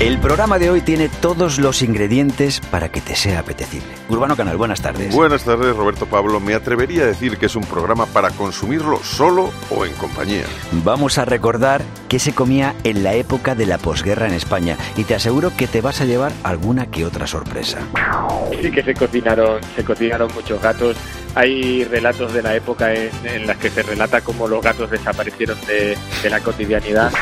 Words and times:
El 0.00 0.20
programa 0.20 0.60
de 0.60 0.70
hoy 0.70 0.80
tiene 0.80 1.08
todos 1.08 1.58
los 1.58 1.82
ingredientes 1.82 2.60
para 2.60 2.88
que 2.88 3.00
te 3.00 3.16
sea 3.16 3.40
apetecible. 3.40 3.88
Urbano 4.08 4.36
Canal, 4.36 4.56
buenas 4.56 4.80
tardes. 4.80 5.12
Buenas 5.12 5.42
tardes, 5.42 5.74
Roberto 5.74 6.06
Pablo. 6.06 6.38
Me 6.38 6.54
atrevería 6.54 7.02
a 7.02 7.06
decir 7.06 7.36
que 7.36 7.46
es 7.46 7.56
un 7.56 7.64
programa 7.64 8.06
para 8.06 8.30
consumirlo 8.30 9.02
solo 9.02 9.50
o 9.70 9.84
en 9.84 9.92
compañía. 9.94 10.44
Vamos 10.84 11.18
a 11.18 11.24
recordar 11.24 11.82
qué 12.08 12.20
se 12.20 12.32
comía 12.32 12.76
en 12.84 13.02
la 13.02 13.14
época 13.14 13.56
de 13.56 13.66
la 13.66 13.76
posguerra 13.78 14.28
en 14.28 14.34
España 14.34 14.76
y 14.96 15.02
te 15.02 15.16
aseguro 15.16 15.50
que 15.56 15.66
te 15.66 15.80
vas 15.80 16.00
a 16.00 16.04
llevar 16.04 16.30
alguna 16.44 16.86
que 16.92 17.04
otra 17.04 17.26
sorpresa. 17.26 17.80
Sí 18.62 18.70
que 18.70 18.84
se 18.84 18.94
cocinaron, 18.94 19.60
se 19.74 19.82
cocinaron 19.82 20.30
muchos 20.32 20.62
gatos. 20.62 20.96
Hay 21.34 21.82
relatos 21.84 22.32
de 22.32 22.42
la 22.42 22.54
época 22.54 22.94
en, 22.94 23.10
en 23.24 23.48
las 23.48 23.56
que 23.56 23.68
se 23.68 23.82
relata 23.82 24.20
cómo 24.20 24.46
los 24.46 24.62
gatos 24.62 24.90
desaparecieron 24.92 25.58
de, 25.66 25.98
de 26.22 26.30
la 26.30 26.38
cotidianidad. 26.38 27.12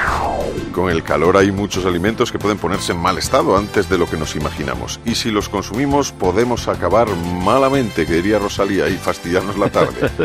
Con 0.76 0.90
el 0.90 1.02
calor 1.02 1.38
hay 1.38 1.50
muchos 1.52 1.86
alimentos 1.86 2.30
que 2.30 2.38
pueden 2.38 2.58
ponerse 2.58 2.92
en 2.92 2.98
mal 2.98 3.16
estado 3.16 3.56
antes 3.56 3.88
de 3.88 3.96
lo 3.96 4.04
que 4.04 4.18
nos 4.18 4.36
imaginamos. 4.36 5.00
Y 5.06 5.14
si 5.14 5.30
los 5.30 5.48
consumimos 5.48 6.12
podemos 6.12 6.68
acabar 6.68 7.08
malamente, 7.08 8.04
que 8.04 8.12
diría 8.12 8.38
Rosalía, 8.38 8.86
y 8.90 8.96
fastidiarnos 8.98 9.56
la 9.56 9.70
tarde. 9.70 10.10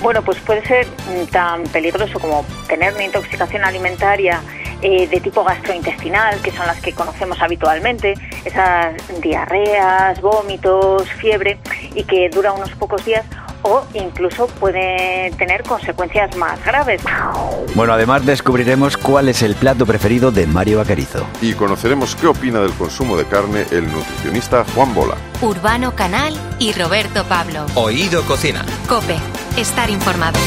Bueno, 0.00 0.22
pues 0.22 0.38
puede 0.40 0.64
ser 0.66 0.86
mm, 0.86 1.30
tan 1.30 1.62
peligroso 1.64 2.18
como 2.20 2.44
tener 2.68 2.92
una 2.92 3.04
intoxicación 3.04 3.64
alimentaria 3.64 4.42
eh, 4.82 5.08
de 5.08 5.18
tipo 5.18 5.42
gastrointestinal, 5.42 6.42
que 6.42 6.50
son 6.50 6.66
las 6.66 6.78
que 6.82 6.92
conocemos 6.92 7.40
habitualmente, 7.40 8.12
esas 8.44 8.94
diarreas, 9.22 10.20
vómitos, 10.20 11.08
fiebre, 11.08 11.58
y 11.94 12.04
que 12.04 12.28
dura 12.28 12.52
unos 12.52 12.70
pocos 12.72 13.02
días 13.06 13.24
o 13.64 13.84
incluso 13.94 14.46
puede 14.46 15.30
tener 15.36 15.62
consecuencias 15.64 16.36
más 16.36 16.64
graves. 16.64 17.02
Bueno, 17.74 17.92
además 17.92 18.24
descubriremos 18.24 18.96
cuál 18.96 19.28
es 19.28 19.42
el 19.42 19.54
plato 19.54 19.84
preferido 19.86 20.30
de 20.30 20.46
Mario 20.46 20.78
Bacarizo. 20.78 21.26
Y 21.42 21.54
conoceremos 21.54 22.14
qué 22.16 22.28
opina 22.28 22.60
del 22.60 22.72
consumo 22.72 23.16
de 23.16 23.24
carne 23.24 23.66
el 23.70 23.90
nutricionista 23.90 24.64
Juan 24.74 24.94
Bola. 24.94 25.16
Urbano 25.40 25.94
Canal 25.96 26.34
y 26.58 26.72
Roberto 26.72 27.24
Pablo. 27.24 27.66
Oído 27.74 28.22
Cocina. 28.22 28.64
Cope, 28.88 29.16
estar 29.56 29.90
informado. 29.90 30.38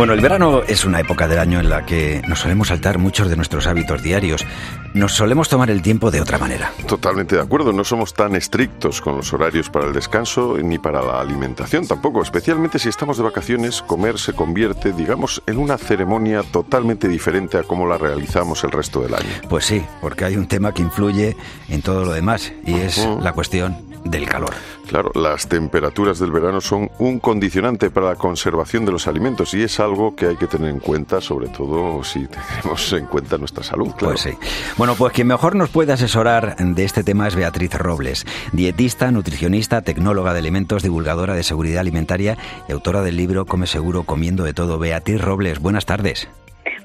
Bueno, 0.00 0.14
el 0.14 0.22
verano 0.22 0.62
es 0.66 0.86
una 0.86 0.98
época 0.98 1.28
del 1.28 1.38
año 1.38 1.60
en 1.60 1.68
la 1.68 1.84
que 1.84 2.22
nos 2.26 2.38
solemos 2.38 2.68
saltar 2.68 2.96
muchos 2.96 3.28
de 3.28 3.36
nuestros 3.36 3.66
hábitos 3.66 4.02
diarios. 4.02 4.46
Nos 4.94 5.12
solemos 5.12 5.50
tomar 5.50 5.68
el 5.68 5.82
tiempo 5.82 6.10
de 6.10 6.22
otra 6.22 6.38
manera. 6.38 6.72
Totalmente 6.86 7.36
de 7.36 7.42
acuerdo, 7.42 7.70
no 7.74 7.84
somos 7.84 8.14
tan 8.14 8.34
estrictos 8.34 9.02
con 9.02 9.16
los 9.16 9.30
horarios 9.34 9.68
para 9.68 9.88
el 9.88 9.92
descanso 9.92 10.56
ni 10.56 10.78
para 10.78 11.02
la 11.02 11.20
alimentación 11.20 11.86
tampoco. 11.86 12.22
Especialmente 12.22 12.78
si 12.78 12.88
estamos 12.88 13.18
de 13.18 13.24
vacaciones, 13.24 13.82
comer 13.82 14.18
se 14.18 14.32
convierte, 14.32 14.94
digamos, 14.94 15.42
en 15.46 15.58
una 15.58 15.76
ceremonia 15.76 16.44
totalmente 16.44 17.06
diferente 17.06 17.58
a 17.58 17.64
cómo 17.64 17.86
la 17.86 17.98
realizamos 17.98 18.64
el 18.64 18.70
resto 18.70 19.02
del 19.02 19.14
año. 19.14 19.28
Pues 19.50 19.66
sí, 19.66 19.84
porque 20.00 20.24
hay 20.24 20.38
un 20.38 20.48
tema 20.48 20.72
que 20.72 20.80
influye 20.80 21.36
en 21.68 21.82
todo 21.82 22.06
lo 22.06 22.12
demás 22.12 22.54
y 22.64 22.72
es 22.72 23.06
la 23.20 23.34
cuestión 23.34 23.89
del 24.04 24.28
calor. 24.28 24.50
Claro, 24.88 25.12
las 25.14 25.48
temperaturas 25.48 26.18
del 26.18 26.32
verano 26.32 26.60
son 26.60 26.90
un 26.98 27.20
condicionante 27.20 27.90
para 27.90 28.08
la 28.08 28.14
conservación 28.16 28.84
de 28.84 28.92
los 28.92 29.06
alimentos 29.06 29.54
y 29.54 29.62
es 29.62 29.78
algo 29.78 30.16
que 30.16 30.26
hay 30.26 30.36
que 30.36 30.46
tener 30.46 30.70
en 30.70 30.80
cuenta, 30.80 31.20
sobre 31.20 31.48
todo 31.48 32.02
si 32.02 32.26
tenemos 32.60 32.92
en 32.92 33.06
cuenta 33.06 33.38
nuestra 33.38 33.62
salud. 33.62 33.92
Claro. 33.96 34.14
Pues 34.14 34.20
sí. 34.20 34.30
Bueno, 34.76 34.94
pues 34.96 35.12
quien 35.12 35.28
mejor 35.28 35.54
nos 35.54 35.70
puede 35.70 35.92
asesorar 35.92 36.56
de 36.56 36.84
este 36.84 37.04
tema 37.04 37.28
es 37.28 37.36
Beatriz 37.36 37.74
Robles, 37.74 38.26
dietista, 38.52 39.10
nutricionista, 39.10 39.82
tecnóloga 39.82 40.32
de 40.32 40.40
alimentos, 40.40 40.82
divulgadora 40.82 41.34
de 41.34 41.42
seguridad 41.42 41.80
alimentaria 41.80 42.36
y 42.68 42.72
autora 42.72 43.02
del 43.02 43.16
libro 43.16 43.46
Come 43.46 43.66
Seguro 43.66 44.04
Comiendo 44.04 44.44
de 44.44 44.54
Todo. 44.54 44.78
Beatriz 44.78 45.20
Robles, 45.20 45.60
buenas 45.60 45.86
tardes. 45.86 46.28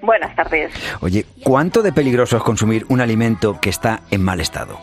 Buenas 0.02 0.36
tardes. 0.36 0.72
Oye, 1.02 1.26
¿cuánto 1.44 1.82
de 1.82 1.92
peligroso 1.92 2.38
es 2.38 2.44
consumir 2.44 2.86
un 2.90 3.02
alimento 3.02 3.60
que 3.60 3.70
está 3.70 4.02
en 4.12 4.24
mal 4.24 4.40
estado? 4.40 4.78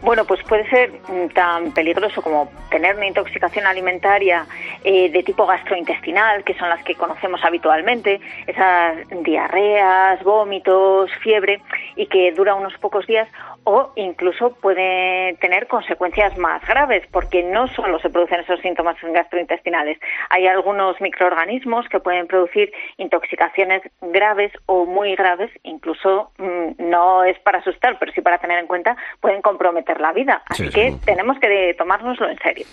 Bueno, 0.00 0.24
pues 0.24 0.40
puede 0.44 0.68
ser 0.70 0.92
mm, 1.08 1.34
tan 1.34 1.72
peligroso 1.72 2.22
como 2.22 2.48
tener 2.70 2.94
una 2.94 3.06
intoxicación 3.06 3.66
alimentaria 3.66 4.46
eh, 4.84 5.10
de 5.10 5.22
tipo 5.24 5.44
gastrointestinal, 5.44 6.44
que 6.44 6.54
son 6.54 6.68
las 6.68 6.84
que 6.84 6.94
conocemos 6.94 7.44
habitualmente, 7.44 8.20
esas 8.46 8.96
diarreas, 9.24 10.22
vómitos, 10.22 11.10
fiebre, 11.22 11.60
y 11.96 12.06
que 12.06 12.32
dura 12.32 12.54
unos 12.54 12.76
pocos 12.78 13.06
días, 13.06 13.28
o 13.70 13.92
incluso 13.96 14.54
puede 14.54 15.34
tener 15.42 15.66
consecuencias 15.66 16.38
más 16.38 16.66
graves, 16.66 17.02
porque 17.12 17.42
no 17.42 17.68
solo 17.68 17.98
se 18.00 18.08
producen 18.08 18.40
esos 18.40 18.60
síntomas 18.60 18.96
gastrointestinales, 19.02 19.98
hay 20.30 20.46
algunos 20.46 20.98
microorganismos 21.02 21.86
que 21.90 22.00
pueden 22.00 22.26
producir 22.26 22.72
intoxicaciones 22.96 23.82
graves 24.00 24.52
o 24.64 24.86
muy 24.86 25.14
graves, 25.16 25.50
incluso 25.64 26.30
mm, 26.38 26.88
no 26.90 27.24
es 27.24 27.38
para 27.40 27.58
asustar, 27.58 27.98
pero 27.98 28.10
sí 28.12 28.22
para 28.22 28.38
tener 28.38 28.58
en 28.58 28.66
cuenta, 28.66 28.96
pueden 29.20 29.42
comprometer 29.42 30.00
la 30.00 30.12
vida. 30.14 30.42
Así 30.48 30.64
Sí, 30.68 30.70
que 30.72 30.92
sí. 30.92 30.98
tenemos 31.04 31.38
que 31.38 31.74
tomárnoslo 31.76 32.26
en 32.28 32.38
serio. 32.38 32.64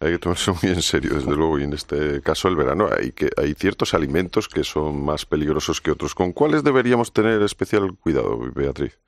Hay 0.00 0.12
que 0.12 0.18
tomarse 0.18 0.50
muy 0.50 0.72
en 0.74 0.82
serio, 0.82 1.14
desde 1.14 1.34
luego, 1.34 1.58
y 1.60 1.64
en 1.64 1.72
este 1.72 2.20
caso 2.22 2.48
el 2.48 2.56
verano 2.56 2.88
hay 2.94 3.12
que 3.12 3.30
hay 3.40 3.54
ciertos 3.54 3.94
alimentos 3.94 4.48
que 4.48 4.64
son 4.64 5.02
más 5.02 5.24
peligrosos 5.24 5.80
que 5.80 5.92
otros. 5.92 6.14
¿Con 6.14 6.32
cuáles 6.32 6.62
deberíamos 6.62 7.12
tener 7.14 7.40
especial 7.40 7.92
cuidado, 8.02 8.38
Beatriz? 8.54 8.98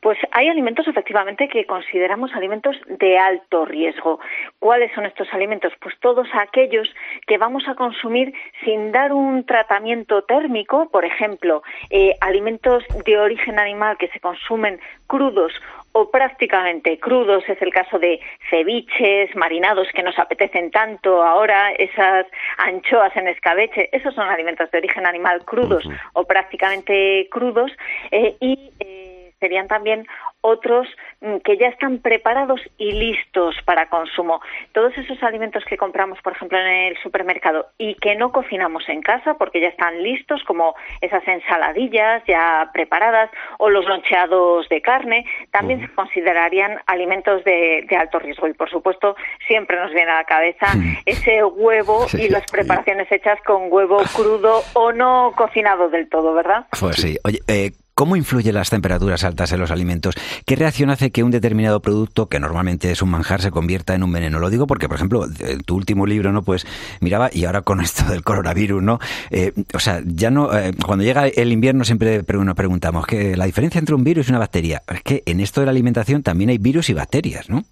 Pues 0.00 0.16
hay 0.30 0.48
alimentos 0.48 0.86
efectivamente 0.86 1.48
que 1.48 1.66
consideramos 1.66 2.32
alimentos 2.34 2.76
de 2.86 3.18
alto 3.18 3.64
riesgo. 3.64 4.20
¿Cuáles 4.60 4.92
son 4.94 5.06
estos 5.06 5.32
alimentos? 5.32 5.72
Pues 5.80 5.98
todos 5.98 6.28
aquellos 6.34 6.88
que 7.26 7.36
vamos 7.36 7.66
a 7.66 7.74
consumir 7.74 8.32
sin 8.64 8.92
dar 8.92 9.12
un 9.12 9.44
tratamiento 9.44 10.22
térmico, 10.22 10.88
por 10.90 11.04
ejemplo, 11.04 11.62
eh, 11.90 12.14
alimentos 12.20 12.84
de 13.04 13.18
origen 13.18 13.58
animal 13.58 13.96
que 13.98 14.08
se 14.08 14.20
consumen 14.20 14.78
crudos 15.08 15.52
o 15.92 16.10
prácticamente 16.10 17.00
crudos, 17.00 17.42
es 17.48 17.60
el 17.60 17.72
caso 17.72 17.98
de 17.98 18.20
ceviches, 18.50 19.34
marinados 19.34 19.88
que 19.92 20.04
nos 20.04 20.16
apetecen 20.18 20.70
tanto. 20.70 21.24
Ahora, 21.24 21.72
esas 21.72 22.26
anchoas 22.58 23.16
en 23.16 23.26
escabeche, 23.26 23.88
esos 23.90 24.14
son 24.14 24.28
alimentos 24.28 24.70
de 24.70 24.78
origen 24.78 25.06
animal 25.06 25.44
crudos 25.44 25.84
o 26.12 26.24
prácticamente 26.24 27.26
crudos. 27.30 27.72
Eh, 28.12 28.36
y 28.38 28.70
eh, 28.78 29.17
serían 29.40 29.68
también 29.68 30.06
otros 30.40 30.86
mm, 31.20 31.38
que 31.38 31.56
ya 31.58 31.68
están 31.68 31.98
preparados 31.98 32.60
y 32.76 32.92
listos 32.92 33.56
para 33.64 33.88
consumo. 33.88 34.40
Todos 34.72 34.96
esos 34.96 35.22
alimentos 35.22 35.64
que 35.64 35.76
compramos, 35.76 36.18
por 36.22 36.32
ejemplo, 36.34 36.58
en 36.58 36.66
el 36.66 36.96
supermercado 37.02 37.66
y 37.78 37.94
que 37.96 38.14
no 38.14 38.32
cocinamos 38.32 38.88
en 38.88 39.02
casa 39.02 39.34
porque 39.34 39.60
ya 39.60 39.68
están 39.68 40.02
listos, 40.02 40.42
como 40.44 40.74
esas 41.00 41.26
ensaladillas 41.26 42.22
ya 42.26 42.70
preparadas 42.72 43.30
o 43.58 43.70
los 43.70 43.84
loncheados 43.86 44.68
de 44.68 44.80
carne, 44.80 45.24
también 45.50 45.80
se 45.80 45.94
considerarían 45.94 46.78
alimentos 46.86 47.44
de, 47.44 47.84
de 47.88 47.96
alto 47.96 48.18
riesgo. 48.18 48.46
Y, 48.48 48.52
por 48.54 48.70
supuesto, 48.70 49.16
siempre 49.46 49.76
nos 49.78 49.92
viene 49.92 50.10
a 50.10 50.16
la 50.16 50.24
cabeza 50.24 50.66
ese 51.06 51.44
huevo 51.44 52.06
Sí. 52.08 52.22
y 52.22 52.28
las 52.28 52.44
preparaciones 52.50 53.10
hechas 53.10 53.38
con 53.44 53.72
huevo 53.72 53.98
crudo 54.14 54.62
o 54.74 54.92
no 54.92 55.32
cocinado 55.36 55.88
del 55.88 56.08
todo, 56.08 56.32
¿verdad? 56.34 56.66
Pues 56.78 56.96
sí. 56.96 57.18
Oye, 57.24 57.38
eh, 57.48 57.70
¿cómo 57.98 58.14
influyen 58.14 58.54
las 58.54 58.70
temperaturas 58.70 59.24
altas 59.24 59.50
en 59.50 59.58
los 59.58 59.72
alimentos? 59.72 60.14
¿Qué 60.46 60.54
reacción 60.54 60.88
hace 60.88 61.10
que 61.10 61.24
un 61.24 61.32
determinado 61.32 61.82
producto, 61.82 62.28
que 62.28 62.38
normalmente 62.38 62.92
es 62.92 63.02
un 63.02 63.10
manjar, 63.10 63.40
se 63.42 63.50
convierta 63.50 63.92
en 63.96 64.04
un 64.04 64.12
veneno? 64.12 64.38
Lo 64.38 64.50
digo 64.50 64.68
porque, 64.68 64.86
por 64.86 64.94
ejemplo, 64.98 65.24
en 65.40 65.62
tu 65.62 65.74
último 65.74 66.06
libro, 66.06 66.30
¿no? 66.30 66.42
Pues 66.42 66.64
miraba, 67.00 67.28
y 67.32 67.44
ahora 67.44 67.62
con 67.62 67.80
esto 67.88 68.04
del 68.04 68.22
coronavirus, 68.22 68.80
¿no? 68.84 69.00
Eh, 69.32 69.50
o 69.74 69.80
sea, 69.80 70.00
ya 70.06 70.30
no. 70.30 70.56
eh, 70.56 70.70
cuando 70.86 71.04
llega 71.04 71.26
el 71.26 71.50
invierno 71.50 71.82
siempre 71.84 72.22
pre- 72.22 72.38
nos 72.38 72.54
preguntamos 72.54 73.04
que 73.04 73.36
la 73.36 73.46
diferencia 73.46 73.80
entre 73.80 73.96
un 73.96 74.04
virus 74.04 74.28
y 74.28 74.30
una 74.30 74.38
bacteria. 74.38 74.80
Es 74.94 75.02
que 75.02 75.24
en 75.26 75.40
esto 75.40 75.58
de 75.60 75.66
la 75.66 75.72
alimentación 75.72 76.22
también 76.22 76.50
hay 76.50 76.58
virus 76.58 76.90
y 76.90 76.94
bacterias, 76.94 77.50
¿no? 77.50 77.64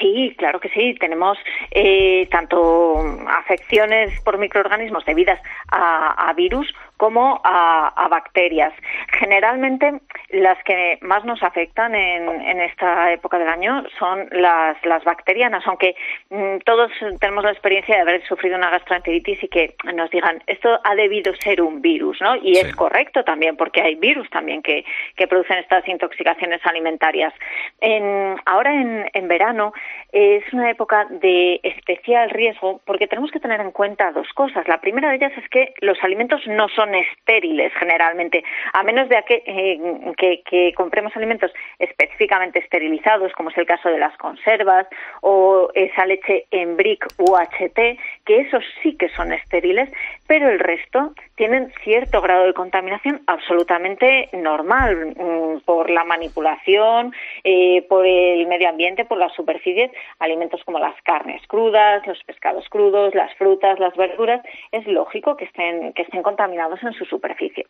Sí, 0.00 0.34
claro 0.36 0.58
que 0.58 0.70
sí. 0.70 0.96
Tenemos 0.98 1.38
eh, 1.70 2.26
tanto 2.32 2.94
afecciones 3.28 4.18
por 4.22 4.36
microorganismos 4.38 5.04
debidas 5.04 5.38
a 5.68 6.32
virus 6.34 6.66
como 7.00 7.40
a, 7.42 7.88
a 7.96 8.08
bacterias. 8.08 8.74
Generalmente 9.18 10.00
las 10.28 10.62
que 10.64 10.98
más 11.00 11.24
nos 11.24 11.42
afectan 11.42 11.94
en, 11.94 12.28
en 12.42 12.60
esta 12.60 13.10
época 13.10 13.38
del 13.38 13.48
año 13.48 13.82
son 13.98 14.28
las, 14.32 14.76
las 14.84 15.02
bacterianas, 15.04 15.66
aunque 15.66 15.94
mm, 16.28 16.58
todos 16.66 16.92
tenemos 17.18 17.42
la 17.42 17.52
experiencia 17.52 17.94
de 17.96 18.02
haber 18.02 18.22
sufrido 18.26 18.56
una 18.58 18.68
gastroenteritis 18.68 19.42
y 19.42 19.48
que 19.48 19.74
nos 19.94 20.10
digan 20.10 20.42
esto 20.46 20.78
ha 20.84 20.94
debido 20.94 21.34
ser 21.36 21.62
un 21.62 21.80
virus, 21.80 22.20
¿no? 22.20 22.36
Y 22.36 22.56
Sí. 22.56 22.66
es 22.66 22.76
correcto 22.76 23.24
también, 23.24 23.56
porque 23.56 23.80
hay 23.80 23.94
virus 23.94 24.28
también 24.28 24.60
que, 24.60 24.84
que 25.16 25.26
producen 25.26 25.56
estas 25.58 25.88
intoxicaciones 25.88 26.60
alimentarias. 26.66 27.32
En, 27.80 28.36
ahora 28.44 28.74
en, 28.74 29.08
en 29.14 29.26
verano 29.26 29.72
es 30.12 30.44
una 30.52 30.68
época 30.70 31.06
de 31.08 31.60
especial 31.62 32.28
riesgo 32.28 32.82
porque 32.84 33.06
tenemos 33.06 33.30
que 33.30 33.40
tener 33.40 33.60
en 33.62 33.70
cuenta 33.70 34.12
dos 34.12 34.28
cosas. 34.34 34.68
La 34.68 34.82
primera 34.82 35.08
de 35.08 35.16
ellas 35.16 35.32
es 35.38 35.48
que 35.48 35.72
los 35.80 35.96
alimentos 36.02 36.46
no 36.46 36.68
son 36.68 36.89
estériles 36.94 37.72
generalmente, 37.78 38.44
a 38.72 38.82
menos 38.82 39.08
de 39.08 39.22
que, 39.26 39.42
eh, 39.46 40.42
que, 40.44 40.72
compremos 40.74 41.16
alimentos 41.16 41.52
específicamente 41.78 42.58
esterilizados, 42.58 43.32
como 43.32 43.50
es 43.50 43.58
el 43.58 43.66
caso 43.66 43.88
de 43.88 43.98
las 43.98 44.16
conservas 44.16 44.86
o 45.20 45.70
esa 45.74 46.06
leche 46.06 46.46
en 46.50 46.76
brick 46.76 47.06
UHT, 47.18 47.98
que 48.24 48.40
esos 48.40 48.64
sí 48.82 48.96
que 48.96 49.08
son 49.10 49.32
estériles, 49.32 49.90
pero 50.26 50.48
el 50.48 50.58
resto 50.58 51.12
tienen 51.34 51.72
cierto 51.82 52.20
grado 52.20 52.46
de 52.46 52.54
contaminación 52.54 53.22
absolutamente 53.26 54.28
normal 54.32 55.14
mm, 55.16 55.60
por 55.64 55.90
la 55.90 56.04
manipulación, 56.04 57.12
eh, 57.44 57.82
por 57.88 58.06
el 58.06 58.46
medio 58.46 58.68
ambiente, 58.68 59.04
por 59.04 59.18
las 59.18 59.32
superficies, 59.34 59.90
alimentos 60.18 60.62
como 60.64 60.78
las 60.78 61.00
carnes 61.02 61.42
crudas, 61.46 62.06
los 62.06 62.22
pescados 62.24 62.68
crudos, 62.68 63.14
las 63.14 63.34
frutas, 63.34 63.78
las 63.78 63.94
verduras, 63.96 64.42
es 64.72 64.86
lógico 64.86 65.36
que 65.36 65.46
estén, 65.46 65.92
que 65.94 66.02
estén 66.02 66.22
contaminados 66.22 66.79
en 66.88 66.94
su 66.94 67.04
superficie. 67.04 67.66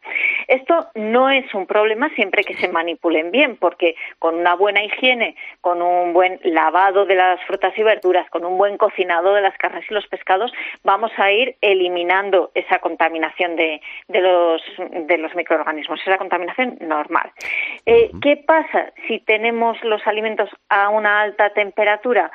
Esto 0.48 0.88
no 0.94 1.30
es 1.30 1.52
un 1.54 1.66
problema 1.66 2.08
siempre 2.10 2.44
que 2.44 2.54
se 2.54 2.68
manipulen 2.68 3.30
bien, 3.30 3.56
porque 3.56 3.94
con 4.18 4.34
una 4.34 4.54
buena 4.54 4.82
higiene, 4.82 5.36
con 5.60 5.82
un 5.82 6.12
buen 6.12 6.40
lavado 6.44 7.06
de 7.06 7.14
las 7.14 7.40
frutas 7.44 7.76
y 7.76 7.82
verduras, 7.82 8.28
con 8.30 8.44
un 8.44 8.58
buen 8.58 8.76
cocinado 8.76 9.34
de 9.34 9.42
las 9.42 9.56
carnes 9.56 9.84
y 9.90 9.94
los 9.94 10.06
pescados, 10.06 10.52
vamos 10.84 11.12
a 11.16 11.30
ir 11.30 11.56
eliminando 11.60 12.50
esa 12.54 12.78
contaminación 12.78 13.56
de, 13.56 13.80
los, 14.08 14.62
de 15.06 15.18
los 15.18 15.34
microorganismos, 15.34 16.00
esa 16.00 16.18
contaminación 16.18 16.78
normal. 16.80 17.30
Eh, 17.86 18.10
¿Qué 18.22 18.36
pasa 18.36 18.92
si 19.06 19.20
tenemos 19.20 19.82
los 19.84 20.06
alimentos 20.06 20.50
a 20.68 20.88
una 20.88 21.20
alta 21.22 21.50
temperatura? 21.50 22.30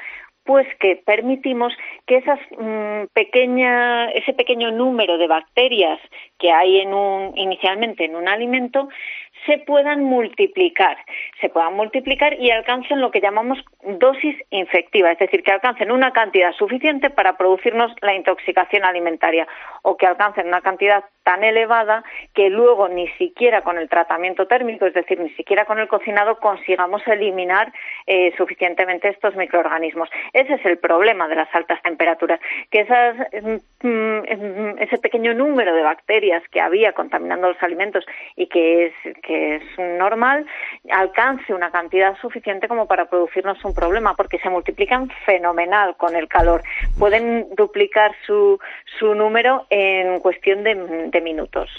Pues 0.46 0.68
que 0.80 0.96
permitimos 0.96 1.74
que 2.06 2.18
esas 2.18 2.40
mm, 2.58 3.08
pequeña, 3.14 4.10
ese 4.12 4.34
pequeño 4.34 4.72
número 4.72 5.18
de 5.18 5.28
bacterias 5.28 6.00
que 6.40 6.52
hay 6.52 6.82
en 6.82 6.94
un, 6.94 7.36
inicialmente 7.36 8.06
en 8.06 8.16
un 8.16 8.28
alimento 8.28 8.88
se 9.46 9.60
puedan 9.60 10.04
multiplicar, 10.04 10.98
se 11.42 11.50
puedan 11.50 11.76
multiplicar 11.76 12.40
y 12.40 12.52
alcancen 12.52 13.02
lo 13.02 13.12
que 13.12 13.22
llamamos 13.22 13.64
dosis 13.84 14.36
infectiva, 14.50 15.12
es 15.12 15.20
decir, 15.20 15.44
que 15.44 15.52
alcancen 15.52 15.92
una 15.92 16.12
cantidad 16.12 16.54
suficiente 16.54 17.10
para 17.10 17.38
producirnos 17.38 17.94
la 18.02 18.16
intoxicación 18.16 18.84
alimentaria 18.84 19.48
o 19.84 19.98
que 19.98 20.08
alcancen 20.08 20.48
una 20.48 20.62
cantidad 20.62 21.04
tan 21.24 21.44
elevada 21.44 22.04
que 22.34 22.50
luego 22.50 22.88
ni 22.88 23.08
siquiera 23.18 23.62
con 23.62 23.78
el 23.78 23.90
tratamiento 23.90 24.48
térmico, 24.48 24.86
es 24.86 24.94
decir, 24.94 25.20
ni 25.20 25.32
siquiera 25.32 25.66
con 25.66 25.80
el 25.80 25.88
cocinado 25.88 26.38
consigamos 26.40 27.06
eliminar 27.08 27.74
eh, 28.06 28.32
suficientemente 28.38 29.10
estos 29.10 29.36
microorganismos. 29.36 30.10
Ese 30.34 30.54
es 30.54 30.66
el 30.66 30.78
problema 30.78 31.28
de 31.28 31.36
las 31.36 31.54
altas 31.54 31.82
temperaturas, 31.82 32.40
que 32.70 32.82
esas, 32.82 33.16
mm, 33.42 33.88
mm, 33.88 34.78
ese 34.80 34.98
pequeño 35.00 35.34
número 35.34 35.74
de 35.74 35.82
bacterias 35.82 36.44
que 36.50 36.62
había 36.62 36.94
contaminando 36.94 37.50
los 37.50 37.64
alimentos 37.64 38.06
y 38.36 38.48
que 38.48 38.86
es, 38.88 38.94
que 39.24 39.35
es 39.36 39.64
normal 39.78 40.46
alcance 40.92 41.54
una 41.54 41.72
cantidad 41.72 42.18
suficiente 42.20 42.68
como 42.68 42.88
para 42.88 43.10
producirnos 43.10 43.64
un 43.66 43.74
problema, 43.74 44.16
porque 44.16 44.40
se 44.40 44.50
multiplican 44.50 45.10
fenomenal 45.26 45.96
con 45.98 46.16
el 46.16 46.28
calor. 46.28 46.64
Pueden 46.98 47.48
duplicar 47.56 48.12
su, 48.26 48.60
su 49.00 49.16
número 49.16 49.66
en 49.70 50.20
cuestión 50.20 50.64
de 50.64 51.22
minutos. 51.22 51.70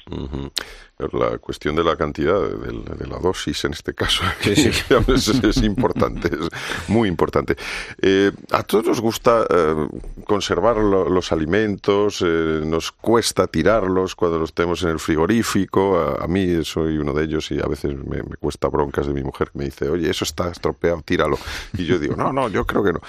La 0.99 1.37
cuestión 1.37 1.77
de 1.77 1.85
la 1.85 1.95
cantidad, 1.95 2.41
de, 2.41 3.07
la 3.07 3.19
dosis 3.19 3.67
en 3.67 3.75
este 3.75 3.93
caso, 3.93 4.25
es, 4.45 5.63
importante, 5.63 6.29
es 6.29 6.89
muy 6.89 7.07
importante. 7.07 7.55
Eh, 8.01 8.33
a 8.51 8.63
todos 8.63 8.87
nos 8.87 9.01
gusta 9.03 9.47
eh, 9.51 9.89
conservar 10.25 10.79
los 10.79 11.33
alimentos, 11.33 12.23
eh, 12.27 12.63
nos 12.65 12.93
cuesta 12.93 13.47
tirarlos 13.47 14.15
cuando 14.15 14.39
los 14.39 14.55
tenemos 14.55 14.83
en 14.85 14.89
el 14.89 14.99
frigorífico. 14.99 15.99
A, 15.99 16.27
mí 16.29 16.65
soy 16.65 16.97
uno 16.97 17.13
de 17.13 17.25
ellos 17.25 17.51
y 17.51 17.61
a 17.61 17.67
veces 17.67 17.95
me, 17.95 18.23
me, 18.23 18.37
cuesta 18.37 18.69
broncas 18.69 19.07
de 19.07 19.13
mi 19.13 19.23
mujer 19.23 19.51
que 19.51 19.59
me 19.59 19.65
dice, 19.67 19.91
oye, 19.91 20.09
eso 20.09 20.25
está 20.25 20.51
estropeado, 20.51 21.03
tíralo. 21.03 21.39
Y 21.77 21.85
yo 21.85 21.99
digo, 21.99 22.17
no, 22.17 22.33
no, 22.33 22.49
yo 22.49 22.65
creo 22.65 22.83
que 22.83 22.95
no. 22.95 23.01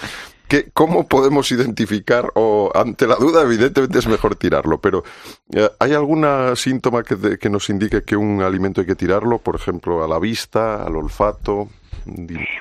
¿Cómo 0.73 1.07
podemos 1.07 1.51
identificar, 1.51 2.31
o 2.35 2.71
ante 2.73 3.05
la 3.05 3.15
duda, 3.15 3.41
evidentemente 3.41 3.99
es 3.99 4.07
mejor 4.07 4.35
tirarlo, 4.35 4.79
pero 4.79 5.03
eh, 5.51 5.69
¿hay 5.79 5.93
algún 5.93 6.25
síntoma 6.55 7.03
que, 7.03 7.37
que 7.37 7.49
nos 7.49 7.69
indique 7.69 8.03
que 8.03 8.15
un 8.15 8.41
alimento 8.41 8.81
hay 8.81 8.87
que 8.87 8.95
tirarlo, 8.95 9.39
por 9.39 9.55
ejemplo, 9.55 10.03
a 10.03 10.07
la 10.07 10.19
vista, 10.19 10.83
al 10.83 10.95
olfato? 10.95 11.67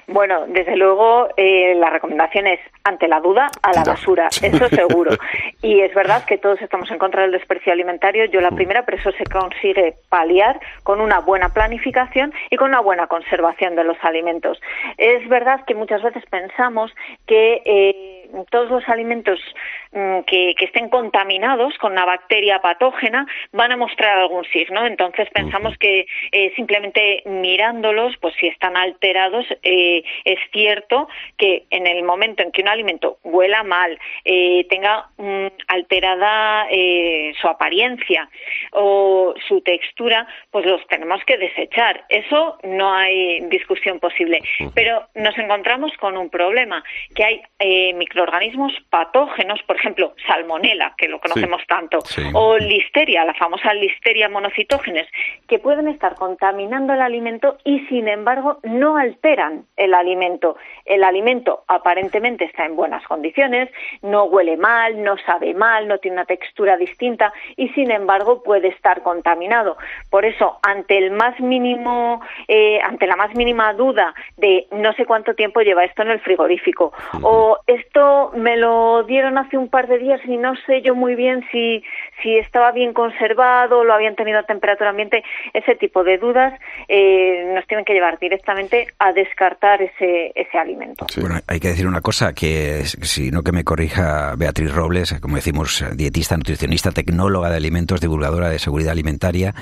Bueno, 0.06 0.46
desde 0.48 0.76
luego 0.76 1.28
eh, 1.36 1.74
la 1.76 1.90
recomendación 1.90 2.46
es 2.46 2.60
ante 2.84 3.08
la 3.08 3.20
duda 3.20 3.50
a 3.62 3.72
la 3.72 3.84
basura, 3.84 4.28
eso 4.42 4.68
seguro. 4.68 5.16
Y 5.62 5.80
es 5.80 5.94
verdad 5.94 6.24
que 6.24 6.38
todos 6.38 6.60
estamos 6.60 6.90
en 6.90 6.98
contra 6.98 7.22
del 7.22 7.32
desprecio 7.32 7.72
alimentario, 7.72 8.24
yo 8.26 8.40
la 8.40 8.50
mm. 8.50 8.56
primera, 8.56 8.84
pero 8.84 8.98
eso 8.98 9.12
se 9.12 9.24
consigue 9.24 9.94
paliar 10.08 10.58
con 10.82 11.00
una 11.00 11.20
buena 11.20 11.50
planificación 11.50 12.32
y 12.50 12.56
con 12.56 12.70
una 12.70 12.80
buena 12.80 13.06
conservación 13.06 13.76
de 13.76 13.84
los 13.84 13.96
alimentos. 14.02 14.60
Es 14.98 15.28
verdad 15.28 15.64
que 15.66 15.74
muchas 15.74 16.02
veces 16.02 16.24
pensamos 16.30 16.92
que 17.26 17.62
eh, 17.64 18.30
todos 18.50 18.70
los 18.70 18.88
alimentos 18.88 19.40
mm, 19.92 20.20
que, 20.26 20.54
estén 20.60 20.88
contaminados 20.88 21.76
con 21.78 21.92
una 21.92 22.04
bacteria 22.04 22.60
patógena 22.60 23.26
van 23.52 23.72
a 23.72 23.76
mostrar 23.76 24.18
algún 24.18 24.44
signo. 24.46 24.84
Entonces 24.84 25.28
pensamos 25.30 25.76
que 25.78 26.06
eh, 26.32 26.52
simplemente 26.56 27.22
mirándolos, 27.24 28.14
pues 28.20 28.34
si 28.40 28.48
están 28.48 28.76
alterados, 28.76 29.46
eh, 29.62 30.02
es 30.24 30.38
cierto 30.52 31.08
que 31.36 31.64
en 31.70 31.86
el 31.86 32.02
momento 32.02 32.42
en 32.42 32.52
que 32.52 32.62
un 32.62 32.68
alimento 32.68 33.18
huela 33.22 33.62
mal, 33.62 33.98
eh, 34.24 34.66
tenga 34.68 35.08
mm, 35.16 35.46
alterada 35.68 36.66
su 37.40 37.48
apariencia 37.48 38.28
o 38.72 39.34
su 39.48 39.60
textura, 39.60 40.26
pues 40.50 40.66
los 40.66 40.84
tenemos 40.88 41.22
que 41.24 41.36
desechar. 41.38 42.04
Eso 42.08 42.58
no 42.62 42.92
hay 42.92 43.40
discusión 43.48 43.98
posible. 44.00 44.40
Pero 44.74 45.06
nos 45.14 45.36
encontramos 45.38 45.92
con 45.98 46.16
un 46.16 46.28
problema, 46.30 46.82
que 47.14 47.24
hay 47.24 47.42
micro 47.94 48.22
organismos 48.22 48.72
patógenos, 48.90 49.62
por 49.62 49.76
ejemplo, 49.76 49.85
salmonela, 50.26 50.94
que 50.96 51.08
lo 51.08 51.20
conocemos 51.20 51.62
tanto, 51.66 51.98
o 52.34 52.56
listeria, 52.58 53.24
la 53.24 53.34
famosa 53.34 53.74
listeria 53.74 54.28
monocitógenes, 54.28 55.06
que 55.48 55.58
pueden 55.58 55.88
estar 55.88 56.14
contaminando 56.14 56.94
el 56.94 57.00
alimento 57.00 57.58
y, 57.64 57.80
sin 57.86 58.08
embargo, 58.08 58.58
no 58.62 58.96
alteran 58.96 59.64
el 59.76 59.94
alimento. 59.94 60.56
El 60.84 61.04
alimento 61.04 61.64
aparentemente 61.68 62.44
está 62.44 62.64
en 62.64 62.76
buenas 62.76 63.04
condiciones, 63.04 63.70
no 64.02 64.24
huele 64.24 64.56
mal, 64.56 65.02
no 65.02 65.16
sabe 65.18 65.54
mal, 65.54 65.88
no 65.88 65.98
tiene 65.98 66.16
una 66.16 66.24
textura 66.24 66.76
distinta 66.76 67.32
y, 67.56 67.68
sin 67.70 67.90
embargo, 67.90 68.42
puede 68.42 68.68
estar 68.68 69.02
contaminado. 69.02 69.76
Por 70.10 70.24
eso, 70.24 70.58
ante 70.62 70.98
el 70.98 71.10
más 71.10 71.38
mínimo, 71.40 72.20
eh, 72.48 72.80
ante 72.82 73.06
la 73.06 73.16
más 73.16 73.34
mínima 73.34 73.72
duda 73.74 74.14
de 74.36 74.66
no 74.72 74.92
sé 74.94 75.04
cuánto 75.04 75.34
tiempo 75.34 75.60
lleva 75.60 75.84
esto 75.84 76.02
en 76.02 76.10
el 76.10 76.20
frigorífico 76.20 76.92
o 77.22 77.58
esto 77.66 78.32
me 78.34 78.56
lo 78.56 79.02
dieron 79.04 79.38
hace 79.38 79.56
un 79.56 79.65
par 79.68 79.86
de 79.86 79.98
días 79.98 80.20
y 80.24 80.36
no 80.36 80.54
sé 80.66 80.82
yo 80.82 80.94
muy 80.94 81.14
bien 81.14 81.44
si, 81.50 81.82
si 82.22 82.36
estaba 82.38 82.72
bien 82.72 82.92
conservado, 82.92 83.84
lo 83.84 83.92
habían 83.92 84.16
tenido 84.16 84.38
a 84.38 84.42
temperatura 84.42 84.90
ambiente. 84.90 85.22
Ese 85.52 85.74
tipo 85.74 86.04
de 86.04 86.18
dudas 86.18 86.58
eh, 86.88 87.52
nos 87.54 87.66
tienen 87.66 87.84
que 87.84 87.92
llevar 87.92 88.18
directamente 88.18 88.88
a 88.98 89.12
descartar 89.12 89.82
ese, 89.82 90.32
ese 90.34 90.58
alimento. 90.58 91.06
Bueno, 91.20 91.36
hay 91.46 91.60
que 91.60 91.68
decir 91.68 91.86
una 91.86 92.00
cosa, 92.00 92.32
que 92.34 92.84
si 92.84 93.30
no 93.30 93.42
que 93.42 93.52
me 93.52 93.64
corrija 93.64 94.34
Beatriz 94.36 94.74
Robles, 94.74 95.18
como 95.20 95.36
decimos, 95.36 95.84
dietista, 95.94 96.36
nutricionista, 96.36 96.90
tecnóloga 96.90 97.50
de 97.50 97.56
alimentos, 97.56 98.00
divulgadora 98.00 98.48
de 98.50 98.58
seguridad 98.58 98.92
alimentaria, 98.92 99.54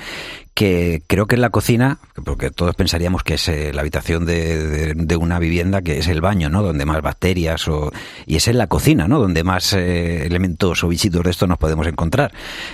que 0.55 1.01
creo 1.05 1.27
que 1.27 1.35
en 1.35 1.41
la 1.41 1.49
cocina, 1.49 1.99
porque 2.23 2.49
todos 2.49 2.75
pensaríamos 2.75 3.23
que 3.23 3.33
es 3.33 3.49
eh, 3.49 3.73
la 3.73 3.81
habitación 3.81 4.25
de, 4.25 4.93
de, 4.95 5.15
una 5.17 5.37
vivienda, 5.37 5.81
que 5.81 5.97
es 5.97 6.07
el 6.07 6.21
baño, 6.21 6.49
¿no? 6.49 6.63
Donde 6.63 6.85
más 6.85 7.01
bacterias 7.01 7.67
o, 7.67 7.91
y 8.25 8.37
es 8.37 8.47
en 8.47 8.57
la 8.57 8.67
cocina, 8.67 9.05
¿no? 9.09 9.19
Donde 9.19 9.43
más 9.43 9.73
eh, 9.73 10.25
elementos 10.25 10.81
o 10.85 10.87
bichitos 10.87 11.21
de 11.23 11.29
esto 11.29 11.45
nos 11.45 11.57
podemos 11.57 11.85
encontrar. 11.87 12.31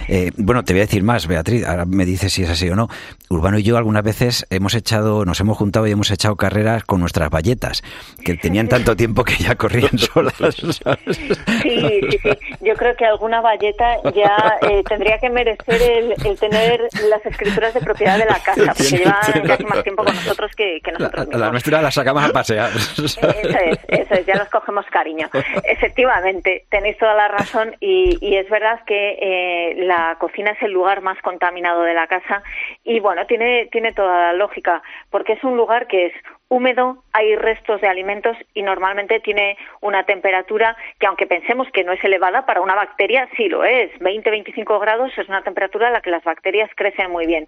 Eh, 0.08 0.32
bueno, 0.38 0.64
te 0.64 0.74
voy 0.74 0.82
a 0.82 0.86
decir 0.86 1.02
más, 1.02 1.26
Beatriz, 1.26 1.66
ahora 1.66 1.86
me 1.86 2.06
dices 2.06 2.32
si 2.32 2.44
es 2.44 2.52
así 2.52 2.70
o 2.70 2.76
no. 2.76 2.88
Urbano 3.30 3.58
y 3.58 3.64
yo 3.64 3.78
algunas 3.78 4.04
veces 4.04 4.46
hemos 4.52 4.76
echado, 4.76 5.26
nos 5.26 5.40
hemos 5.40 5.58
juntado 5.58 5.88
y 5.88 5.92
hemos 5.92 6.12
echado 6.12 6.36
carreras 6.36 6.84
con 6.84 7.00
nuestras 7.00 7.32
valletas, 7.32 7.82
que 8.24 8.36
tenían 8.36 8.68
tanto 8.68 8.96
tiempo 8.96 9.24
que 9.24 9.38
ya 9.38 9.56
corrían 9.56 9.98
solas. 9.98 10.36
Sí, 10.38 11.30
sí, 11.64 12.20
sí. 12.22 12.30
Yo 12.62 12.76
creo 12.76 12.96
que 12.96 13.06
alguna 13.06 13.42
valleta 13.42 13.98
ya 14.14 14.60
eh, 14.70 14.84
tendría 14.88 15.18
que 15.18 15.32
merecer 15.32 15.82
el, 15.82 16.38
tener 16.38 16.88
las 17.10 17.26
escrituras 17.26 17.71
de 17.74 17.82
propiedad 17.82 18.18
de 18.18 18.26
la 18.26 18.40
casa, 18.44 18.74
porque 18.74 18.98
llevan 18.98 19.48
casi 19.48 19.64
más 19.66 19.84
tiempo 19.84 20.04
con 20.04 20.16
nosotros 20.16 20.52
que, 20.56 20.82
nosotros 20.92 21.28
la, 21.32 21.38
La 21.38 21.52
nuestra 21.52 21.82
la 21.82 21.92
sacamos 21.92 22.24
a 22.24 22.30
pasear. 22.30 22.70
Eso 23.02 23.20
es, 23.28 23.80
eso 23.88 24.14
es, 24.14 24.26
ya 24.26 24.36
nos 24.36 24.50
cogemos 24.50 24.86
cariño. 24.88 25.30
Efectivamente, 25.64 26.66
tenéis 26.70 26.98
toda 26.98 27.14
la 27.14 27.28
razón 27.28 27.76
y, 27.80 28.36
es 28.36 28.50
verdad 28.50 28.82
que 28.86 29.18
eh, 29.22 29.76
la 29.86 30.16
cocina 30.20 30.52
es 30.52 30.62
el 30.62 30.72
lugar 30.72 31.02
más 31.02 31.18
contaminado 31.22 31.84
de 31.84 31.94
la 31.94 32.08
casa 32.08 32.44
y 32.84 33.00
bueno, 33.00 33.26
tiene, 33.26 33.68
tiene 33.72 33.94
toda 33.94 34.28
la 34.28 34.34
lógica 34.34 34.82
porque 35.10 35.34
es 35.34 35.44
un 35.44 35.58
lugar 35.58 35.88
que 35.88 36.08
es 36.08 36.14
húmedo, 36.52 36.98
hay 37.14 37.34
restos 37.38 37.80
de 37.80 37.88
alimentos 37.88 38.36
y 38.54 38.62
normalmente 38.62 39.22
tiene 39.22 39.58
una 39.80 40.04
temperatura 40.04 40.76
que 41.00 41.08
aunque 41.08 41.26
pensemos 41.26 41.66
que 41.72 41.86
no 41.86 41.94
es 41.94 42.04
elevada 42.04 42.46
para 42.46 42.60
una 42.60 42.76
bacteria, 42.76 43.30
sí 43.38 43.48
lo 43.48 43.64
es. 43.64 43.90
20-25 44.02 44.82
grados 44.82 45.18
es 45.18 45.30
una 45.30 45.44
temperatura 45.44 45.88
a 45.88 45.92
la 45.92 46.02
que 46.02 46.10
las 46.10 46.26
bacterias 46.26 46.70
crecen 46.76 47.10
muy 47.10 47.26
bien. 47.26 47.46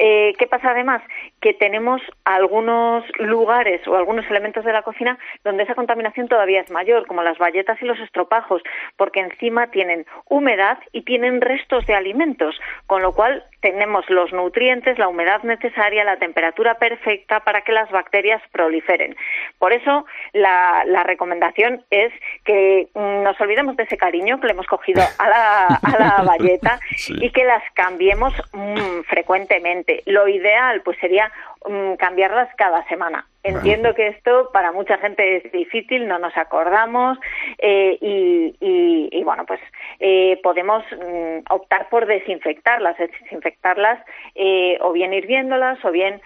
Eh, 0.00 0.34
¿Qué 0.36 0.48
pasa 0.48 0.72
además? 0.72 1.00
Que 1.40 1.54
tenemos 1.54 2.02
algunos 2.24 3.04
lugares 3.20 3.86
o 3.86 3.94
algunos 3.96 4.28
elementos 4.28 4.64
de 4.64 4.72
la 4.72 4.82
cocina 4.82 5.16
donde 5.44 5.62
esa 5.62 5.76
contaminación 5.76 6.26
todavía 6.26 6.60
es 6.60 6.72
mayor, 6.72 7.06
como 7.06 7.22
las 7.22 7.38
bayetas 7.38 7.80
y 7.80 7.84
los 7.84 8.00
estropajos, 8.00 8.62
porque 8.96 9.20
encima 9.20 9.68
tienen 9.68 10.06
humedad 10.28 10.78
y 10.90 11.02
tienen 11.02 11.40
restos 11.40 11.86
de 11.86 11.94
alimentos, 11.94 12.60
con 12.88 13.00
lo 13.00 13.12
cual 13.12 13.44
tenemos 13.60 14.08
los 14.10 14.32
nutrientes, 14.32 14.98
la 14.98 15.06
humedad 15.06 15.44
necesaria, 15.44 16.02
la 16.02 16.16
temperatura 16.16 16.74
perfecta 16.76 17.40
para 17.40 17.62
que 17.62 17.72
las 17.72 17.90
bacterias 17.90 18.39
proliferen. 18.52 19.16
Por 19.58 19.72
eso 19.72 20.04
la, 20.32 20.84
recomendación 21.04 21.84
es 21.90 22.12
que 22.44 22.88
mm, 22.94 23.22
nos 23.22 23.40
olvidemos 23.40 23.76
de 23.76 23.84
ese 23.84 23.96
cariño 23.96 24.38
que 24.40 24.46
le 24.46 24.52
hemos 24.52 24.66
cogido 24.66 25.02
a 25.18 25.28
la, 25.28 25.66
a 25.66 25.98
la 25.98 26.22
bayeta 26.26 26.78
y 27.08 27.30
que 27.30 27.44
las 27.44 27.62
cambiemos 27.74 28.34
mm, 28.52 29.00
frecuentemente. 29.08 30.02
Lo 30.06 30.28
ideal 30.28 30.82
pues 30.82 30.98
sería 30.98 31.32
mm, 31.66 31.94
cambiarlas 31.94 32.48
cada 32.56 32.86
semana. 32.88 33.26
Entiendo 33.42 33.94
que 33.94 34.08
esto 34.08 34.50
para 34.52 34.70
mucha 34.70 34.98
gente 34.98 35.36
es 35.36 35.52
difícil, 35.52 36.06
no 36.06 36.18
nos 36.18 36.36
acordamos 36.36 37.18
eh, 37.58 37.96
y, 38.00 39.22
bueno, 39.24 39.46
pues 39.46 39.60
eh, 39.98 40.38
podemos 40.42 40.84
mm, 40.92 41.52
optar 41.52 41.88
por 41.88 42.06
desinfectarlas, 42.06 42.98
desinfectarlas 42.98 44.04
eh, 44.34 44.76
o 44.82 44.92
bien 44.92 45.14
hirviéndolas 45.14 45.82
o 45.84 45.90
bien 45.90 46.20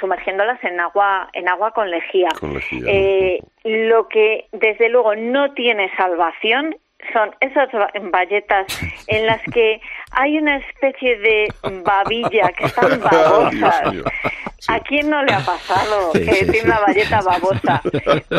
sumergiéndolas 0.00 0.62
en 0.64 0.80
agua 0.80 1.28
en 1.34 1.48
agua 1.48 1.72
con 1.72 1.90
lejía. 1.90 2.28
Con 2.40 2.54
lejía. 2.54 3.40
lo 3.64 4.08
que 4.08 4.46
desde 4.52 4.88
luego 4.88 5.14
no 5.14 5.52
tiene 5.52 5.94
salvación 5.96 6.74
son 7.12 7.34
esas 7.40 7.68
valletas 8.10 8.66
en 9.06 9.26
las 9.26 9.42
que 9.52 9.80
hay 10.12 10.38
una 10.38 10.56
especie 10.56 11.18
de 11.18 11.48
babilla 11.84 12.48
que 12.52 12.64
están 12.66 13.00
babosas. 13.00 13.94
¿A 14.68 14.80
quién 14.80 15.08
no 15.08 15.22
le 15.22 15.32
ha 15.32 15.38
pasado 15.38 16.12
que 16.12 16.44
tiene 16.44 16.64
una 16.64 16.80
valleta 16.80 17.20
babosa? 17.20 17.82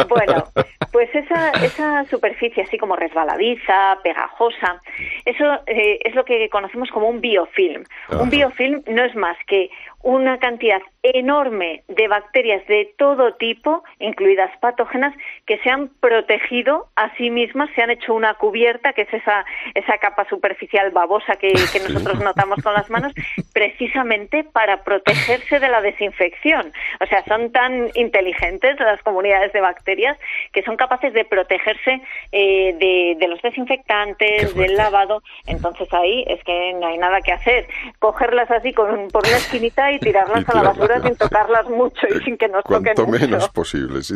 Bueno, 0.10 0.44
pues 0.92 1.10
esa, 1.14 1.52
esa 1.52 2.04
superficie 2.06 2.64
así 2.64 2.78
como 2.78 2.96
resbaladiza, 2.96 3.98
pegajosa, 4.04 4.82
eso 5.26 5.46
eh, 5.68 6.00
es 6.04 6.16
lo 6.16 6.26
que 6.26 6.50
conocemos 6.50 6.90
como 6.90 7.08
un 7.08 7.22
biofilm. 7.22 7.84
Un 8.20 8.30
biofilm 8.30 8.84
no 8.88 9.04
es 9.04 9.16
más 9.16 9.38
que 9.48 9.70
una 10.02 10.40
cantidad 10.40 10.82
enorme 11.04 11.84
de 11.88 12.08
bacterias 12.08 12.66
de 12.68 12.94
todo 12.98 13.34
tipo, 13.34 13.84
incluidas 14.00 14.52
patógenas, 14.60 15.14
que 15.46 15.58
se 15.60 15.70
han 15.70 15.90
protegido 16.00 16.88
a 16.96 17.14
sí 17.16 17.30
mismas, 17.30 17.70
se 17.76 17.82
han 17.82 17.90
hecho 17.90 18.14
una 18.14 18.34
cubierta, 18.36 18.94
que 18.94 19.02
es 19.04 19.14
esa, 19.14 19.46
esa 19.76 19.98
capa 19.98 20.26
superficial 20.30 20.92
babosa 20.92 21.36
que, 21.36 21.52
que 21.72 21.80
nosotros 21.80 22.20
notamos 22.20 22.62
con 22.64 22.74
las 22.74 22.90
manos, 22.90 23.14
precisamente 23.54 24.44
para 24.44 24.84
protegerse 24.84 25.60
de 25.60 25.70
la 25.70 25.82
desinfección. 25.82 26.72
O 27.02 27.06
sea, 27.06 27.24
son 27.26 27.52
tan 27.52 27.90
inteligentes 27.96 28.80
las 28.80 29.02
comunidades 29.04 29.54
de 29.54 29.62
bacterias 29.62 30.18
que 30.54 30.64
son 30.64 30.78
capaces 30.78 31.14
de 31.14 31.26
protegerse 31.26 32.02
eh, 32.32 32.76
de, 32.80 33.16
de, 33.20 33.28
los 33.28 33.42
desinfectantes, 33.42 34.56
del 34.56 34.76
lavado. 34.76 35.22
Entonces 35.46 35.92
ahí 35.94 36.24
es 36.28 36.44
que 36.44 36.74
no 36.74 36.88
hay 36.88 36.98
nada 36.98 37.22
que 37.22 37.32
hacer. 37.32 37.68
Cogerlas 38.00 38.50
así 38.52 38.74
con, 38.74 39.10
por 39.10 39.28
una 39.28 39.38
esquinita 39.38 39.92
y 39.92 40.00
tirarlas 40.00 40.48
a 40.50 40.56
la 40.56 40.70
basura 40.70 41.02
sin 41.02 41.16
tocarlas 41.16 41.70
mucho 41.70 42.08
y 42.08 42.24
sin 42.24 42.38
que 42.38 42.48
nos 42.48 42.64
toquen 42.64 42.96
Cuanto 42.96 43.08
menos 43.08 43.50
posible. 43.50 44.00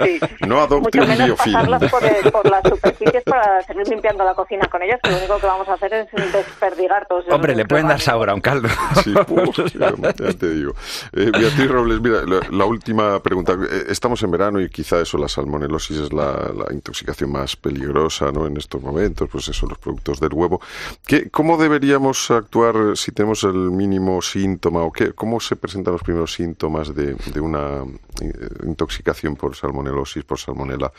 Sí. 0.00 0.18
No 0.46 0.60
adopte 0.60 1.00
mucho 1.00 1.22
un 1.22 1.36
pasarlas 1.36 1.90
por, 1.90 2.32
por, 2.32 2.50
las 2.50 2.62
superficies 2.62 3.22
para 3.24 3.60
seguir 3.62 3.86
limpiando 3.88 4.24
la 4.24 4.34
cocina 4.34 4.66
con 4.68 4.82
ellas, 4.82 4.98
que 5.02 5.10
lo 5.10 5.18
único 5.18 5.38
que 5.38 5.46
vamos 5.46 5.68
a 5.68 5.74
hacer 5.74 5.92
es 5.92 6.32
desperdigar 6.32 6.69
todos 7.08 7.24
Hombre, 7.30 7.54
le 7.54 7.64
pueden 7.64 7.88
dar 7.88 8.00
sabor 8.00 8.30
a 8.30 8.34
un 8.34 8.40
caldo. 8.40 8.68
Sí, 9.02 9.12
ya 9.78 10.32
te 10.32 10.54
digo. 10.54 10.74
Eh, 11.12 11.30
Beatriz 11.32 11.70
Robles, 11.70 12.00
mira, 12.00 12.22
la, 12.50 12.64
última 12.64 13.20
pregunta. 13.22 13.52
Eh, 13.52 13.84
estamos 13.88 14.22
en 14.22 14.30
verano 14.30 14.60
y 14.60 14.68
quizá 14.68 15.00
eso, 15.00 15.18
la 15.18 15.28
salmonelosis 15.28 15.98
es 15.98 16.12
la, 16.12 16.50
intoxicación 16.70 17.32
más 17.32 17.56
peligrosa 17.56 18.30
¿no? 18.32 18.46
en 18.46 18.56
estos 18.56 18.80
momentos, 18.82 19.28
pues 19.30 19.48
eso, 19.48 19.66
los 19.66 19.78
productos 19.78 20.20
del 20.20 20.32
huevo. 20.32 20.60
¿Qué, 21.06 21.30
¿Cómo 21.30 21.56
deberíamos 21.56 22.30
actuar 22.30 22.96
si 22.96 23.12
tenemos 23.12 23.44
el 23.44 23.70
mínimo 23.70 24.22
síntoma 24.22 24.82
o 24.82 24.92
¿Cómo 25.14 25.40
se 25.40 25.56
presentan 25.56 25.92
los 25.92 26.02
primeros 26.02 26.32
síntomas 26.32 26.94
de, 26.94 27.16
una 27.40 27.82
eh, 28.20 28.32
intoxicación 28.64 29.36
por 29.36 29.56
salmonelosis, 29.56 30.24
por 30.24 30.38
salmonela? 30.38 30.92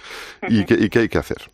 ¿Y, 0.48 0.66
qué, 0.66 1.00
hay 1.00 1.10
que 1.10 1.18
hacer? 1.18 1.50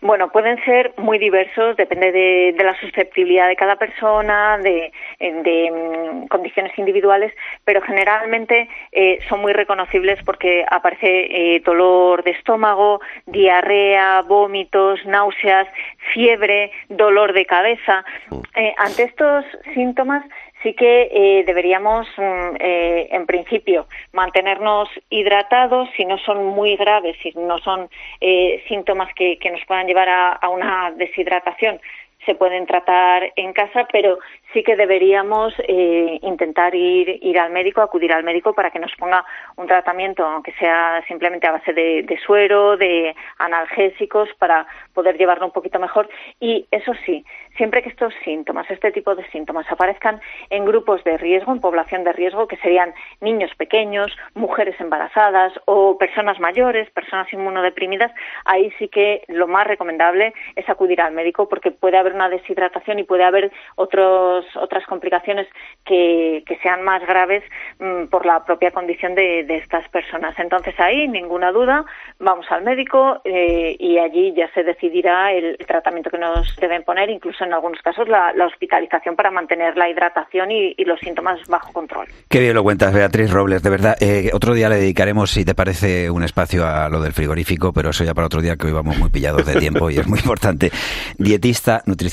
Bueno, 0.00 0.28
pueden 0.28 0.62
ser 0.64 0.92
muy 0.96 1.18
diversos, 1.18 1.76
depende 1.76 2.12
de, 2.12 2.54
la 2.64 2.78
susceptibilidad 2.80 3.48
de 3.48 3.56
cada 3.56 3.76
persona, 3.76 4.58
de, 4.58 4.92
mm, 5.20 6.26
condiciones 6.26 6.76
individuales, 6.78 7.32
pero 7.64 7.80
generalmente 7.80 8.68
eh, 8.92 9.18
son 9.28 9.40
muy 9.40 9.52
reconocibles 9.52 10.18
porque 10.24 10.64
aparece 10.68 11.54
eh, 11.56 11.60
dolor 11.64 12.24
de 12.24 12.32
estómago, 12.32 13.00
diarrea, 13.26 14.22
vómitos, 14.22 15.04
náuseas, 15.06 15.68
fiebre, 16.12 16.72
dolor 16.88 17.32
de 17.32 17.46
cabeza. 17.46 18.04
Mm. 18.30 18.40
ante 18.78 19.02
estos 19.04 19.44
síntomas 19.74 20.24
sí 20.66 20.74
que 20.74 21.08
eh, 21.12 21.44
deberíamos, 21.46 22.08
mm, 22.16 22.56
eh, 22.58 23.08
en 23.12 23.24
principio, 23.24 23.86
mantenernos 24.12 24.88
hidratados 25.10 25.88
si 25.96 26.04
no 26.04 26.18
son 26.18 26.44
muy 26.44 26.74
graves, 26.74 27.16
si 27.22 27.30
no 27.36 27.58
son 27.58 27.88
eh, 28.20 28.64
síntomas 28.66 29.14
que, 29.14 29.38
nos 29.52 29.64
puedan 29.64 29.86
llevar 29.86 30.08
a, 30.08 30.48
una 30.48 30.90
deshidratación 30.90 31.78
se 32.26 32.34
pueden 32.34 32.66
tratar 32.66 33.32
en 33.36 33.52
casa, 33.52 33.86
pero 33.90 34.18
sí 34.52 34.62
que 34.62 34.76
deberíamos 34.76 35.54
eh, 35.68 36.18
intentar 36.22 36.74
ir, 36.74 37.18
ir 37.22 37.38
al 37.38 37.52
médico, 37.52 37.80
acudir 37.80 38.12
al 38.12 38.24
médico 38.24 38.52
para 38.52 38.70
que 38.70 38.80
nos 38.80 38.94
ponga 38.96 39.24
un 39.56 39.66
tratamiento, 39.66 40.26
aunque 40.26 40.52
sea 40.54 41.02
simplemente 41.06 41.46
a 41.46 41.52
base 41.52 41.72
de, 41.72 42.02
de 42.02 42.18
suero, 42.18 42.76
de 42.76 43.14
analgésicos, 43.38 44.28
para 44.38 44.66
poder 44.92 45.16
llevarlo 45.16 45.46
un 45.46 45.52
poquito 45.52 45.78
mejor. 45.78 46.08
Y 46.40 46.66
eso 46.70 46.92
sí, 47.04 47.24
siempre 47.56 47.82
que 47.82 47.90
estos 47.90 48.12
síntomas, 48.24 48.70
este 48.70 48.90
tipo 48.90 49.14
de 49.14 49.24
síntomas, 49.30 49.70
aparezcan 49.70 50.20
en 50.50 50.64
grupos 50.64 51.04
de 51.04 51.16
riesgo, 51.16 51.52
en 51.52 51.60
población 51.60 52.02
de 52.04 52.12
riesgo, 52.12 52.48
que 52.48 52.56
serían 52.56 52.92
niños 53.20 53.54
pequeños, 53.56 54.16
mujeres 54.34 54.78
embarazadas 54.80 55.52
o 55.66 55.96
personas 55.96 56.40
mayores, 56.40 56.90
personas 56.90 57.32
inmunodeprimidas, 57.32 58.12
ahí 58.44 58.72
sí 58.78 58.88
que 58.88 59.22
lo 59.28 59.46
más 59.46 59.66
recomendable 59.66 60.34
es 60.56 60.68
acudir 60.68 61.00
al 61.00 61.12
médico 61.12 61.48
porque 61.48 61.70
puede 61.70 61.98
haber 61.98 62.15
una 62.16 62.28
deshidratación 62.28 62.98
y 62.98 63.04
puede 63.04 63.24
haber 63.24 63.52
otros, 63.76 64.44
otras 64.56 64.84
complicaciones 64.86 65.46
que, 65.84 66.42
que 66.46 66.56
sean 66.58 66.82
más 66.82 67.06
graves 67.06 67.44
mm, 67.78 68.06
por 68.06 68.26
la 68.26 68.44
propia 68.44 68.70
condición 68.70 69.14
de, 69.14 69.44
de, 69.44 69.56
estas 69.56 69.88
personas. 69.90 70.38
Entonces 70.38 70.74
ahí, 70.78 71.08
ninguna 71.08 71.52
duda, 71.52 71.84
vamos 72.18 72.46
al 72.50 72.64
médico 72.64 73.20
eh, 73.24 73.76
y 73.78 73.98
allí 73.98 74.34
ya 74.36 74.52
se 74.52 74.62
decidirá 74.62 75.32
el, 75.32 75.56
tratamiento 75.66 76.10
que 76.10 76.18
nos 76.18 76.54
deben 76.56 76.82
poner, 76.82 77.10
incluso 77.10 77.44
en 77.44 77.52
algunos 77.52 77.80
casos 77.82 78.08
la, 78.08 78.32
hospitalización 78.46 79.16
para 79.16 79.30
mantener 79.30 79.76
la 79.76 79.88
hidratación 79.88 80.50
y, 80.50 80.74
los 80.86 81.00
síntomas 81.00 81.40
bajo 81.48 81.72
control. 81.72 82.06
Qué 82.28 82.38
bien 82.38 82.54
lo 82.54 82.62
cuentas, 82.62 82.94
Beatriz 82.94 83.32
Robles, 83.32 83.60
de 83.60 83.70
verdad. 83.70 83.96
Eh, 84.00 84.30
otro 84.32 84.54
día 84.54 84.68
le 84.68 84.76
dedicaremos, 84.76 85.32
si 85.32 85.44
te 85.44 85.52
parece, 85.52 86.08
un 86.10 86.22
espacio 86.22 86.64
a 86.64 86.88
lo 86.88 87.00
del 87.00 87.12
frigorífico, 87.12 87.72
pero 87.72 87.90
eso 87.90 88.04
ya 88.04 88.14
para 88.14 88.28
otro 88.28 88.40
día 88.40 88.56
que 88.56 88.68
hoy 88.68 88.72
vamos 88.72 88.96
muy 88.98 89.10
pillados 89.10 89.44
de 89.44 89.56
tiempo 89.58 89.90
y 89.90 89.98
es 89.98 90.06
muy 90.06 90.18
importante. 90.20 90.70
Dietista, 91.18 91.82
nutricionista, 91.86 92.05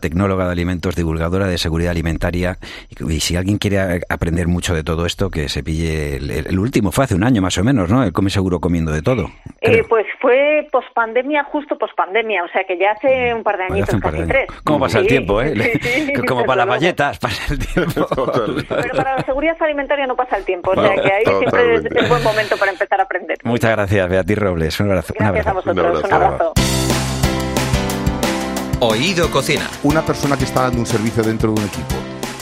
tecnóloga 0.00 0.46
de 0.46 0.52
alimentos, 0.52 0.94
divulgadora 0.94 1.46
de 1.46 1.58
seguridad 1.58 1.90
alimentaria. 1.90 2.58
Y, 2.98 3.20
si 3.20 3.36
alguien 3.36 3.58
quiere 3.58 4.00
aprender 4.08 4.48
mucho 4.48 4.74
de 4.74 4.84
todo 4.84 5.06
esto, 5.06 5.30
que 5.30 5.48
se 5.48 5.62
pille 5.62 6.16
el, 6.16 6.58
último, 6.58 6.92
fue 6.92 7.04
hace 7.04 7.14
un 7.14 7.24
año 7.24 7.42
más 7.42 7.58
o 7.58 7.64
menos, 7.64 7.90
¿no? 7.90 8.02
El 8.02 8.12
Come 8.12 8.30
Seguro 8.30 8.60
comiendo 8.60 8.92
de 8.92 9.02
todo. 9.02 9.30
Eh, 9.60 9.84
pues 9.88 10.06
fue 10.20 10.66
pospandemia, 10.70 11.44
justo 11.44 11.76
pospandemia, 11.76 12.44
o 12.44 12.48
sea 12.48 12.64
que 12.64 12.78
ya 12.78 12.92
hace 12.92 13.34
un 13.34 13.42
par 13.42 13.56
de 13.56 13.64
años, 13.64 13.88
casi 14.00 14.26
tres. 14.26 14.46
¿Cómo 14.64 14.80
pasa 14.80 15.00
el 15.00 15.06
tiempo, 15.06 15.42
eh? 15.42 15.54
Como 16.28 16.44
para 16.44 16.64
las 16.64 16.80
galletas 16.80 17.18
pasa 17.20 17.52
el 17.52 17.58
tiempo. 17.58 18.06
Pero 18.68 18.94
para 18.96 19.16
la 19.16 19.22
seguridad 19.24 19.56
alimentaria 19.60 20.06
no 20.06 20.16
pasa 20.16 20.36
el 20.36 20.44
tiempo, 20.44 20.70
o 20.70 20.74
sea 20.74 20.94
que 20.94 21.12
ahí 21.12 21.24
siempre 21.24 21.74
es, 21.76 22.08
buen 22.08 22.22
momento 22.22 22.56
para 22.56 22.72
empezar 22.72 23.00
a 23.00 23.04
aprender. 23.04 23.38
Muchas 23.44 23.70
gracias, 23.72 24.08
Beatriz 24.08 24.38
Robles. 24.38 24.80
Un 24.80 24.90
abrazo. 24.90 25.14
Gracias 25.18 25.46
a 25.46 25.52
vosotros. 25.52 26.04
Un 26.04 26.12
abrazo. 26.12 26.52
Oído 28.80 29.28
Cocina. 29.30 29.68
Una 29.82 30.06
persona 30.06 30.36
que 30.36 30.44
está 30.44 30.62
dando 30.62 30.78
un 30.78 30.86
servicio 30.86 31.24
dentro 31.24 31.52
de 31.52 31.60
un 31.60 31.66
equipo 31.66 31.96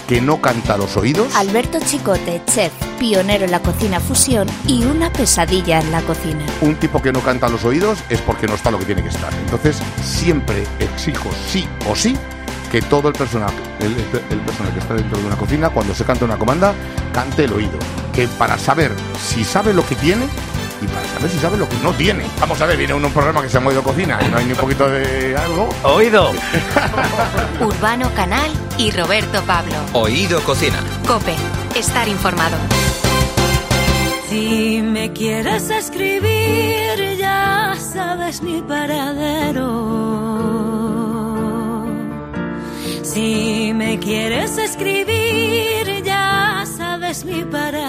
que 0.07 0.21
no 0.21 0.40
canta 0.40 0.76
los 0.76 0.97
oídos. 0.97 1.35
Alberto 1.35 1.78
Chicote, 1.81 2.43
chef, 2.52 2.73
pionero 2.99 3.47
en 3.47 3.50
la 3.50 3.61
cocina 3.61 4.00
fusión 4.00 4.47
y 4.66 4.85
una 4.85 5.11
pesadilla 5.11 5.81
en 5.81 5.90
la 5.90 6.02
cocina. 6.02 6.45
Un 6.61 6.76
tipo 6.76 7.00
que 7.00 7.11
no 7.11 7.21
canta 7.21 7.49
los 7.49 7.64
oídos 7.64 7.99
es 8.11 8.21
porque 8.21 8.47
no 8.47 8.55
está 8.55 8.71
lo 8.71 8.78
que 8.78 8.85
tiene 8.85 9.02
que 9.02 9.09
estar. 9.09 9.33
Entonces, 9.35 9.78
siempre 10.05 10.64
exijo 10.78 11.31
sí 11.50 11.66
o 11.88 11.97
sí 11.97 12.16
que 12.71 12.83
todo 12.83 13.09
el 13.09 13.14
personal, 13.14 13.52
el, 13.81 13.93
el 14.31 14.40
personal 14.40 14.73
que 14.75 14.81
está 14.81 14.95
dentro 14.95 15.19
de 15.19 15.25
una 15.25 15.37
cocina, 15.37 15.71
cuando 15.71 15.95
se 15.95 16.05
canta 16.05 16.26
una 16.26 16.37
comanda, 16.37 16.75
cante 17.14 17.45
el 17.45 17.52
oído. 17.55 17.78
Que 18.12 18.28
para 18.28 18.59
saber 18.59 18.93
si 19.19 19.43
sabe 19.43 19.73
lo 19.73 19.87
que 19.87 19.95
tiene 19.95 20.26
y 20.80 20.87
para 20.87 21.06
saber 21.09 21.30
si 21.30 21.38
sabe 21.38 21.56
lo 21.56 21.68
que 21.68 21.76
no 21.83 21.92
tiene. 21.92 22.25
Vamos 22.40 22.61
a 22.61 22.66
ver, 22.66 22.76
viene 22.76 22.95
un 22.95 23.11
programa 23.12 23.42
que 23.42 23.49
se 23.49 23.54
llama 23.54 23.71
Oído 23.71 23.83
Cocina 23.83 24.18
y 24.25 24.28
no 24.28 24.38
hay 24.38 24.45
ni 24.45 24.52
un 24.52 24.59
poquito 24.59 24.88
de 24.88 25.37
algo. 25.37 25.68
¡Oído! 25.85 26.33
Urbano 27.61 28.12
Canal 28.14 28.50
y 28.78 28.90
Roberto 28.90 29.42
Pablo. 29.42 29.75
Oído 29.92 30.40
Cocina. 30.42 30.83
Cope, 31.06 31.35
estar 31.75 32.09
informado. 32.09 32.56
Si 34.28 34.83
me 34.83 35.12
quieres 35.12 35.71
escribir, 35.71 37.16
ya 37.18 37.75
sabes 37.78 38.42
mi 38.42 38.61
paradero. 38.62 40.16
Si 43.02 43.73
me 43.73 43.99
quieres 43.99 44.59
escribir, 44.59 46.02
ya 46.04 46.64
sabes 46.76 47.25
mi 47.25 47.45
paradero. 47.45 47.86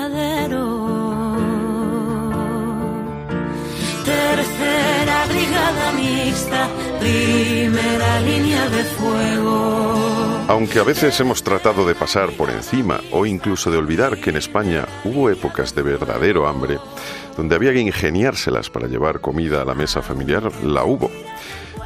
Mixta, 5.95 6.67
primera 6.99 8.19
línea 8.21 8.69
de 8.69 8.83
fuego. 8.83 10.45
Aunque 10.47 10.79
a 10.79 10.83
veces 10.83 11.19
hemos 11.19 11.43
tratado 11.43 11.85
de 11.85 11.95
pasar 11.95 12.31
por 12.31 12.49
encima 12.49 13.01
o 13.11 13.25
incluso 13.25 13.69
de 13.69 13.77
olvidar 13.77 14.17
que 14.17 14.29
en 14.29 14.37
España 14.37 14.87
hubo 15.03 15.29
épocas 15.29 15.75
de 15.75 15.81
verdadero 15.81 16.47
hambre, 16.47 16.79
donde 17.35 17.55
había 17.55 17.73
que 17.73 17.81
ingeniárselas 17.81 18.69
para 18.69 18.87
llevar 18.87 19.19
comida 19.19 19.61
a 19.61 19.65
la 19.65 19.75
mesa 19.75 20.01
familiar, 20.01 20.51
la 20.63 20.85
hubo. 20.85 21.11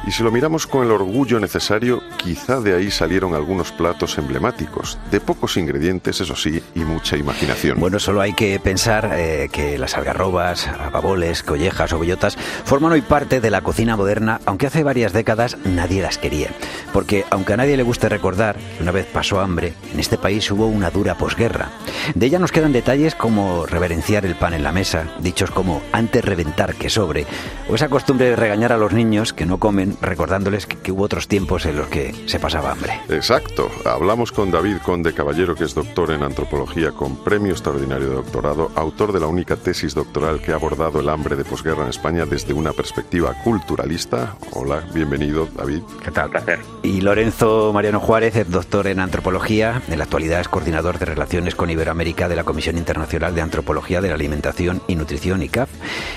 Y 0.04 0.10
si 0.10 0.24
lo 0.24 0.32
miramos 0.32 0.66
con 0.66 0.84
el 0.84 0.90
orgullo 0.90 1.38
necesario, 1.38 2.02
quizá 2.16 2.60
de 2.60 2.74
ahí 2.74 2.90
salieron 2.90 3.34
algunos 3.34 3.70
platos 3.70 4.18
emblemáticos, 4.18 4.98
de 5.12 5.20
pocos 5.20 5.56
ingredientes, 5.56 6.20
eso 6.20 6.34
sí, 6.34 6.60
y 6.74 6.80
mucha 6.80 7.16
imaginación. 7.16 7.78
Bueno, 7.78 8.00
solo 8.00 8.20
hay 8.20 8.32
que 8.32 8.58
pensar 8.58 9.12
eh, 9.14 9.48
que 9.52 9.78
las 9.78 9.96
algarrobas, 9.96 10.66
ababoles, 10.66 11.44
collejas 11.44 11.92
o 11.92 12.00
bellotas 12.00 12.36
forman 12.64 12.92
hoy 12.92 13.02
parte 13.02 13.40
de 13.40 13.50
la 13.50 13.60
cocina 13.60 13.96
moderna, 13.96 14.40
aunque 14.44 14.66
hace 14.66 14.82
varias 14.82 15.12
décadas 15.12 15.56
nadie 15.64 16.02
las 16.02 16.18
quería. 16.18 16.48
Porque 16.92 17.24
aunque 17.30 17.52
a 17.52 17.56
nadie 17.56 17.76
le 17.76 17.84
guste 17.84 18.08
recordar 18.08 18.56
una 18.80 18.90
vez 18.90 19.06
pasó 19.06 19.40
hambre, 19.40 19.74
en 19.92 20.00
este 20.00 20.18
país 20.18 20.50
hubo 20.50 20.66
una 20.66 20.90
dura 20.90 21.16
posguerra. 21.16 21.70
De 22.16 22.26
ella 22.26 22.40
nos 22.40 22.50
quedan 22.50 22.72
detalles 22.72 23.14
como 23.14 23.66
reverenciar 23.66 24.26
el 24.26 24.34
pan 24.34 24.54
en 24.54 24.64
la 24.64 24.72
mesa, 24.72 25.06
dichos 25.20 25.52
como 25.52 25.80
antes 25.92 26.24
reventar 26.24 26.74
que 26.74 26.90
sobre, 26.90 27.24
o 27.68 27.76
esa 27.76 27.88
costumbre 27.88 28.30
de 28.30 28.36
regañar 28.36 28.72
a 28.72 28.76
los 28.76 28.92
niños 28.92 29.32
que 29.32 29.46
no 29.46 29.58
comen 29.58 29.91
recordándoles 30.00 30.66
que, 30.66 30.76
que, 30.76 30.92
hubo 30.92 31.04
otros 31.04 31.28
tiempos 31.28 31.66
en 31.66 31.76
los 31.76 31.88
que 31.88 32.14
se 32.26 32.38
pasaba 32.38 32.72
hambre. 32.72 33.00
Exacto. 33.08 33.70
Hablamos 33.84 34.32
con 34.32 34.50
David 34.50 34.78
Conde 34.84 35.12
Caballero, 35.12 35.54
que 35.54 35.64
es 35.64 35.74
doctor 35.74 36.10
en 36.10 36.22
antropología 36.22 36.92
con 36.92 37.22
premio 37.22 37.52
extraordinario 37.52 38.08
de 38.08 38.14
doctorado, 38.16 38.70
autor 38.74 39.12
de 39.12 39.20
la 39.20 39.26
única 39.26 39.56
tesis 39.56 39.94
doctoral 39.94 40.40
que 40.40 40.52
ha 40.52 40.56
abordado 40.56 41.00
el 41.00 41.08
hambre 41.08 41.36
de 41.36 41.44
posguerra 41.44 41.82
en 41.84 41.90
España 41.90 42.24
desde 42.26 42.52
una 42.52 42.72
perspectiva 42.72 43.34
culturalista. 43.44 44.36
Hola, 44.52 44.82
bienvenido, 44.94 45.48
David. 45.56 45.82
¿Qué 46.02 46.10
tal? 46.10 46.30
Placer. 46.30 46.60
Y 46.82 47.00
Lorenzo 47.00 47.72
Mariano 47.72 48.00
Juárez, 48.00 48.36
es 48.36 48.50
doctor 48.50 48.86
en 48.86 49.00
antropología, 49.00 49.82
en 49.88 49.98
la 49.98 50.04
actualidad 50.04 50.40
es 50.40 50.48
coordinador 50.48 50.98
de 50.98 51.06
relaciones 51.06 51.54
con 51.54 51.70
Iberoamérica 51.70 52.28
de 52.28 52.36
la 52.36 52.44
Comisión 52.44 52.78
Internacional 52.78 53.34
de 53.34 53.42
Antropología 53.42 54.00
de 54.00 54.08
la 54.08 54.14
Alimentación 54.14 54.82
y 54.88 54.94
Nutrición, 54.94 55.42
ICAP, 55.42 55.68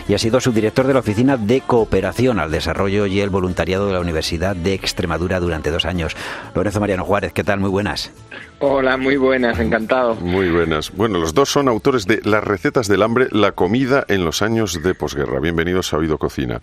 y 0.08 0.14
ha 0.14 0.18
sido 0.18 0.40
subdirector 0.40 0.88
de 0.88 0.94
la 0.94 1.00
Oficina 1.00 1.38
de 1.38 1.62
Cooperación 1.62 2.40
al 2.40 2.52
Desarrollo 2.52 3.06
y 3.06 3.20
el 3.20 3.30
Voluntariado 3.30 3.65
de 3.66 3.94
la 3.94 4.00
Universidad 4.00 4.56
de 4.56 4.74
Extremadura 4.74 5.40
durante 5.40 5.72
dos 5.72 5.86
años. 5.86 6.16
Lorenzo 6.54 6.80
Mariano 6.80 7.04
Juárez, 7.04 7.34
¿qué 7.34 7.44
tal? 7.44 7.60
Muy 7.60 7.72
buenas. 7.72 8.12
Hola, 8.60 8.96
muy 8.96 9.18
buenas, 9.18 9.60
encantado. 9.60 10.16
Muy 10.16 10.50
buenas. 10.50 10.96
Bueno, 10.96 11.18
los 11.18 11.34
dos 11.34 11.50
son 11.50 11.68
autores 11.68 12.06
de 12.06 12.22
Las 12.24 12.44
recetas 12.44 12.88
del 12.88 13.02
hambre, 13.02 13.28
la 13.32 13.54
comida 13.54 14.06
en 14.08 14.24
los 14.24 14.44
años 14.44 14.82
de 14.84 14.94
posguerra. 14.94 15.40
Bienvenidos 15.40 15.94
a 15.94 15.98
Oído 15.98 16.20
Cocina. 16.20 16.62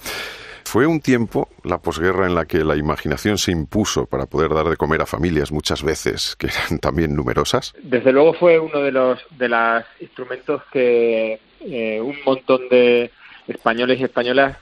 Fue 0.64 0.86
un 0.86 1.00
tiempo, 1.00 1.48
la 1.64 1.78
posguerra, 1.78 2.26
en 2.26 2.36
la 2.36 2.46
que 2.46 2.64
la 2.64 2.76
imaginación 2.76 3.36
se 3.36 3.50
impuso 3.50 4.06
para 4.06 4.26
poder 4.26 4.54
dar 4.54 4.68
de 4.68 4.76
comer 4.76 5.02
a 5.02 5.06
familias 5.06 5.50
muchas 5.50 5.82
veces 5.82 6.36
que 6.36 6.46
eran 6.46 6.78
también 6.78 7.16
numerosas. 7.16 7.74
Desde 7.82 8.12
luego 8.12 8.32
fue 8.34 8.60
uno 8.60 8.78
de 8.78 8.92
los 8.92 9.18
de 9.36 9.48
los 9.48 9.84
instrumentos 10.00 10.62
que 10.72 11.40
eh, 11.60 12.00
un 12.00 12.16
montón 12.24 12.68
de 12.70 13.10
españoles 13.48 14.00
y 14.00 14.04
españolas 14.04 14.56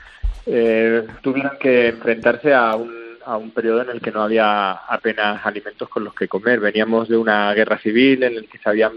eh, 0.47 1.07
tuvieron 1.23 1.53
que 1.59 1.89
enfrentarse 1.89 2.55
a 2.55 2.75
un, 2.77 2.93
a 3.25 3.37
un 3.37 3.51
periodo 3.51 3.83
en 3.83 3.91
el 3.91 4.01
que 4.01 4.11
no 4.11 4.23
había 4.23 4.73
apenas 4.73 5.45
alimentos 5.45 5.89
con 5.89 6.05
los 6.05 6.15
que 6.15 6.29
comer. 6.29 6.61
Veníamos 6.61 7.09
de 7.09 7.17
una 7.17 7.53
guerra 7.55 7.79
civil 7.79 8.23
en 8.23 8.37
la 8.37 8.43
que 8.43 8.59
se 8.59 8.69
habían 8.69 8.93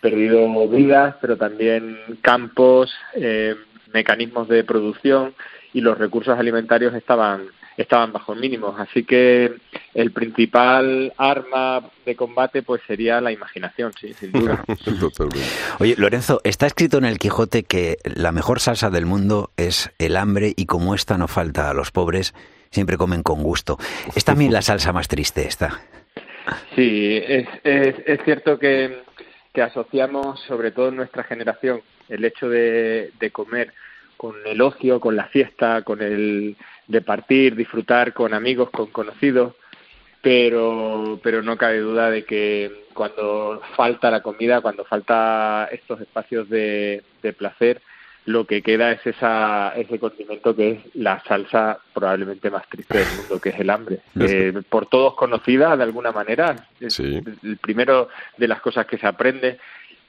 perdido 0.00 0.68
vidas, 0.68 1.16
pero 1.20 1.36
también 1.36 1.98
campos, 2.20 2.94
eh, 3.14 3.56
mecanismos 3.92 4.48
de 4.48 4.64
producción 4.64 5.34
y 5.72 5.80
los 5.80 5.96
recursos 5.96 6.38
alimentarios 6.38 6.94
estaban 6.94 7.46
estaban 7.76 8.12
bajo 8.12 8.34
mínimos. 8.34 8.78
Así 8.78 9.04
que 9.04 9.52
el 9.94 10.12
principal 10.12 11.12
arma 11.16 11.82
de 12.04 12.16
combate 12.16 12.62
pues 12.62 12.82
sería 12.86 13.20
la 13.20 13.32
imaginación, 13.32 13.92
sí, 13.98 14.12
sin 14.14 14.32
duda. 14.32 14.64
Oye, 15.78 15.94
Lorenzo, 15.96 16.40
está 16.44 16.66
escrito 16.66 16.98
en 16.98 17.04
el 17.04 17.18
Quijote 17.18 17.64
que 17.64 17.98
la 18.04 18.32
mejor 18.32 18.60
salsa 18.60 18.90
del 18.90 19.06
mundo 19.06 19.50
es 19.56 19.90
el 19.98 20.16
hambre 20.16 20.52
y 20.56 20.66
como 20.66 20.94
esta 20.94 21.18
no 21.18 21.28
falta 21.28 21.70
a 21.70 21.74
los 21.74 21.90
pobres, 21.90 22.34
siempre 22.70 22.96
comen 22.96 23.22
con 23.22 23.42
gusto. 23.42 23.78
¿Es 24.14 24.24
también 24.24 24.52
la 24.52 24.62
salsa 24.62 24.92
más 24.92 25.08
triste 25.08 25.46
esta? 25.46 25.80
Sí, 26.74 27.20
es, 27.26 27.48
es, 27.62 27.94
es 28.04 28.20
cierto 28.24 28.58
que, 28.58 29.02
que 29.52 29.62
asociamos, 29.62 30.40
sobre 30.46 30.72
todo 30.72 30.88
en 30.88 30.96
nuestra 30.96 31.24
generación, 31.24 31.80
el 32.08 32.24
hecho 32.24 32.48
de, 32.48 33.12
de 33.18 33.30
comer 33.30 33.72
con 34.16 34.34
el 34.46 34.60
ocio, 34.60 35.00
con 35.00 35.16
la 35.16 35.26
fiesta, 35.26 35.82
con 35.82 36.02
el 36.02 36.56
de 36.86 37.00
partir, 37.00 37.56
disfrutar 37.56 38.12
con 38.12 38.34
amigos, 38.34 38.70
con 38.70 38.86
conocidos, 38.88 39.54
pero, 40.22 41.18
pero 41.22 41.42
no 41.42 41.56
cabe 41.56 41.78
duda 41.80 42.10
de 42.10 42.24
que 42.24 42.84
cuando 42.94 43.60
falta 43.76 44.10
la 44.10 44.22
comida, 44.22 44.60
cuando 44.60 44.84
falta 44.84 45.68
estos 45.70 46.00
espacios 46.00 46.48
de, 46.48 47.02
de 47.22 47.32
placer, 47.32 47.80
lo 48.26 48.46
que 48.46 48.62
queda 48.62 48.90
es 48.92 49.06
esa, 49.06 49.74
ese 49.76 49.98
condimento 49.98 50.56
que 50.56 50.70
es 50.70 50.78
la 50.94 51.22
salsa 51.24 51.78
probablemente 51.92 52.48
más 52.50 52.66
triste 52.70 52.96
del 52.98 53.06
mundo, 53.18 53.38
que 53.40 53.50
es 53.50 53.60
el 53.60 53.68
hambre. 53.68 53.98
Eh, 54.20 54.52
por 54.70 54.86
todos 54.86 55.14
conocida 55.14 55.76
de 55.76 55.82
alguna 55.82 56.10
manera, 56.12 56.68
es 56.80 56.94
Sí. 56.94 57.20
el 57.42 57.58
primero 57.58 58.08
de 58.38 58.48
las 58.48 58.62
cosas 58.62 58.86
que 58.86 58.96
se 58.96 59.06
aprende, 59.06 59.58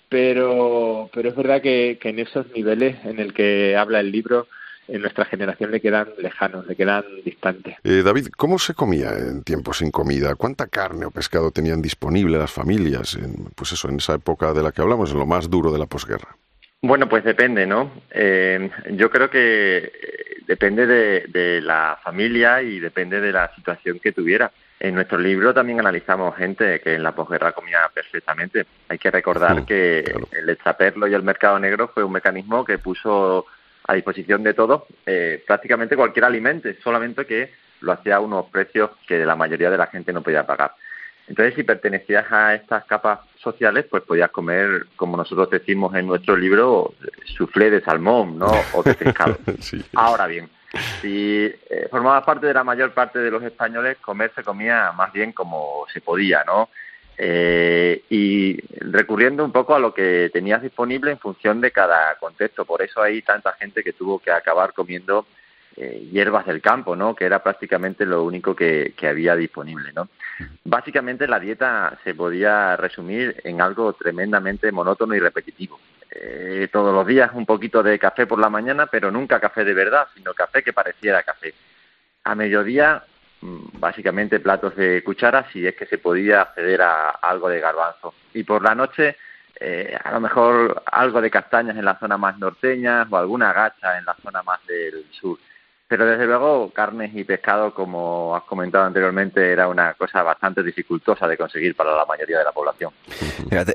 pero, 0.08 1.10
pero 1.14 1.28
es 1.30 1.36
verdad 1.36 1.62
que, 1.62 1.98
que 2.00 2.10
en 2.10 2.20
esos 2.20 2.48
niveles 2.54 3.04
en 3.04 3.20
el 3.20 3.34
que 3.34 3.76
habla 3.76 4.00
el 4.00 4.12
libro, 4.12 4.48
en 4.88 5.02
nuestra 5.02 5.26
generación 5.26 5.72
le 5.72 5.80
quedan 5.82 6.08
lejanos, 6.18 6.66
le 6.68 6.76
quedan 6.76 7.04
distantes. 7.24 7.76
Eh, 7.84 8.02
David, 8.04 8.28
¿cómo 8.38 8.60
se 8.60 8.74
comía 8.74 9.12
en 9.18 9.44
tiempos 9.44 9.80
sin 9.80 9.92
comida? 9.92 10.36
¿Cuánta 10.36 10.68
carne 10.68 11.06
o 11.06 11.12
pescado 11.12 11.52
tenían 11.52 11.82
disponible 11.82 12.38
las 12.38 12.52
familias 12.52 13.16
en, 13.16 13.46
pues 13.56 13.72
eso, 13.72 13.90
en 13.90 13.98
esa 13.98 14.14
época 14.16 14.54
de 14.54 14.64
la 14.64 14.72
que 14.72 14.82
hablamos, 14.82 15.12
en 15.12 15.20
lo 15.20 15.26
más 15.26 15.50
duro 15.50 15.72
de 15.72 15.80
la 15.80 15.86
posguerra? 15.86 16.36
Bueno, 16.82 17.10
pues 17.10 17.24
depende, 17.24 17.66
¿no? 17.66 17.92
Eh, 18.12 18.70
yo 18.92 19.10
creo 19.10 19.30
que 19.30 19.78
eh, 19.78 19.92
depende 20.46 20.86
de, 20.86 21.26
de 21.30 21.62
la 21.62 21.98
familia 22.04 22.62
y 22.62 22.80
depende 22.80 23.20
de 23.22 23.32
la 23.32 23.52
situación 23.56 24.00
que 24.00 24.12
tuviera. 24.12 24.52
En 24.80 24.94
nuestro 24.94 25.18
libro 25.18 25.54
también 25.54 25.80
analizamos 25.80 26.36
gente 26.36 26.82
que 26.82 26.96
en 26.96 27.02
la 27.02 27.14
posguerra 27.16 27.54
comía 27.54 27.90
perfectamente. 27.94 28.66
Hay 28.90 29.00
que 29.00 29.10
recordar 29.10 29.62
Mm, 29.62 29.66
que 29.66 30.04
claro. 30.06 30.28
el 30.32 30.50
extraperlo 30.50 31.08
y 31.08 31.14
el 31.14 31.24
mercado 31.24 31.58
negro 31.58 31.88
fue 31.92 32.04
un 32.04 32.12
mecanismo 32.12 32.64
que 32.66 32.78
puso 32.78 33.46
a 33.88 33.94
disposición 33.94 34.44
de 34.44 34.54
todos 34.54 34.84
eh, 35.06 35.44
prácticamente 35.46 35.96
cualquier 35.96 36.26
alimento, 36.26 36.70
solamente 36.84 37.26
que 37.26 37.52
lo 37.82 37.92
hacía 37.92 38.18
a 38.18 38.20
unos 38.20 38.48
precios 38.50 38.92
que 39.08 39.26
la 39.26 39.36
mayoría 39.36 39.70
de 39.70 39.78
la 39.78 39.88
gente 39.88 40.14
no 40.14 40.22
podía 40.22 40.46
pagar. 40.46 40.74
Entonces, 41.28 41.56
si 41.56 41.64
pertenecías 41.64 42.32
a 42.32 42.54
estas 42.54 42.86
capas 42.86 43.20
sociales, 43.38 43.86
pues 43.90 44.04
podías 44.04 44.30
comer, 44.30 44.86
como 44.96 45.18
nosotros 45.18 45.50
decimos 45.50 45.96
en 45.96 46.06
nuestro 46.06 46.38
libro, 46.38 46.94
soufflé 47.36 47.72
de 47.72 47.82
salmón, 47.82 48.38
¿no? 48.38 48.52
O 48.74 48.84
de 48.84 48.94
pescado. 48.94 49.38
Sí. 49.60 49.84
Ahora 49.96 50.28
bien, 50.28 50.50
si 51.02 51.52
eh, 51.70 51.88
formabas 51.90 52.24
parte 52.24 52.46
de 52.46 52.54
la 52.54 52.64
mayor 52.64 52.94
parte 52.94 53.20
de 53.20 53.32
los 53.32 53.42
españoles, 53.42 53.98
comer 53.98 54.32
se 54.36 54.44
comía 54.44 54.92
más 54.92 55.12
bien 55.14 55.32
como 55.32 55.86
se 55.92 56.02
podía, 56.02 56.44
¿no? 56.44 56.70
Eh, 57.18 58.04
y 58.10 58.60
recurriendo 58.80 59.46
un 59.46 59.52
poco 59.52 59.76
a 59.76 59.80
lo 59.80 59.94
que 59.94 60.30
tenías 60.34 60.62
disponible 60.62 61.12
en 61.12 61.20
función 61.20 61.62
de 61.62 61.72
cada 61.72 62.16
contexto. 62.16 62.66
Por 62.66 62.82
eso 62.82 63.02
hay 63.02 63.22
tanta 63.22 63.54
gente 63.54 63.84
que 63.84 63.94
tuvo 63.94 64.20
que 64.20 64.32
acabar 64.32 64.74
comiendo 64.74 65.26
eh, 65.78 66.08
hierbas 66.12 66.46
del 66.46 66.62
campo, 66.62 66.96
¿no? 66.96 67.16
Que 67.16 67.26
era 67.26 67.44
prácticamente 67.44 68.06
lo 68.06 68.24
único 68.24 68.56
que, 68.56 68.94
que 68.98 69.08
había 69.08 69.36
disponible, 69.36 69.92
¿no? 69.94 70.10
Básicamente 70.64 71.28
la 71.28 71.40
dieta 71.40 71.98
se 72.04 72.14
podía 72.14 72.76
resumir 72.78 73.42
en 73.44 73.62
algo 73.62 73.94
tremendamente 73.94 74.72
monótono 74.72 75.16
y 75.16 75.20
repetitivo. 75.20 75.80
Eh, 76.12 76.70
todos 76.72 76.94
los 76.94 77.06
días 77.06 77.32
un 77.34 77.46
poquito 77.46 77.84
de 77.84 78.00
café 78.00 78.26
por 78.26 78.40
la 78.40 78.50
mañana, 78.50 78.86
pero 78.88 79.12
nunca 79.12 79.40
café 79.40 79.66
de 79.66 79.74
verdad, 79.74 80.08
sino 80.16 80.34
café 80.34 80.64
que 80.64 80.72
pareciera 80.72 81.24
café. 81.24 81.54
A 82.24 82.36
mediodía 82.36 83.04
básicamente 83.80 84.40
platos 84.40 84.76
de 84.76 85.04
cuchara 85.04 85.48
si 85.52 85.66
es 85.66 85.76
que 85.76 85.86
se 85.86 85.98
podía 85.98 86.42
acceder 86.42 86.82
a 86.82 87.10
algo 87.10 87.50
de 87.50 87.60
garbanzo. 87.60 88.14
Y 88.34 88.44
por 88.44 88.64
la 88.64 88.76
noche 88.76 89.18
eh, 89.60 89.98
a 90.04 90.12
lo 90.12 90.20
mejor 90.20 90.84
algo 90.86 91.22
de 91.22 91.32
castañas 91.32 91.78
en 91.78 91.86
la 91.86 91.98
zona 91.98 92.18
más 92.18 92.38
norteña 92.38 93.08
o 93.10 93.16
alguna 93.16 93.54
gacha 93.54 93.98
en 93.98 94.06
la 94.06 94.16
zona 94.16 94.44
más 94.44 94.66
del 94.68 95.06
sur. 95.12 95.38
Pero 95.88 96.06
desde 96.08 96.26
luego 96.26 96.72
carnes 96.72 97.12
y 97.14 97.24
pescado, 97.24 97.72
como 97.74 98.36
has 98.36 98.44
comentado 98.44 98.86
anteriormente, 98.86 99.52
era 99.52 99.68
una 99.68 99.94
cosa 99.94 100.24
bastante 100.24 100.64
dificultosa 100.64 101.28
de 101.28 101.38
conseguir 101.38 101.76
para 101.76 101.96
la 101.96 102.06
mayoría 102.06 102.40
de 102.40 102.44
la 102.44 102.52
población. 102.52 102.92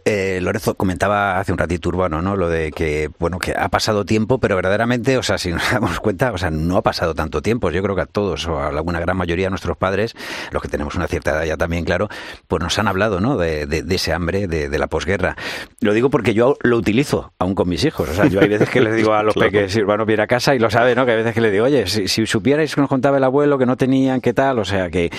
eh, 0.04 0.40
Lorenzo 0.42 0.74
comentaba 0.74 1.38
hace 1.38 1.52
un 1.52 1.58
ratito 1.58 1.88
urbano, 1.88 2.20
¿no? 2.20 2.34
Lo 2.34 2.48
de 2.48 2.72
que, 2.72 3.10
bueno, 3.20 3.38
que 3.38 3.54
ha 3.56 3.68
pasado 3.68 4.04
tiempo, 4.04 4.38
pero 4.38 4.56
verdaderamente, 4.56 5.18
o 5.18 5.22
sea, 5.22 5.38
si 5.38 5.52
nos 5.52 5.62
damos 5.72 6.00
cuenta, 6.00 6.32
o 6.32 6.38
sea, 6.38 6.50
no 6.50 6.76
ha 6.76 6.82
pasado 6.82 7.14
tanto 7.14 7.42
tiempo. 7.42 7.70
Yo 7.70 7.80
creo 7.82 7.94
que 7.94 8.02
a 8.02 8.06
todos, 8.06 8.46
o 8.48 8.58
a 8.58 8.68
alguna 8.68 8.98
gran 8.98 9.16
mayoría 9.16 9.46
de 9.46 9.50
nuestros 9.50 9.76
padres, 9.76 10.16
los 10.50 10.60
que 10.62 10.68
tenemos 10.68 10.96
una 10.96 11.06
cierta 11.06 11.30
edad 11.30 11.44
ya 11.44 11.56
también, 11.56 11.84
claro, 11.84 12.08
pues 12.48 12.60
nos 12.60 12.76
han 12.80 12.88
hablado, 12.88 13.20
¿no? 13.20 13.36
De, 13.36 13.66
de, 13.66 13.94
ese 13.94 14.12
hambre 14.12 14.48
de, 14.48 14.68
de, 14.68 14.78
la 14.78 14.88
posguerra. 14.88 15.36
Lo 15.80 15.92
digo 15.92 16.10
porque 16.10 16.34
yo 16.34 16.56
lo 16.62 16.76
utilizo, 16.76 17.32
aún 17.38 17.54
con 17.54 17.68
mis 17.68 17.84
hijos. 17.84 18.08
O 18.08 18.14
sea, 18.14 18.26
yo 18.26 18.40
hay 18.40 18.48
veces 18.48 18.68
que 18.68 18.80
les 18.80 18.96
digo 18.96 19.14
a 19.14 19.22
los 19.22 19.34
claro. 19.34 19.50
peques, 19.52 19.72
si 19.72 19.80
urbano 19.80 20.04
viene 20.06 20.22
a 20.22 20.26
casa 20.26 20.54
y 20.54 20.58
lo 20.58 20.70
sabe, 20.70 20.94
¿no? 20.94 21.04
Que 21.06 21.12
hay 21.12 21.18
veces 21.18 21.34
que 21.34 21.40
les 21.40 21.52
digo, 21.52 21.66
oye, 21.66 21.86
si, 21.86 21.99
si 22.08 22.26
supierais 22.26 22.74
que 22.74 22.80
nos 22.80 22.88
contaba 22.88 23.18
el 23.18 23.24
abuelo, 23.24 23.58
que 23.58 23.66
no 23.66 23.76
tenían, 23.76 24.20
qué 24.20 24.32
tal, 24.32 24.58
o 24.58 24.64
sea 24.64 24.90
que 24.90 25.10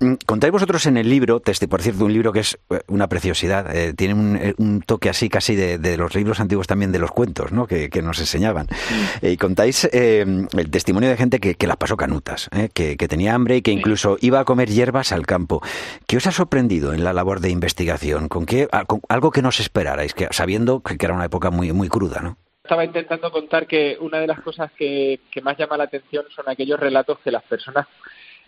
mm, 0.00 0.14
contáis 0.26 0.52
vosotros 0.52 0.86
en 0.86 0.96
el 0.96 1.08
libro, 1.08 1.40
por 1.40 1.82
cierto, 1.82 2.04
un 2.04 2.12
libro 2.12 2.32
que 2.32 2.40
es 2.40 2.58
eh, 2.70 2.80
una 2.88 3.08
preciosidad, 3.08 3.74
eh, 3.74 3.92
tiene 3.94 4.14
un, 4.14 4.36
eh, 4.36 4.54
un, 4.58 4.82
toque 4.82 5.08
así 5.08 5.28
casi 5.28 5.54
de, 5.54 5.78
de, 5.78 5.96
los 5.96 6.14
libros 6.14 6.40
antiguos 6.40 6.66
también 6.66 6.92
de 6.92 6.98
los 6.98 7.10
cuentos, 7.10 7.52
¿no? 7.52 7.66
Que, 7.66 7.90
que 7.90 8.02
nos 8.02 8.18
enseñaban. 8.20 8.66
Eh, 9.22 9.32
y 9.32 9.36
contáis 9.36 9.84
el 9.92 10.70
testimonio 10.70 11.08
de 11.08 11.16
gente 11.16 11.40
que, 11.40 11.54
que 11.54 11.66
las 11.66 11.76
pasó 11.76 11.96
canutas, 11.96 12.48
que, 12.72 12.96
que, 12.96 13.08
tenía 13.08 13.34
hambre 13.34 13.56
y 13.56 13.62
que 13.62 13.72
incluso 13.72 14.16
iba 14.20 14.40
a 14.40 14.44
comer 14.44 14.68
hierbas 14.68 15.12
al 15.12 15.26
campo. 15.26 15.62
¿Qué 16.06 16.16
os 16.16 16.26
ha 16.26 16.32
sorprendido 16.32 16.92
en 16.92 17.04
la 17.04 17.12
labor 17.12 17.40
de 17.40 17.50
investigación? 17.50 18.28
¿Con 18.28 18.46
qué, 18.46 18.68
con 18.86 19.00
algo 19.08 19.30
que 19.30 19.42
no 19.42 19.48
os 19.48 19.60
esperarais, 19.60 20.14
que, 20.14 20.28
sabiendo 20.30 20.80
que 20.80 20.96
era 21.00 21.14
una 21.14 21.24
época 21.24 21.50
muy, 21.50 21.72
muy 21.72 21.88
cruda, 21.88 22.20
¿no? 22.22 22.36
Estaba 22.68 22.84
intentando 22.84 23.32
contar 23.32 23.66
que 23.66 23.96
una 23.98 24.20
de 24.20 24.26
las 24.26 24.42
cosas 24.42 24.70
que, 24.72 25.20
más 25.42 25.56
llama 25.56 25.78
la 25.78 25.84
atención 25.84 26.26
son 26.36 26.44
aquellos 26.50 26.78
relatos 26.78 27.18
que 27.20 27.30
las 27.30 27.42
personas 27.44 27.86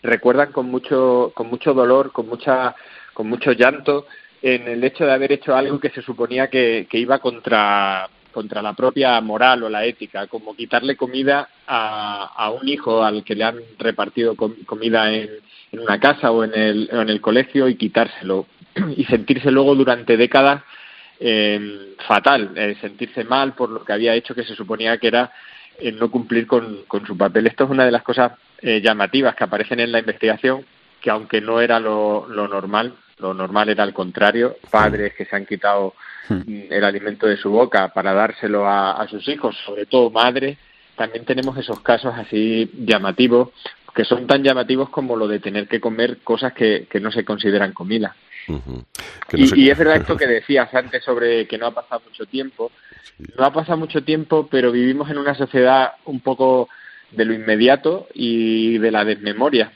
recuerdan 0.02 0.52
con 0.52 0.66
mucho 0.66 1.32
con 1.34 1.48
mucho 1.48 1.72
dolor, 1.72 2.12
con 2.12 2.28
mucha 2.28 2.74
con 3.14 3.26
mucho 3.30 3.52
llanto 3.52 4.06
en 4.42 4.68
el 4.68 4.84
hecho 4.84 5.06
de 5.06 5.12
haber 5.12 5.32
hecho 5.32 5.56
algo 5.56 5.80
que 5.80 5.88
se 5.88 6.02
suponía 6.02 6.48
que, 6.48 6.86
iba 6.92 7.18
contra 7.18 8.10
contra 8.30 8.60
la 8.60 8.74
propia 8.74 9.18
moral 9.22 9.62
o 9.62 9.70
la 9.70 9.86
ética, 9.86 10.26
como 10.26 10.54
quitarle 10.54 10.96
comida 10.96 11.48
a, 11.66 12.50
un 12.50 12.68
hijo 12.68 13.02
al 13.02 13.24
que 13.24 13.34
le 13.34 13.44
han 13.44 13.58
repartido 13.78 14.36
com 14.36 14.52
comida 14.66 15.10
en, 15.10 15.30
en, 15.72 15.80
una 15.80 15.98
casa 15.98 16.30
o 16.30 16.44
en 16.44 16.54
el, 16.54 16.90
o 16.92 17.00
en 17.00 17.08
el 17.08 17.22
colegio 17.22 17.68
y 17.68 17.76
quitárselo 17.76 18.44
y 18.98 19.04
sentirse 19.04 19.50
luego 19.50 19.74
durante 19.74 20.18
décadas 20.18 20.62
eh, 21.20 21.94
fatal, 22.06 22.52
eh, 22.56 22.76
sentirse 22.80 23.24
mal 23.24 23.52
por 23.52 23.68
lo 23.68 23.84
que 23.84 23.92
había 23.92 24.14
hecho 24.14 24.34
que 24.34 24.44
se 24.44 24.56
suponía 24.56 24.96
que 24.98 25.08
era 25.08 25.30
eh, 25.78 25.92
no 25.92 26.10
cumplir 26.10 26.46
con, 26.46 26.84
con, 26.88 27.06
su 27.06 27.16
papel. 27.16 27.46
Esto 27.46 27.64
es 27.64 27.70
una 27.70 27.84
de 27.84 27.90
las 27.90 28.02
cosas 28.02 28.32
eh, 28.60 28.80
llamativas 28.80 29.34
que 29.34 29.44
aparecen 29.44 29.80
en 29.80 29.92
la 29.92 29.98
investigación, 29.98 30.64
que 31.00 31.10
aunque 31.10 31.40
no 31.40 31.60
era 31.60 31.78
lo, 31.78 32.26
lo 32.28 32.48
normal, 32.48 32.94
lo 33.18 33.34
normal 33.34 33.68
era 33.68 33.84
al 33.84 33.92
contrario, 33.92 34.56
padres 34.70 35.14
que 35.14 35.26
se 35.26 35.36
han 35.36 35.46
quitado 35.46 35.94
el 36.48 36.84
alimento 36.84 37.26
de 37.26 37.36
su 37.36 37.50
boca 37.50 37.88
para 37.88 38.14
dárselo 38.14 38.66
a, 38.66 38.92
a 38.92 39.08
sus 39.08 39.26
hijos, 39.28 39.56
sobre 39.66 39.86
todo 39.86 40.10
madres, 40.10 40.56
también 40.96 41.24
tenemos 41.24 41.56
esos 41.56 41.80
casos 41.80 42.14
así 42.16 42.70
llamativos, 42.78 43.50
que 43.94 44.04
son 44.04 44.26
tan 44.26 44.42
llamativos 44.42 44.90
como 44.90 45.16
lo 45.16 45.26
de 45.26 45.40
tener 45.40 45.66
que 45.66 45.80
comer 45.80 46.18
cosas 46.18 46.52
que, 46.52 46.86
que 46.90 47.00
no 47.00 47.10
se 47.10 47.24
consideran 47.24 47.72
comida. 47.72 48.14
Uh 48.48 48.54
-huh. 48.54 48.84
no 49.32 49.56
y, 49.56 49.70
es 49.70 49.78
verdad 49.78 49.96
esto 49.96 50.16
que 50.16 50.26
decías 50.38 50.72
antes 50.74 51.04
sobre 51.04 51.46
que 51.46 51.58
no 51.58 51.66
ha 51.66 51.74
pasado 51.74 52.02
mucho 52.06 52.26
tiempo. 52.26 52.70
Sí. 53.16 53.24
No 53.36 53.44
ha 53.44 53.52
pasado 53.52 53.78
mucho 53.78 54.02
tiempo, 54.02 54.48
pero 54.50 54.72
vivimos 54.72 55.10
en 55.10 55.18
una 55.18 55.34
sociedad 55.34 55.92
un 56.04 56.20
poco 56.20 56.68
de 57.10 57.24
lo 57.24 57.34
inmediato 57.34 58.08
y 58.14 58.78
de 58.78 58.90
la 58.90 59.04
desmemoria. 59.04 59.72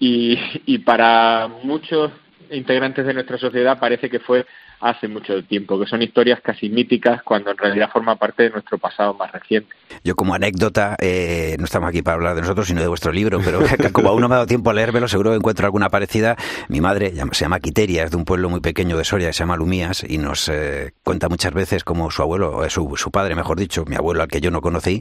Y, 0.00 0.38
y 0.66 0.78
para 0.78 1.48
muchos 1.62 2.12
integrantes 2.50 3.04
de 3.04 3.14
nuestra 3.14 3.36
sociedad 3.38 3.78
parece 3.78 4.08
que 4.08 4.20
fue 4.20 4.46
hace 4.80 5.08
mucho 5.08 5.42
tiempo, 5.44 5.78
que 5.78 5.86
son 5.86 6.02
historias 6.02 6.40
casi 6.40 6.68
míticas 6.68 7.22
cuando 7.22 7.50
en 7.50 7.58
realidad 7.58 7.90
forma 7.92 8.16
parte 8.16 8.44
de 8.44 8.50
nuestro 8.50 8.78
pasado 8.78 9.14
más 9.14 9.32
reciente. 9.32 9.74
Yo 10.04 10.14
como 10.14 10.34
anécdota, 10.34 10.96
eh, 11.00 11.56
no 11.58 11.64
estamos 11.64 11.88
aquí 11.88 12.02
para 12.02 12.16
hablar 12.16 12.34
de 12.34 12.42
nosotros, 12.42 12.66
sino 12.66 12.80
de 12.80 12.88
vuestro 12.88 13.12
libro, 13.12 13.40
pero 13.44 13.60
como 13.92 14.10
aún 14.10 14.20
no 14.20 14.28
me 14.28 14.34
ha 14.34 14.38
dado 14.38 14.46
tiempo 14.46 14.70
a 14.70 14.74
leérmelo, 14.74 15.08
seguro 15.08 15.30
que 15.30 15.36
encuentro 15.36 15.66
alguna 15.66 15.88
parecida. 15.88 16.36
Mi 16.68 16.80
madre 16.80 17.12
se 17.32 17.44
llama 17.44 17.60
Quiteria, 17.60 18.04
es 18.04 18.10
de 18.10 18.16
un 18.16 18.24
pueblo 18.24 18.48
muy 18.48 18.60
pequeño 18.60 18.96
de 18.96 19.04
Soria, 19.04 19.32
se 19.32 19.40
llama 19.40 19.56
Lumías, 19.56 20.04
y 20.08 20.18
nos 20.18 20.48
eh, 20.48 20.92
cuenta 21.02 21.28
muchas 21.28 21.52
veces 21.52 21.84
como 21.84 22.10
su 22.10 22.22
abuelo, 22.22 22.64
eh, 22.64 22.70
su, 22.70 22.96
su, 22.96 23.10
padre, 23.10 23.34
mejor 23.34 23.58
dicho, 23.58 23.84
mi 23.86 23.96
abuelo 23.96 24.22
al 24.22 24.28
que 24.28 24.40
yo 24.40 24.50
no 24.50 24.60
conocí, 24.60 25.00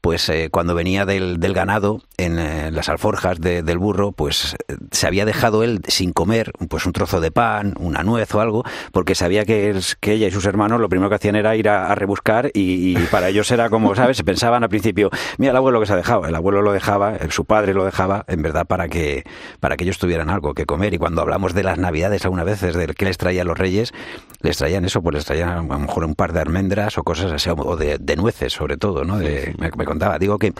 pues 0.00 0.28
eh, 0.28 0.48
cuando 0.50 0.74
venía 0.74 1.04
del, 1.04 1.38
del 1.40 1.54
ganado 1.54 2.02
en 2.16 2.38
eh, 2.38 2.70
las 2.70 2.88
alforjas 2.88 3.40
de, 3.40 3.62
del 3.62 3.78
burro, 3.78 4.12
pues 4.12 4.56
se 4.90 5.06
había 5.06 5.24
dejado 5.24 5.62
él 5.62 5.80
sin 5.86 6.12
comer 6.12 6.52
pues 6.68 6.86
un 6.86 6.92
trozo 6.92 7.20
de 7.20 7.30
pan, 7.30 7.74
una 7.78 8.02
nuez 8.02 8.34
o 8.34 8.40
algo, 8.40 8.64
porque 8.92 9.11
sabía 9.14 9.44
que, 9.44 9.78
que 10.00 10.12
ella 10.12 10.28
y 10.28 10.30
sus 10.30 10.46
hermanos 10.46 10.80
lo 10.80 10.88
primero 10.88 11.08
que 11.08 11.16
hacían 11.16 11.36
era 11.36 11.56
ir 11.56 11.68
a, 11.68 11.90
a 11.90 11.94
rebuscar 11.94 12.50
y, 12.54 12.96
y, 12.98 13.06
para 13.10 13.28
ellos 13.28 13.50
era 13.50 13.70
como, 13.70 13.94
¿sabes? 13.96 14.16
Se 14.16 14.24
pensaban 14.24 14.62
al 14.62 14.68
principio, 14.68 15.10
mira 15.38 15.50
el 15.50 15.56
abuelo 15.56 15.80
que 15.80 15.86
se 15.86 15.92
ha 15.92 15.96
dejado, 15.96 16.26
el 16.26 16.34
abuelo 16.34 16.62
lo 16.62 16.72
dejaba, 16.72 17.18
su 17.30 17.44
padre 17.44 17.74
lo 17.74 17.84
dejaba, 17.84 18.24
en 18.28 18.42
verdad 18.42 18.66
para 18.66 18.88
que, 18.88 19.24
para 19.60 19.76
que 19.76 19.84
ellos 19.84 19.98
tuvieran 19.98 20.30
algo 20.30 20.54
que 20.54 20.66
comer. 20.66 20.94
Y 20.94 20.98
cuando 20.98 21.22
hablamos 21.22 21.54
de 21.54 21.62
las 21.62 21.78
navidades 21.78 22.24
algunas 22.24 22.46
veces, 22.46 22.74
de 22.74 22.86
qué 22.88 23.04
les 23.04 23.18
traían 23.18 23.46
los 23.46 23.58
reyes, 23.58 23.92
les 24.40 24.56
traían 24.56 24.84
eso, 24.84 25.02
pues 25.02 25.14
les 25.14 25.24
traían 25.24 25.48
a 25.50 25.56
lo 25.62 25.78
mejor 25.78 26.04
un 26.04 26.14
par 26.14 26.32
de 26.32 26.40
almendras 26.40 26.98
o 26.98 27.04
cosas 27.04 27.32
así, 27.32 27.50
o 27.50 27.76
de, 27.76 27.98
de 27.98 28.16
nueces 28.16 28.52
sobre 28.52 28.76
todo, 28.76 29.04
¿no? 29.04 29.18
De, 29.18 29.54
me, 29.58 29.70
me, 29.76 29.84
contaba, 29.84 30.18
digo 30.18 30.38
que, 30.38 30.52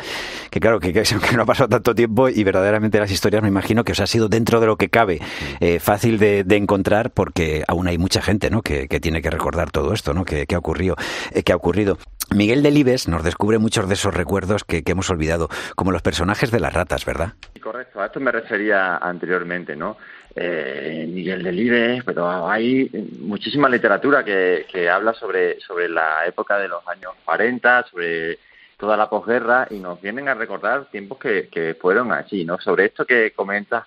que 0.51 0.61
claro, 0.61 0.81
que, 0.81 0.93
que, 0.93 1.03
que, 1.03 1.37
no 1.37 1.43
ha 1.43 1.47
pasado 1.47 1.69
tanto 1.69 1.95
tiempo 1.95 2.29
y 2.29 2.45
verdaderamente 2.45 2.99
las 2.99 3.11
historias 3.11 3.43
me 3.43 3.49
imagino 3.49 3.85
que 3.85 3.93
os 3.93 4.01
ha 4.01 4.07
sido 4.07 4.29
dentro 4.29 4.61
de 4.61 4.67
lo 4.67 4.77
que 4.77 4.88
cabe 4.88 5.21
eh, 5.61 5.79
fácil 5.81 6.19
de, 6.19 6.45
de, 6.45 6.57
encontrar 6.57 7.11
porque 7.11 7.65
aún 7.67 7.88
hay 7.88 7.99
mucha 7.99 8.23
gente, 8.23 8.41
¿no? 8.50 8.62
Que, 8.62 8.88
tiene 9.00 9.22
que 9.22 9.31
recordar 9.31 9.70
todo 9.70 9.92
esto, 9.92 10.14
¿no? 10.14 10.24
Que, 10.24 10.46
que 10.46 10.55
ha 10.55 10.59
ocurrido, 10.59 10.96
eh, 11.33 11.42
que 11.42 11.52
ha 11.52 11.57
ocurrido. 11.57 11.98
Miguel 12.35 12.62
Delibes 12.62 13.09
nos 13.09 13.24
descubre 13.24 13.59
muchos 13.59 13.88
de 13.88 13.94
esos 13.94 14.14
recuerdos 14.14 14.64
que, 14.64 14.83
que, 14.83 14.92
hemos 14.92 15.11
olvidado, 15.11 15.48
como 15.76 15.92
los 15.92 16.02
personajes 16.02 16.50
de 16.50 16.61
las 16.61 16.72
ratas, 16.72 17.05
¿verdad? 17.05 17.33
Correcto, 17.61 18.00
a 18.00 18.07
esto 18.07 18.20
me 18.20 18.33
refería 18.33 18.96
anteriormente, 18.96 19.76
¿no? 19.76 19.96
Eh, 20.35 21.07
Miguel 21.12 21.42
Delibes, 21.42 22.05
pero 22.05 22.48
hay 22.48 22.90
muchísima 23.20 23.68
literatura 23.68 24.24
que, 24.24 24.66
que 24.70 24.88
habla 24.88 25.12
sobre, 25.12 25.61
sobre 25.61 25.88
la 25.88 26.26
época 26.26 26.59
de 26.59 26.68
los 26.68 26.87
años 26.88 27.12
40, 27.24 27.87
sobre 27.90 28.38
toda 28.78 28.96
la 28.96 29.11
posguerra 29.11 29.66
y 29.68 29.78
nos 29.78 30.00
vienen 30.00 30.28
a 30.28 30.35
recordar 30.35 30.87
tiempos 30.90 31.18
que, 31.18 31.48
que 31.48 31.74
fueron 31.74 32.12
así, 32.12 32.44
¿no? 32.44 32.59
Sobre 32.61 32.87
esto 32.87 33.05
que 33.05 33.33
comentas 33.33 33.85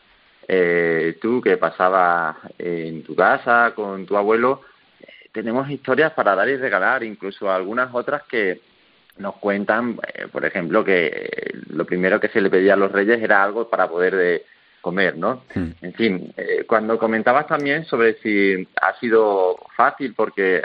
eh, 0.47 1.17
tú, 1.21 1.41
que 1.41 1.58
pasabas 1.58 2.38
en 2.58 3.03
tu 3.03 3.15
casa 3.15 3.73
con 3.75 4.05
tu 4.05 4.15
abuelo, 4.17 4.62
tenemos 5.31 5.69
historias 5.69 6.13
para 6.13 6.34
dar 6.34 6.47
y 6.47 6.55
regalar, 6.55 7.03
incluso 7.03 7.51
algunas 7.51 7.93
otras 7.93 8.23
que 8.23 8.62
nos 9.17 9.36
cuentan, 9.36 9.99
eh, 10.13 10.27
por 10.31 10.45
ejemplo, 10.45 10.84
que 10.84 11.08
eh, 11.08 11.51
lo 11.69 11.86
primero 11.86 12.19
que 12.19 12.29
se 12.29 12.41
le 12.41 12.49
pedía 12.49 12.73
a 12.73 12.77
los 12.77 12.91
reyes 12.91 13.21
era 13.21 13.43
algo 13.43 13.69
para 13.69 13.88
poder 13.88 14.15
de 14.15 14.45
comer, 14.81 15.17
¿no? 15.17 15.43
Mm. 15.53 15.71
En 15.81 15.93
fin, 15.93 16.34
eh, 16.38 16.63
cuando 16.67 16.97
comentabas 16.97 17.47
también 17.47 17.86
sobre 17.86 18.15
si 18.15 18.67
ha 18.81 18.97
sido 18.99 19.58
fácil, 19.75 20.13
porque 20.15 20.62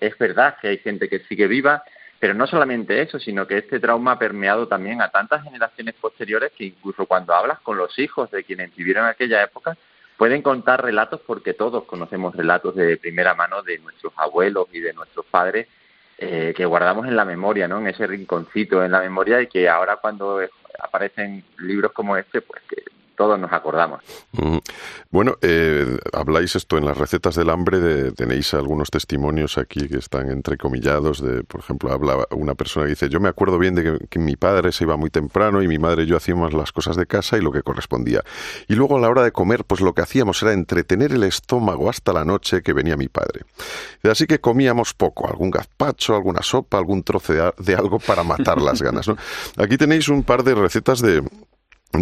es 0.00 0.18
verdad 0.18 0.56
que 0.60 0.68
hay 0.68 0.78
gente 0.78 1.08
que 1.08 1.20
sigue 1.20 1.46
viva, 1.46 1.82
pero 2.24 2.32
no 2.32 2.46
solamente 2.46 3.02
eso, 3.02 3.18
sino 3.18 3.46
que 3.46 3.58
este 3.58 3.78
trauma 3.78 4.12
ha 4.12 4.18
permeado 4.18 4.66
también 4.66 5.02
a 5.02 5.10
tantas 5.10 5.42
generaciones 5.42 5.94
posteriores 6.00 6.52
que 6.56 6.64
incluso 6.64 7.04
cuando 7.04 7.34
hablas 7.34 7.60
con 7.60 7.76
los 7.76 7.98
hijos 7.98 8.30
de 8.30 8.44
quienes 8.44 8.74
vivieron 8.74 9.04
aquella 9.04 9.42
época, 9.42 9.76
pueden 10.16 10.40
contar 10.40 10.82
relatos 10.82 11.20
porque 11.20 11.52
todos 11.52 11.84
conocemos 11.84 12.34
relatos 12.34 12.76
de 12.76 12.96
primera 12.96 13.34
mano 13.34 13.62
de 13.62 13.78
nuestros 13.78 14.14
abuelos 14.16 14.68
y 14.72 14.80
de 14.80 14.94
nuestros 14.94 15.26
padres 15.26 15.68
eh, 16.16 16.54
que 16.56 16.64
guardamos 16.64 17.06
en 17.06 17.14
la 17.14 17.26
memoria, 17.26 17.68
¿no? 17.68 17.78
En 17.78 17.88
ese 17.88 18.06
rinconcito 18.06 18.82
en 18.82 18.92
la 18.92 19.02
memoria 19.02 19.42
y 19.42 19.46
que 19.46 19.68
ahora 19.68 19.96
cuando 19.96 20.40
aparecen 20.82 21.44
libros 21.58 21.92
como 21.92 22.16
este, 22.16 22.40
pues 22.40 22.62
que 22.62 22.84
todos 23.16 23.38
nos 23.38 23.52
acordamos. 23.52 24.02
Mm. 24.32 24.58
Bueno, 25.10 25.36
eh, 25.42 25.98
habláis 26.12 26.56
esto 26.56 26.76
en 26.76 26.84
las 26.84 26.96
recetas 26.96 27.34
del 27.34 27.50
hambre, 27.50 27.78
de, 27.78 28.12
tenéis 28.12 28.52
algunos 28.54 28.90
testimonios 28.90 29.58
aquí 29.58 29.88
que 29.88 29.98
están 29.98 30.30
entrecomillados, 30.30 31.22
de, 31.22 31.44
por 31.44 31.60
ejemplo, 31.60 31.92
habla 31.92 32.26
una 32.30 32.54
persona 32.54 32.86
que 32.86 32.90
dice, 32.90 33.08
yo 33.08 33.20
me 33.20 33.28
acuerdo 33.28 33.58
bien 33.58 33.74
de 33.74 33.82
que, 33.82 34.06
que, 34.08 34.18
mi 34.18 34.36
padre 34.36 34.72
se 34.72 34.84
iba 34.84 34.96
muy 34.96 35.10
temprano 35.10 35.62
y 35.62 35.68
mi 35.68 35.78
madre 35.78 36.04
y 36.04 36.06
yo 36.06 36.16
hacíamos 36.16 36.52
las 36.52 36.72
cosas 36.72 36.96
de 36.96 37.06
casa 37.06 37.36
y 37.36 37.40
lo 37.40 37.52
que 37.52 37.62
correspondía. 37.62 38.22
Y 38.68 38.74
luego 38.74 38.96
a 38.96 39.00
la 39.00 39.08
hora 39.08 39.22
de 39.22 39.32
comer, 39.32 39.64
pues 39.64 39.80
lo 39.80 39.94
que 39.94 40.02
hacíamos 40.02 40.42
era 40.42 40.52
entretener 40.52 41.12
el 41.12 41.22
estómago 41.22 41.88
hasta 41.88 42.12
la 42.12 42.24
noche 42.24 42.62
que 42.62 42.72
venía 42.72 42.96
mi 42.96 43.08
padre. 43.08 43.42
Así 44.02 44.26
que 44.26 44.40
comíamos 44.40 44.94
poco, 44.94 45.28
algún 45.28 45.50
gazpacho, 45.50 46.14
alguna 46.14 46.42
sopa, 46.42 46.78
algún 46.78 47.02
trozo 47.02 47.32
de, 47.32 47.52
de 47.58 47.74
algo 47.74 47.98
para 47.98 48.22
matar 48.24 48.60
las 48.60 48.82
ganas. 48.82 49.08
¿no? 49.08 49.16
Aquí 49.56 49.76
tenéis 49.76 50.08
un 50.08 50.22
par 50.22 50.42
de 50.42 50.54
recetas 50.54 51.00
de, 51.00 51.22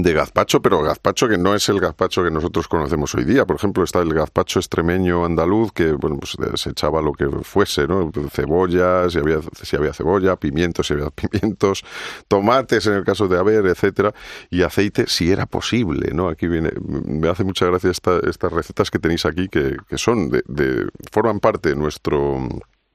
de 0.01 0.15
gazpacho, 0.15 0.63
pero 0.63 0.81
gazpacho 0.81 1.29
que 1.29 1.37
no 1.37 1.55
es 1.55 1.69
el 1.69 1.79
gazpacho 1.79 2.25
que 2.25 2.31
nosotros 2.31 2.69
conocemos 2.69 3.15
hoy 3.15 3.25
día. 3.25 3.45
Por 3.45 3.57
ejemplo, 3.57 3.85
está 3.85 4.01
el 4.01 4.15
gazpacho 4.15 4.59
extremeño 4.59 5.25
andaluz, 5.27 5.73
que 5.73 5.93
bueno, 5.93 6.19
pues 6.19 6.37
se 6.55 6.71
echaba 6.71 7.03
lo 7.03 7.13
que 7.13 7.27
fuese, 7.43 7.87
¿no? 7.87 8.11
Cebollas, 8.31 9.13
si 9.13 9.19
había, 9.19 9.41
si 9.63 9.77
había 9.77 9.93
cebolla, 9.93 10.37
pimientos, 10.37 10.87
si 10.87 10.95
había 10.95 11.11
pimientos, 11.11 11.85
tomates 12.29 12.87
en 12.87 12.95
el 12.95 13.05
caso 13.05 13.29
de 13.29 13.39
haber, 13.39 13.67
etcétera, 13.67 14.15
y 14.49 14.63
aceite 14.63 15.05
si 15.09 15.31
era 15.31 15.45
posible, 15.45 16.13
¿no? 16.15 16.29
Aquí 16.29 16.47
viene, 16.47 16.71
me 16.81 17.29
hace 17.29 17.45
mucha 17.45 17.67
gracia 17.67 17.91
estas 17.91 18.53
recetas 18.53 18.91
que 18.91 18.99
tenéis 18.99 19.27
aquí, 19.27 19.49
que, 19.49 19.77
que 19.89 19.99
son 19.99 20.31
de, 20.31 20.43
de, 20.47 20.87
forman 21.11 21.41
parte 21.41 21.71
de 21.71 21.77
nuestro 21.77 22.39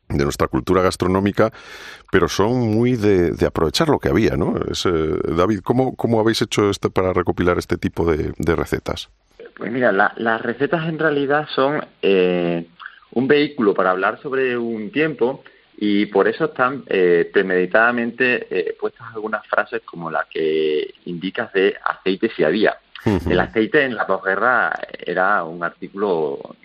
de 0.10 0.24
nuestra 0.24 0.48
cultura 0.48 0.82
gastronómica, 0.82 1.52
pero 2.12 2.28
son 2.28 2.60
muy 2.60 2.96
de, 2.96 3.34
aprovechar 3.46 3.90
lo 3.90 4.00
que 4.00 4.10
había, 4.10 4.36
¿no? 4.36 4.56
Eh, 4.58 5.36
David, 5.36 5.60
¿cómo, 5.64 5.96
¿cómo 5.96 6.20
habéis 6.20 6.42
hecho 6.42 6.70
este 6.70 6.90
para 6.90 7.14
recopilar 7.14 7.58
este 7.58 7.78
tipo 7.78 8.06
de, 8.06 8.34
recetas? 8.56 9.10
Pues 9.56 9.72
mira, 9.72 9.92
las 9.92 10.42
recetas 10.42 10.88
en 10.88 11.00
realidad 11.00 11.48
son 11.54 11.84
eh, 12.02 12.66
un 13.12 13.28
vehículo 13.28 13.74
para 13.74 13.92
hablar 13.92 14.22
sobre 14.22 14.58
un 14.58 14.92
tiempo 14.92 15.44
y 15.78 16.06
por 16.08 16.28
eso 16.28 16.46
están 16.46 16.84
eh, 16.88 17.30
premeditadamente 17.32 18.76
puestas 18.80 19.08
algunas 19.14 19.46
frases 19.48 19.82
como 19.84 20.10
la 20.10 20.26
que 20.30 20.94
indicas 21.06 21.52
de 21.54 21.76
aceite 21.84 22.32
si 22.36 22.44
había. 22.44 22.78
El 23.30 23.40
aceite 23.40 23.84
en 23.84 23.96
la 23.96 24.06
posguerra 24.06 24.74
era 25.00 25.44
un 25.44 25.64
artículo 25.64 26.56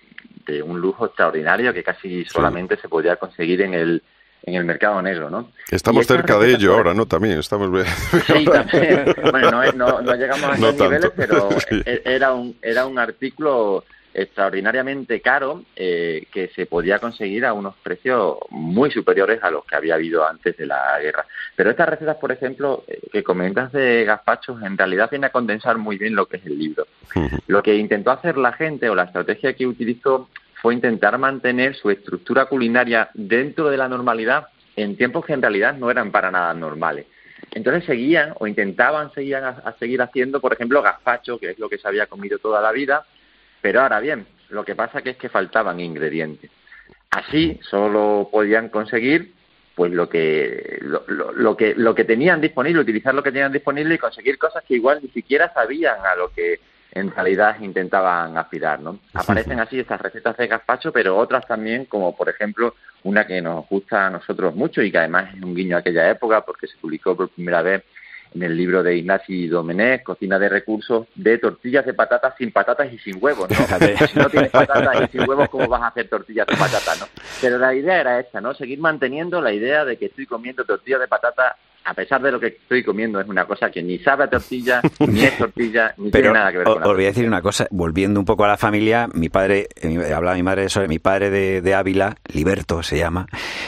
de 0.46 0.62
un 0.62 0.80
lujo 0.80 1.06
extraordinario 1.06 1.72
que 1.72 1.82
casi 1.82 2.24
solamente 2.24 2.76
se 2.76 2.88
podía 2.88 3.16
conseguir 3.16 3.62
en 3.62 3.74
el 3.74 4.02
en 4.44 4.54
el 4.54 4.64
mercado 4.64 5.00
negro, 5.00 5.30
¿no? 5.30 5.52
Estamos 5.70 6.06
cerca 6.06 6.38
de 6.38 6.54
ello 6.54 6.74
ahora, 6.74 6.94
¿no? 6.94 7.06
También 7.06 7.38
estamos... 7.38 7.86
Sí, 8.26 8.44
también. 8.52 9.14
Bueno, 9.30 9.62
no, 9.74 10.02
no, 10.02 10.14
llegamos 10.16 10.44
a 10.44 10.54
esos 10.54 10.74
niveles, 10.74 11.12
pero 11.14 11.48
e, 11.70 12.02
era 12.04 12.32
un, 12.32 12.56
era 12.60 12.86
un 12.86 12.98
artículo 12.98 13.84
extraordinariamente 14.14 15.20
caro 15.20 15.64
eh, 15.76 16.26
que 16.32 16.48
se 16.48 16.66
podía 16.66 16.98
conseguir 16.98 17.44
a 17.46 17.52
unos 17.52 17.74
precios 17.76 18.36
muy 18.50 18.90
superiores 18.90 19.42
a 19.42 19.50
los 19.50 19.64
que 19.64 19.76
había 19.76 19.94
habido 19.94 20.26
antes 20.26 20.56
de 20.56 20.66
la 20.66 20.98
guerra. 21.00 21.26
Pero 21.56 21.70
estas 21.70 21.88
recetas, 21.88 22.16
por 22.16 22.32
ejemplo, 22.32 22.84
eh, 22.86 23.00
que 23.12 23.22
comentas 23.22 23.72
de 23.72 24.04
gazpachos, 24.04 24.62
en 24.62 24.76
realidad 24.76 25.10
viene 25.10 25.26
a 25.26 25.32
condensar 25.32 25.78
muy 25.78 25.96
bien 25.96 26.14
lo 26.14 26.26
que 26.26 26.38
es 26.38 26.46
el 26.46 26.58
libro. 26.58 26.86
Lo 27.46 27.62
que 27.62 27.76
intentó 27.76 28.10
hacer 28.10 28.38
la 28.38 28.52
gente 28.52 28.88
o 28.88 28.94
la 28.94 29.04
estrategia 29.04 29.54
que 29.54 29.66
utilizó 29.66 30.28
fue 30.60 30.74
intentar 30.74 31.18
mantener 31.18 31.74
su 31.74 31.90
estructura 31.90 32.46
culinaria 32.46 33.10
dentro 33.14 33.68
de 33.68 33.76
la 33.76 33.88
normalidad 33.88 34.46
en 34.76 34.96
tiempos 34.96 35.26
que 35.26 35.32
en 35.32 35.42
realidad 35.42 35.74
no 35.74 35.90
eran 35.90 36.10
para 36.10 36.30
nada 36.30 36.54
normales. 36.54 37.06
Entonces 37.50 37.84
seguían 37.84 38.34
o 38.38 38.46
intentaban 38.46 39.12
seguir 39.12 39.36
a, 39.36 39.74
seguir 39.78 40.00
haciendo, 40.00 40.40
por 40.40 40.52
ejemplo, 40.52 40.80
gazpacho, 40.80 41.38
que 41.38 41.50
es 41.50 41.58
lo 41.58 41.68
que 41.68 41.78
se 41.78 41.88
había 41.88 42.06
comido 42.06 42.38
toda 42.38 42.60
la 42.60 42.72
vida, 42.72 43.04
pero 43.62 43.80
ahora 43.80 44.00
bien, 44.00 44.26
lo 44.50 44.64
que 44.64 44.74
pasa 44.74 45.00
que 45.00 45.10
es 45.10 45.16
que 45.16 45.28
faltaban 45.28 45.80
ingredientes. 45.80 46.50
Así 47.10 47.58
solo 47.62 48.28
podían 48.30 48.68
conseguir 48.68 49.32
pues 49.74 49.92
lo 49.92 50.08
que 50.08 50.78
lo, 50.82 51.56
que 51.56 51.74
lo 51.74 51.94
que 51.94 52.04
tenían 52.04 52.40
disponible, 52.40 52.82
utilizar 52.82 53.14
lo 53.14 53.22
que 53.22 53.32
tenían 53.32 53.52
disponible 53.52 53.94
y 53.94 53.98
conseguir 53.98 54.36
cosas 54.36 54.62
que 54.64 54.74
igual 54.74 55.00
ni 55.02 55.08
siquiera 55.08 55.52
sabían 55.54 56.04
a 56.04 56.14
lo 56.14 56.30
que 56.30 56.60
en 56.94 57.10
realidad 57.10 57.56
intentaban 57.60 58.36
aspirar, 58.36 58.80
¿no? 58.80 58.98
Aparecen 59.14 59.60
así 59.60 59.80
estas 59.80 60.00
recetas 60.00 60.36
de 60.36 60.46
gazpacho, 60.46 60.92
pero 60.92 61.16
otras 61.16 61.46
también, 61.46 61.86
como 61.86 62.14
por 62.14 62.28
ejemplo 62.28 62.74
una 63.04 63.26
que 63.26 63.40
nos 63.40 63.66
gusta 63.66 64.08
a 64.08 64.10
nosotros 64.10 64.54
mucho 64.54 64.82
y 64.82 64.92
que 64.92 64.98
además 64.98 65.34
es 65.34 65.42
un 65.42 65.54
guiño 65.54 65.76
a 65.76 65.80
aquella 65.80 66.10
época 66.10 66.42
porque 66.42 66.66
se 66.66 66.76
publicó 66.76 67.16
por 67.16 67.30
primera 67.30 67.62
vez 67.62 67.82
en 68.34 68.42
el 68.42 68.56
libro 68.56 68.82
de 68.82 68.96
Ignasi 68.96 69.46
Domenech, 69.46 70.02
Cocina 70.02 70.38
de 70.38 70.48
Recursos, 70.48 71.06
de 71.14 71.38
tortillas 71.38 71.84
de 71.84 71.94
patatas 71.94 72.34
sin 72.38 72.52
patatas 72.52 72.92
y 72.92 72.98
sin 72.98 73.18
huevos, 73.20 73.48
¿no? 73.50 73.56
si 74.06 74.18
no 74.18 74.28
tienes 74.28 74.50
patatas 74.50 75.08
y 75.08 75.18
sin 75.18 75.28
huevos, 75.28 75.48
¿cómo 75.48 75.68
vas 75.68 75.82
a 75.82 75.88
hacer 75.88 76.08
tortillas 76.08 76.46
de 76.46 76.56
patatas, 76.56 77.00
no? 77.00 77.06
Pero 77.40 77.58
la 77.58 77.74
idea 77.74 78.00
era 78.00 78.20
esta, 78.20 78.40
¿no? 78.40 78.54
Seguir 78.54 78.78
manteniendo 78.78 79.40
la 79.40 79.52
idea 79.52 79.84
de 79.84 79.96
que 79.96 80.06
estoy 80.06 80.26
comiendo 80.26 80.64
tortillas 80.64 81.00
de 81.00 81.08
patata 81.08 81.56
a 81.84 81.94
pesar 81.94 82.22
de 82.22 82.32
lo 82.32 82.40
que 82.40 82.48
estoy 82.48 82.82
comiendo, 82.82 83.20
es 83.20 83.28
una 83.28 83.44
cosa 83.44 83.70
que 83.70 83.82
ni 83.82 83.98
sabe 83.98 84.24
a 84.24 84.30
tortilla, 84.30 84.80
ni 85.00 85.22
es 85.22 85.36
tortilla, 85.36 85.94
ni 85.96 86.10
tiene 86.10 86.32
nada 86.32 86.52
que 86.52 86.58
ver 86.58 86.66
con 86.66 86.82
Os 86.82 86.94
voy 86.94 87.04
a 87.04 87.08
decir 87.08 87.26
una 87.26 87.42
cosa, 87.42 87.66
volviendo 87.70 88.20
un 88.20 88.26
poco 88.26 88.44
a 88.44 88.48
la 88.48 88.56
familia, 88.56 89.08
mi 89.12 89.28
padre, 89.28 89.68
eh, 89.80 90.12
hablaba 90.14 90.36
mi 90.36 90.42
madre 90.42 90.62
de 90.62 90.66
eso, 90.66 90.86
mi 90.86 90.98
padre 90.98 91.30
de, 91.30 91.74
Ávila, 91.74 92.16
Liberto 92.32 92.82
se 92.82 92.98
llama, 92.98 93.26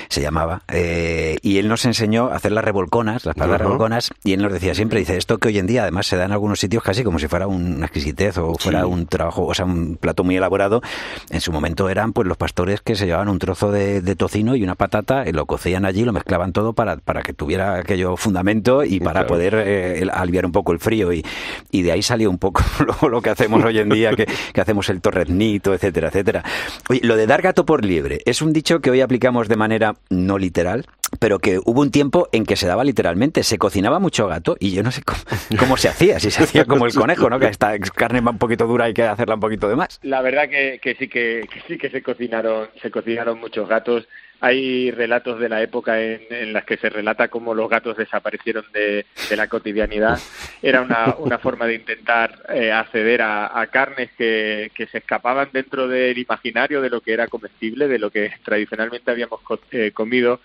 se 0.09 0.21
llamaba, 0.21 0.63
eh, 0.69 1.39
y 1.43 1.59
él 1.59 1.69
nos 1.69 1.85
enseñó 1.85 2.29
a 2.29 2.37
hacer 2.37 2.53
las 2.53 2.65
revolconas, 2.65 3.25
las 3.25 3.35
palabras 3.35 3.63
revolconas, 3.63 4.13
y 4.23 4.33
él 4.33 4.43
nos 4.43 4.53
decía 4.53 4.75
siempre, 4.75 4.99
dice, 4.99 5.17
esto 5.17 5.39
que 5.39 5.49
hoy 5.49 5.59
en 5.59 5.67
día 5.67 5.83
además 5.83 6.07
se 6.07 6.17
da 6.17 6.25
en 6.25 6.33
algunos 6.33 6.61
sitios 6.61 6.83
casi 6.83 7.03
como 7.03 7.19
si 7.19 7.29
fuera 7.29 7.47
una 7.47 7.87
exquisitez 7.87 8.39
o 8.39 8.55
fuera 8.55 8.87
un 8.87 9.07
trabajo, 9.07 9.47
o 9.47 9.55
sea, 9.55 9.65
un 9.65 9.97
plato 9.97 10.23
muy 10.23 10.37
elaborado, 10.37 10.83
en 11.31 11.41
su 11.41 11.53
momento 11.53 11.89
eran 11.89 12.13
pues 12.13 12.29
los 12.29 12.37
pastores 12.37 12.81
que 12.81 12.95
se 12.95 13.07
llevaban 13.07 13.29
un 13.29 13.39
trozo 13.39 13.73
de, 13.73 14.15
tocino 14.15 14.55
y 14.55 14.63
una 14.63 14.75
patata, 14.75 15.29
y 15.29 15.33
lo 15.33 15.47
cocían 15.47 15.85
allí, 15.85 16.05
lo 16.05 16.13
mezclaban 16.13 16.53
todo 16.53 16.73
para, 16.73 16.99
para 16.99 17.23
que 17.23 17.33
tuviera 17.33 17.75
aquello 17.77 18.04
fundamento 18.17 18.85
y 18.85 19.01
para 19.01 19.27
poder 19.27 19.55
eh, 19.67 20.07
aliviar 20.13 20.47
un 20.47 20.53
poco 20.53 20.73
el 20.73 20.79
frío. 20.79 21.13
Y, 21.13 21.25
y 21.71 21.83
de 21.83 21.93
ahí 21.93 22.03
salió 22.03 22.31
un 22.31 22.39
poco 22.39 22.63
lo, 23.09 23.21
que 23.23 23.31
hacemos 23.31 23.65
hoy 23.65 23.79
en 23.79 23.89
día, 23.89 24.15
que, 24.15 24.27
que, 24.27 24.61
hacemos 24.61 24.89
el 24.89 25.01
torreznito, 25.01 25.75
etcétera, 25.75 26.09
etcétera. 26.09 26.43
Oye, 26.89 27.01
lo 27.03 27.17
de 27.17 27.27
dar 27.27 27.43
gato 27.43 27.65
por 27.65 27.85
liebre 27.85 28.21
es 28.25 28.43
un 28.43 28.53
dicho 28.53 28.81
que 28.81 28.91
hoy 28.91 29.01
aplicamos 29.01 29.49
de 29.49 29.57
manera 29.57 29.95
no 30.11 30.39
literal, 30.39 30.87
pero 31.19 31.39
que 31.39 31.59
hubo 31.65 31.81
un 31.81 31.91
tiempo 31.91 32.29
en 32.33 32.45
que 32.45 32.57
se 32.57 32.67
daba 32.67 32.85
literalmente, 32.85 33.43
se 33.43 33.59
cocinaba 33.59 33.99
mucho 33.99 34.27
gato 34.27 34.57
y 34.59 34.73
yo 34.73 34.83
no 34.83 34.91
sé 34.91 35.03
cómo, 35.59 35.77
se 35.77 35.89
hacía, 35.89 36.21
si 36.21 36.31
se 36.31 36.45
hacía 36.45 36.65
como 36.65 36.87
el 36.87 36.95
conejo, 36.95 37.29
¿no? 37.31 37.39
Que 37.39 37.47
esta 37.47 37.79
carne 37.79 38.21
un 38.21 38.39
poquito 38.39 38.67
dura 38.67 38.87
y 38.87 38.89
hay 38.89 38.95
que 38.95 39.03
hacerla 39.05 39.35
un 39.35 39.41
poquito 39.41 39.69
de 39.69 39.77
más. 39.77 39.99
La 40.03 40.23
verdad 40.23 40.49
que, 40.49 40.79
que 40.83 40.95
sí 40.95 41.09
que, 41.09 41.49
que, 41.53 41.61
sí 41.67 41.79
que 41.79 41.91
se 41.91 42.03
cocinaron, 42.03 42.69
se 42.81 42.91
cocinaron 42.91 43.39
muchos 43.39 43.69
gatos 43.69 44.07
hay 44.45 44.91
relatos 44.91 45.41
de 45.41 45.49
la 45.49 45.63
época 45.63 46.03
en, 46.03 46.21
en 46.29 46.53
las 46.53 46.67
que 46.67 46.77
se 46.77 46.91
relata 46.91 47.29
cómo 47.29 47.55
los 47.55 47.71
gatos 47.71 47.97
desaparecieron 47.97 48.67
de, 48.75 49.07
la 49.35 49.49
cotidianidad. 49.49 50.19
Era 50.61 50.83
una, 50.83 51.15
una 51.19 51.39
forma 51.39 51.67
de 51.67 51.77
intentar 51.77 52.45
eh, 52.51 52.71
acceder 52.71 53.23
a, 53.23 53.67
carnes 53.73 54.11
que, 54.19 54.71
que, 54.75 54.87
se 54.89 54.99
escapaban 54.99 55.49
dentro 55.51 55.89
del 55.89 56.19
imaginario 56.19 56.83
de 56.83 56.91
lo 56.91 57.01
que 57.01 57.15
era 57.15 57.27
comestible, 57.29 57.89
de 57.89 57.99
lo 57.99 58.11
que 58.11 58.33
tradicionalmente 58.45 59.11
habíamos 59.11 59.41
eh, 59.71 59.93
comido, 59.95 60.41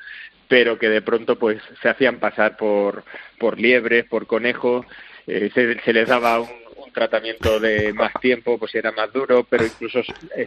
pero 0.48 0.80
que 0.80 0.88
de 0.88 1.02
pronto 1.02 1.38
pues 1.38 1.62
se 1.82 1.90
hacían 1.90 2.20
pasar 2.20 2.56
por, 2.56 3.04
por 3.38 3.60
liebres, 3.60 4.06
por 4.06 4.28
conejos. 4.28 4.86
Eh, 5.28 5.52
se, 5.54 5.78
se 5.82 5.92
les 5.94 6.08
daba 6.08 6.40
un, 6.40 6.50
tratamiento 6.92 7.60
de 7.60 7.94
más 7.94 8.14
tiempo, 8.22 8.58
pues 8.58 8.74
era 8.76 8.92
más 8.92 9.12
duro, 9.12 9.46
pero 9.50 9.66
incluso 9.66 10.02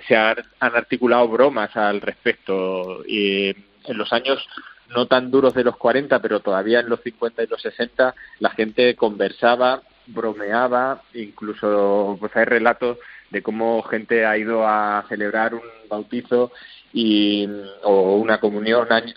se 0.07 0.17
han, 0.17 0.37
articulado 0.61 1.29
bromas 1.29 1.77
al 1.77 2.01
respecto. 2.01 3.05
Y 3.07 3.49
en 3.49 3.99
los 3.99 4.13
años 4.13 4.47
no 4.95 5.07
tan 5.07 5.31
duros 5.31 5.55
de 5.55 5.65
los 5.65 5.77
40, 5.77 6.21
pero 6.21 6.41
todavía 6.41 6.81
en 6.81 6.89
los 6.89 7.01
50 7.01 7.43
y 7.43 7.47
los 7.47 7.63
60, 7.63 8.15
la 8.41 8.51
gente 8.51 8.95
conversaba, 8.95 9.83
bromeaba, 10.07 11.03
incluso 11.15 12.17
pues 12.21 12.35
hay 12.37 12.45
relatos 12.45 12.99
de 13.31 13.43
cómo 13.43 13.83
gente 13.83 14.27
ha 14.27 14.37
ido 14.37 14.67
a 14.67 15.05
celebrar 15.09 15.55
un 15.55 15.63
bautizo 15.89 16.53
y, 16.93 17.49
o 17.83 18.17
una 18.17 18.39
comunión 18.39 18.87
un 18.91 19.15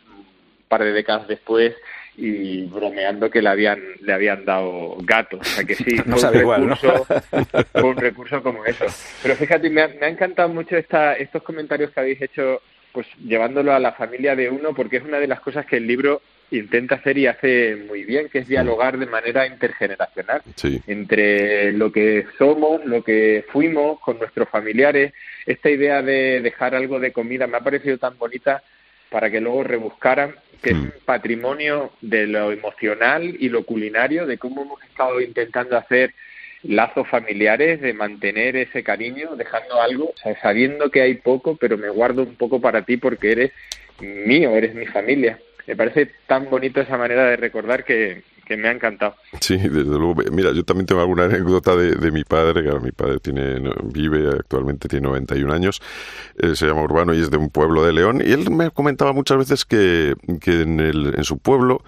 par 0.70 0.84
de 0.84 0.94
décadas 0.94 1.28
después 1.28 1.76
y 2.18 2.64
bromeando 2.66 3.30
que 3.30 3.42
le 3.42 3.50
habían 3.50 3.80
le 4.02 4.14
habían 4.14 4.46
dado 4.46 4.98
gato. 5.02 5.38
O 5.38 5.44
sea 5.44 5.64
que 5.64 5.76
sí, 5.76 5.96
no 6.06 6.18
fue, 6.18 6.46
un 6.46 6.70
recurso, 6.70 7.08
un 7.84 7.98
recurso 7.98 8.44
como 8.44 8.66
eso. 8.66 8.86
Pero 9.22 9.36
fíjate, 9.36 9.70
me 9.70 9.82
ha, 9.82 9.88
me 9.88 10.06
ha 10.06 10.10
encantado 10.10 10.50
mucho 10.50 10.78
esta, 10.78 11.14
estos 11.14 11.44
comentarios 11.44 11.92
que 11.92 12.00
habéis 12.00 12.22
hecho, 12.22 12.62
pues 12.92 13.08
llevándolo 13.26 13.74
a 13.74 13.80
la 13.80 13.94
familia 13.94 14.36
de 14.36 14.50
uno, 14.50 14.74
porque 14.74 14.98
es 14.98 15.04
una 15.04 15.20
de 15.20 15.28
las 15.28 15.40
cosas 15.42 15.66
que 15.66 15.78
el 15.78 15.88
libro 15.88 16.22
intenta 16.52 16.96
hacer 16.96 17.18
y 17.18 17.28
hace 17.28 17.76
muy 17.76 18.04
bien, 18.04 18.30
que 18.30 18.40
es 18.40 18.48
dialogar 18.48 18.98
de 18.98 19.08
manera 19.08 19.48
intergeneracional 19.48 20.42
entre 20.88 21.74
lo 21.74 21.92
que 21.92 22.26
somos, 22.38 22.86
lo 22.86 23.04
que 23.04 23.46
fuimos 23.52 24.00
con 24.00 24.20
nuestros 24.20 24.48
familiares. 24.50 25.14
Esta 25.46 25.70
idea 25.70 26.02
de 26.02 26.42
dejar 26.42 26.76
algo 26.76 27.00
de 27.00 27.12
comida 27.12 27.48
me 27.48 27.58
ha 27.58 27.62
parecido 27.62 27.98
tan 27.98 28.18
bonita 28.18 28.64
para 29.16 29.32
que 29.32 29.40
luego 29.40 29.64
rebuscaran 29.64 30.36
que 30.62 30.72
es 30.72 30.76
mm. 30.76 30.82
un 30.82 30.94
patrimonio 31.06 31.92
de 32.02 32.28
lo 32.28 32.52
emocional 32.52 33.24
y 33.40 33.48
lo 33.48 33.64
culinario, 33.64 34.26
de 34.26 34.38
cómo 34.38 34.64
hemos 34.64 34.84
estado 34.84 35.22
intentando 35.22 35.78
hacer 35.78 36.14
lazos 36.64 37.08
familiares, 37.08 37.80
de 37.80 37.94
mantener 37.94 38.58
ese 38.58 38.84
cariño, 38.84 39.38
dejando 39.38 39.82
algo, 39.82 40.14
sabiendo 40.42 40.92
que 40.92 41.02
hay 41.02 41.14
poco, 41.14 41.56
pero 41.56 41.78
me 41.78 41.88
guardo 41.88 42.24
un 42.24 42.36
poco 42.36 42.60
para 42.60 42.82
ti 42.82 42.98
porque 42.98 43.32
eres 43.32 43.52
mío, 44.02 44.52
eres 44.52 44.76
mi 44.76 44.86
familia. 44.86 45.40
Me 45.66 45.78
parece 45.78 46.10
tan 46.28 46.50
bonito 46.50 46.82
esa 46.82 46.98
manera 46.98 47.24
de 47.24 47.38
recordar 47.38 47.86
que, 47.86 48.22
que 48.46 48.58
me 48.58 48.68
ha 48.68 48.72
encantado. 48.72 49.16
Sí, 49.42 49.58
desde 49.58 49.84
luego. 49.84 50.16
Mira, 50.32 50.52
yo 50.52 50.64
también 50.64 50.86
tengo 50.86 51.02
alguna 51.02 51.26
anécdota 51.26 51.76
de, 51.76 51.96
de 51.96 52.12
mi 52.12 52.24
padre, 52.24 52.64
que 52.64 52.80
mi 52.80 52.92
padre 52.92 53.20
tiene, 53.20 53.60
vive 53.84 54.30
actualmente, 54.30 54.88
tiene 54.88 55.08
91 55.08 55.54
años, 55.54 55.82
se 56.38 56.66
llama 56.66 56.84
Urbano 56.84 57.14
y 57.14 57.22
es 57.22 57.32
de 57.32 57.38
un 57.38 57.50
pueblo 57.50 57.84
de 57.84 57.94
León, 57.94 58.22
y 58.26 58.32
él 58.32 58.50
me 58.52 58.72
comentaba 58.72 59.14
muchas 59.14 59.38
veces 59.38 59.66
que, 59.66 60.16
que 60.40 60.62
en, 60.62 60.80
el, 60.80 61.16
en 61.16 61.24
su 61.24 61.38
pueblo 61.38 61.84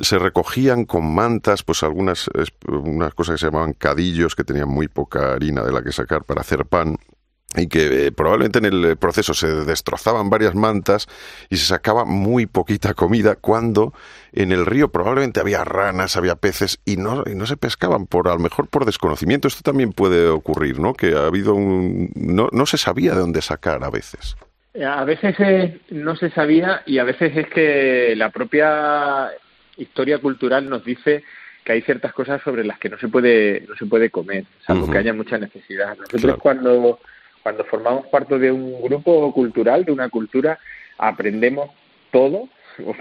se 0.00 0.18
recogían 0.18 0.84
con 0.84 1.14
mantas, 1.14 1.62
pues 1.62 1.82
algunas 1.82 2.30
unas 2.66 3.14
cosas 3.14 3.34
que 3.34 3.40
se 3.40 3.46
llamaban 3.46 3.74
cadillos 3.74 4.34
que 4.34 4.44
tenían 4.44 4.68
muy 4.68 4.88
poca 4.88 5.34
harina 5.34 5.62
de 5.62 5.72
la 5.72 5.82
que 5.82 5.92
sacar 5.92 6.24
para 6.24 6.40
hacer 6.40 6.64
pan 6.64 6.96
y 7.56 7.66
que 7.66 8.06
eh, 8.06 8.12
probablemente 8.12 8.58
en 8.58 8.64
el 8.64 8.96
proceso 8.96 9.34
se 9.34 9.46
destrozaban 9.64 10.30
varias 10.30 10.54
mantas 10.54 11.06
y 11.50 11.56
se 11.56 11.66
sacaba 11.66 12.04
muy 12.04 12.46
poquita 12.46 12.94
comida 12.94 13.34
cuando 13.34 13.92
en 14.32 14.52
el 14.52 14.64
río 14.64 14.90
probablemente 14.90 15.40
había 15.40 15.64
ranas, 15.64 16.16
había 16.16 16.36
peces 16.36 16.80
y 16.84 16.96
no, 16.96 17.24
y 17.26 17.34
no 17.34 17.46
se 17.46 17.56
pescaban 17.56 18.06
por 18.06 18.28
a 18.28 18.34
lo 18.34 18.38
mejor 18.38 18.68
por 18.68 18.84
desconocimiento. 18.84 19.48
Esto 19.48 19.62
también 19.62 19.92
puede 19.92 20.28
ocurrir, 20.28 20.80
¿no? 20.80 20.94
Que 20.94 21.14
ha 21.14 21.26
habido 21.26 21.54
un 21.54 22.10
no, 22.14 22.48
no 22.52 22.66
se 22.66 22.78
sabía 22.78 23.12
de 23.12 23.20
dónde 23.20 23.42
sacar 23.42 23.84
a 23.84 23.90
veces. 23.90 24.36
A 24.74 25.04
veces 25.04 25.34
eh, 25.38 25.80
no 25.90 26.16
se 26.16 26.30
sabía 26.30 26.82
y 26.86 26.98
a 26.98 27.04
veces 27.04 27.36
es 27.36 27.48
que 27.48 28.14
la 28.16 28.30
propia 28.30 29.30
historia 29.76 30.18
cultural 30.18 30.68
nos 30.68 30.84
dice 30.84 31.24
que 31.64 31.72
hay 31.72 31.82
ciertas 31.82 32.12
cosas 32.14 32.40
sobre 32.42 32.64
las 32.64 32.78
que 32.78 32.88
no 32.88 32.98
se 32.98 33.08
puede 33.08 33.64
no 33.68 33.76
se 33.76 33.86
puede 33.86 34.10
comer, 34.10 34.44
salvo 34.66 34.90
que 34.90 34.98
haya 34.98 35.12
mucha 35.12 35.38
necesidad. 35.38 35.96
Nosotros 35.98 36.38
cuando 36.38 36.98
cuando 37.42 37.64
formamos 37.64 38.06
parte 38.06 38.38
de 38.38 38.50
un 38.50 38.80
grupo 38.82 39.32
cultural, 39.32 39.84
de 39.84 39.92
una 39.92 40.08
cultura, 40.08 40.58
aprendemos 40.98 41.70
todo. 42.10 42.48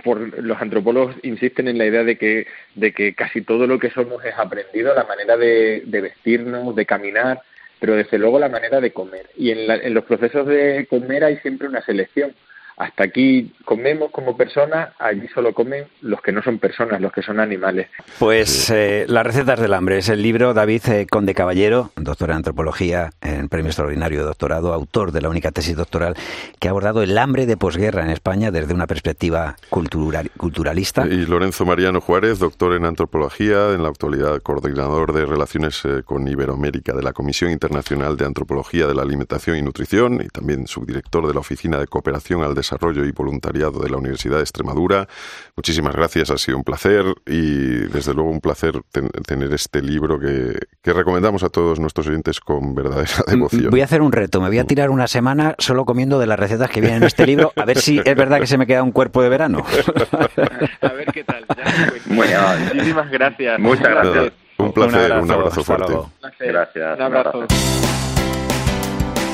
Por, 0.04 0.44
los 0.44 0.62
antropólogos 0.62 1.16
insisten 1.24 1.70
en 1.70 1.78
la 1.78 1.86
idea 1.86 2.04
de 2.04 2.18
que, 2.18 2.46
de 2.76 2.92
que 2.94 3.14
casi 3.16 3.42
todo 3.42 3.68
lo 3.68 3.80
que 3.80 3.90
somos 3.90 4.24
es 4.26 4.34
aprendido, 4.38 4.94
la 4.94 5.06
manera 5.06 5.38
de, 5.38 5.84
vestirnos, 5.86 6.76
de 6.76 6.86
caminar, 6.86 7.42
pero 7.80 7.96
desde 7.96 8.18
luego 8.18 8.38
la 8.38 8.50
manera 8.50 8.82
de 8.82 8.92
comer. 8.92 9.30
Y 9.38 9.52
en, 9.52 9.72
en 9.72 9.94
los 9.94 10.04
procesos 10.04 10.46
de 10.46 10.88
comer 10.90 11.24
hay 11.24 11.38
siempre 11.38 11.70
una 11.70 11.82
selección 11.82 12.34
hasta 12.82 13.04
aquí 13.04 13.54
comemos 13.64 14.10
como 14.10 14.36
personas, 14.36 14.90
allí 14.98 15.28
solo 15.28 15.54
comen 15.54 15.86
los 16.02 16.20
que 16.20 16.32
no 16.32 16.42
son 16.42 16.58
personas, 16.58 17.00
los 17.00 17.12
que 17.12 17.22
son 17.22 17.40
animales. 17.40 17.90
Pues 18.18 18.72
eh, 18.72 19.06
Las 19.08 19.24
recetas 19.24 19.60
del 19.60 19.76
hambre 19.76 20.00
es 20.00 20.10
el 20.10 20.24
libro 20.24 20.56
David 20.56 20.82
eh, 20.90 21.06
Conde 21.08 21.36
Caballero, 21.36 21.92
doctor 21.96 22.32
en 22.32 22.38
antropología, 22.38 23.12
en 23.22 23.50
premio 23.50 23.68
extraordinario 23.68 24.22
de 24.22 24.26
doctorado, 24.26 24.74
autor 24.74 25.12
de 25.12 25.22
la 25.22 25.30
única 25.30 25.52
tesis 25.52 25.76
doctoral 25.76 26.16
que 26.60 26.70
ha 26.70 26.72
abordado 26.72 27.04
el 27.04 27.16
hambre 27.20 27.46
de 27.46 27.56
posguerra 27.56 28.04
en 28.04 28.10
España 28.10 28.50
desde 28.50 28.74
una 28.74 28.88
perspectiva 28.88 29.58
cultural, 29.70 30.32
culturalista. 30.36 31.06
Y 31.06 31.28
Lorenzo 31.28 31.66
Mariano 31.66 32.02
Juárez, 32.02 32.40
doctor 32.40 32.74
en 32.74 32.86
antropología, 32.86 33.74
en 33.74 33.84
la 33.84 33.90
actualidad 33.90 34.42
coordinador 34.42 35.14
de 35.14 35.28
relaciones 35.28 35.86
eh, 35.86 36.02
con 36.04 36.28
Iberoamérica 36.28 36.94
de 36.94 37.04
la 37.04 37.14
Comisión 37.14 37.52
Internacional 37.52 38.18
de 38.18 38.26
Antropología 38.26 38.88
de 38.88 38.96
la 38.96 39.04
Alimentación 39.04 39.56
y 39.56 39.62
Nutrición 39.62 40.20
y 40.24 40.30
también 40.30 40.66
subdirector 40.66 41.28
de 41.28 41.36
la 41.36 41.42
Oficina 41.42 41.78
de 41.78 41.86
Cooperación 41.86 42.42
al 42.42 42.56
Desarrollo 42.56 42.71
Desarrollo 42.72 43.06
y 43.06 43.12
Voluntariado 43.12 43.80
de 43.80 43.90
la 43.90 43.98
Universidad 43.98 44.38
de 44.38 44.44
Extremadura. 44.44 45.08
Muchísimas 45.56 45.96
gracias, 45.96 46.32
ha 46.32 46.38
sido 46.38 46.58
un 46.58 46.64
placer 46.64 47.04
y 47.26 47.88
desde 47.90 48.14
luego 48.14 48.30
un 48.30 48.40
placer 48.40 48.82
tener 49.26 49.52
este 49.54 49.82
libro 49.82 50.20
que, 50.20 50.58
recomendamos 50.84 51.44
a 51.44 51.50
todos 51.50 51.80
nuestros 51.80 52.08
oyentes 52.08 52.40
con 52.40 52.74
verdadera 52.74 53.12
mm, 53.28 53.32
devoción. 53.32 53.70
Voy 53.72 53.82
a 53.82 53.86
hacer 53.86 54.02
un 54.02 54.12
reto, 54.12 54.42
me 54.42 54.48
voy 54.48 54.60
a 54.60 54.64
tirar 54.64 54.90
una 54.90 55.08
semana 55.08 55.56
solo 55.58 55.86
comiendo 55.86 56.20
de 56.20 56.28
las 56.28 56.40
recetas 56.40 56.70
que 56.70 56.82
vienen 56.82 57.02
en 57.02 57.08
este 57.08 57.26
libro, 57.26 57.52
a 57.56 57.66
ver 57.66 57.78
si 57.78 58.00
es 58.00 58.16
verdad 58.16 58.40
que 58.40 58.48
se 58.48 58.58
me 58.58 58.66
queda 58.66 58.84
un 58.84 58.92
cuerpo 58.92 59.22
de 59.22 59.30
verano. 59.30 59.66
a 60.82 60.88
ver 60.94 61.08
qué 61.14 61.24
tal. 61.24 61.46
muchísimas 62.06 63.12
gracias. 63.12 63.60
Muchas 63.60 63.90
gracias. 63.90 64.34
Un 64.58 64.72
placer, 64.72 65.12
un 65.14 65.32
abrazo, 65.32 65.64
fuerte. 65.64 65.94
Gracias. 66.40 66.96
Un 66.96 67.02
abrazo. 67.02 67.48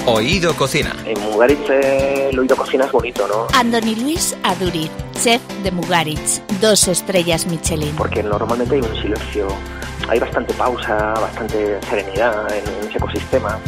Oído 0.10 0.56
Cocina. 0.56 0.96
En 1.04 1.20
Mugaritz 1.20 1.70
el 1.70 2.40
oído 2.40 2.56
cocina 2.56 2.86
es 2.86 2.92
bonito, 2.94 3.28
¿no? 3.28 3.48
Andoni 3.54 3.94
Luis 3.94 4.38
Aduriz, 4.42 4.90
chef 5.22 5.42
de 5.64 5.70
Mugaritz, 5.70 6.42
dos 6.62 6.88
estrellas 6.88 7.46
Michelin. 7.46 7.94
Porque 7.98 8.24
normalmente 8.24 8.76
hay 8.76 8.82
un 8.82 9.02
silencio, 9.02 9.50
hay 10.08 10.18
bastante 10.18 10.54
pausa, 10.54 11.14
bastante 11.16 11.78
serenidad 11.90 12.48
en 12.54 12.88
ese 12.88 12.98
ecosistema. 12.98 13.60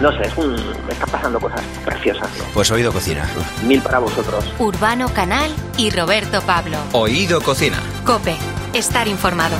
No 0.00 0.12
sé, 0.12 0.22
es 0.28 0.36
un, 0.36 0.54
están 0.88 1.10
pasando 1.10 1.40
cosas 1.40 1.62
preciosas. 1.84 2.30
Pues 2.54 2.70
Oído 2.70 2.92
Cocina. 2.92 3.28
Mil 3.66 3.82
para 3.82 3.98
vosotros. 3.98 4.44
Urbano 4.60 5.08
Canal 5.08 5.50
y 5.78 5.90
Roberto 5.90 6.42
Pablo. 6.42 6.76
Oído 6.92 7.40
Cocina. 7.40 7.82
Cope, 8.06 8.36
estar 8.72 9.08
informado. 9.08 9.56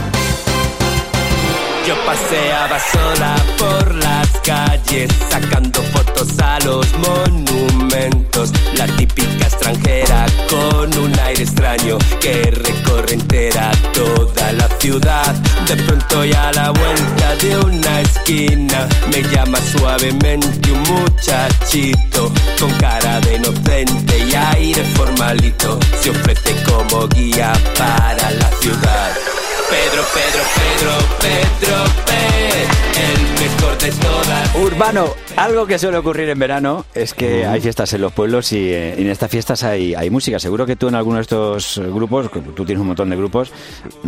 Yo 1.87 1.97
paseaba 2.07 2.79
sola 2.79 3.35
por 3.59 3.95
las 3.97 4.29
calles, 4.45 5.11
sacando 5.29 5.83
fotos 5.83 6.39
a 6.39 6.61
los 6.61 6.87
monumentos. 6.99 8.53
La 8.77 8.87
típica 8.87 9.47
extranjera 9.47 10.27
con 10.49 10.97
un 10.97 11.19
aire 11.19 11.43
extraño 11.43 11.99
que 12.21 12.43
recorre 12.53 13.15
entera 13.15 13.73
toda 13.93 14.53
la 14.53 14.69
ciudad. 14.79 15.35
De 15.67 15.77
pronto 15.83 16.25
ya 16.25 16.49
a 16.49 16.53
la 16.53 16.71
vuelta 16.71 17.37
de 17.43 17.59
una 17.59 18.01
esquina 18.01 18.89
me 19.11 19.23
llama 19.35 19.59
suavemente 19.77 20.71
un 20.71 20.83
muchachito 20.83 22.33
con 22.61 22.71
cara 22.79 23.21
de 23.23 23.37
inocente 23.37 24.19
y 24.19 24.35
aire 24.35 24.85
formalito. 24.95 25.81
Se 26.01 26.11
ofrece 26.11 26.55
como 26.65 27.09
guía 27.09 27.53
para 27.77 28.31
la 28.31 28.51
ciudad. 28.61 29.32
Pedro, 29.73 30.05
Pedro, 30.13 30.43
Pedro, 30.55 30.93
Pedro, 31.19 31.77
Pedro, 32.05 32.73
el 33.01 33.23
mejor 33.41 33.79
de 33.79 33.91
todas. 33.91 34.55
Urbano, 34.57 35.15
algo 35.37 35.67
que 35.67 35.79
suele 35.79 35.97
ocurrir 35.97 36.29
en 36.29 36.39
verano 36.39 36.85
es 36.95 37.15
que 37.15 37.47
hay 37.47 37.63
fiestas 37.63 37.91
en 37.95 38.03
los 38.03 38.13
pueblos 38.13 38.53
y 38.53 38.71
eh, 38.71 39.01
en 39.01 39.09
estas 39.09 39.31
fiestas 39.31 39.65
hay, 39.65 39.95
hay 39.95 40.11
música. 40.11 40.39
Seguro 40.39 40.67
que 40.67 40.77
tú 40.77 40.89
en 40.89 40.95
alguno 40.95 41.17
de 41.17 41.23
estos 41.23 41.81
grupos, 41.87 42.31
tú 42.55 42.67
tienes 42.67 42.83
un 42.83 42.89
montón 42.89 43.09
de 43.09 43.17
grupos, 43.17 43.51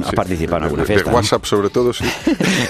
has 0.05 0.13
participado 0.13 0.59
en 0.59 0.65
alguna 0.65 0.85
fiesta. 0.85 1.09
De 1.09 1.17
WhatsApp 1.17 1.45
sobre 1.47 1.71
todo, 1.71 1.95
sí. 1.95 2.05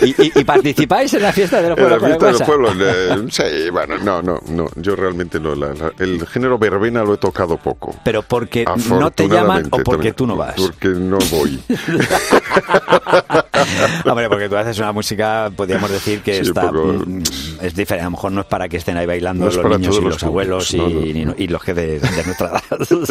¿Y, 0.36 0.44
participáis 0.44 1.12
en 1.14 1.22
la 1.22 1.32
fiesta 1.32 1.60
de 1.60 1.70
los 1.70 1.78
pueblos? 1.78 2.00
En 2.00 2.02
la 2.02 2.06
fiesta 2.06 2.26
de 2.26 2.32
los 2.32 2.42
pueblos, 2.42 3.34
sí, 3.34 3.70
bueno, 3.72 3.98
no, 3.98 4.22
no, 4.22 4.40
no, 4.50 4.68
yo 4.76 4.94
realmente 4.94 5.40
no, 5.40 5.52
el 5.98 6.26
género 6.28 6.58
verbena 6.58 7.02
lo 7.02 7.14
he 7.14 7.18
tocado 7.18 7.56
poco. 7.56 7.92
Pero 8.04 8.22
porque 8.22 8.64
no 8.88 9.10
te 9.10 9.28
llaman 9.28 9.66
o 9.72 9.78
porque 9.78 10.12
tú 10.12 10.28
no 10.28 10.36
vas. 10.36 10.54
Porque 10.54 10.90
no 10.90 11.18
voy. 11.32 11.60
Hombre, 14.04 14.28
porque 14.28 14.48
tú 14.48 14.56
haces 14.56 14.78
una 14.78 14.92
música, 14.92 15.50
podríamos 15.54 15.90
decir 15.90 16.20
que 16.20 16.38
está 16.38 16.70
mm, 16.70 17.22
es 17.62 17.74
diferente. 17.74 18.02
A 18.02 18.04
lo 18.04 18.10
mejor 18.12 18.32
no 18.32 18.40
es 18.42 18.46
para 18.46 18.68
que 18.68 18.76
estén 18.76 18.96
ahí 18.96 19.06
bailando 19.06 19.46
los 19.46 19.56
niños 19.56 19.98
y 19.98 20.00
los, 20.04 20.22
abuelos 20.22 20.72
y, 20.74 21.46
los 21.46 21.62
que 21.62 21.74
de, 21.74 22.00
nuestra 22.24 22.48
edad. 22.50 22.62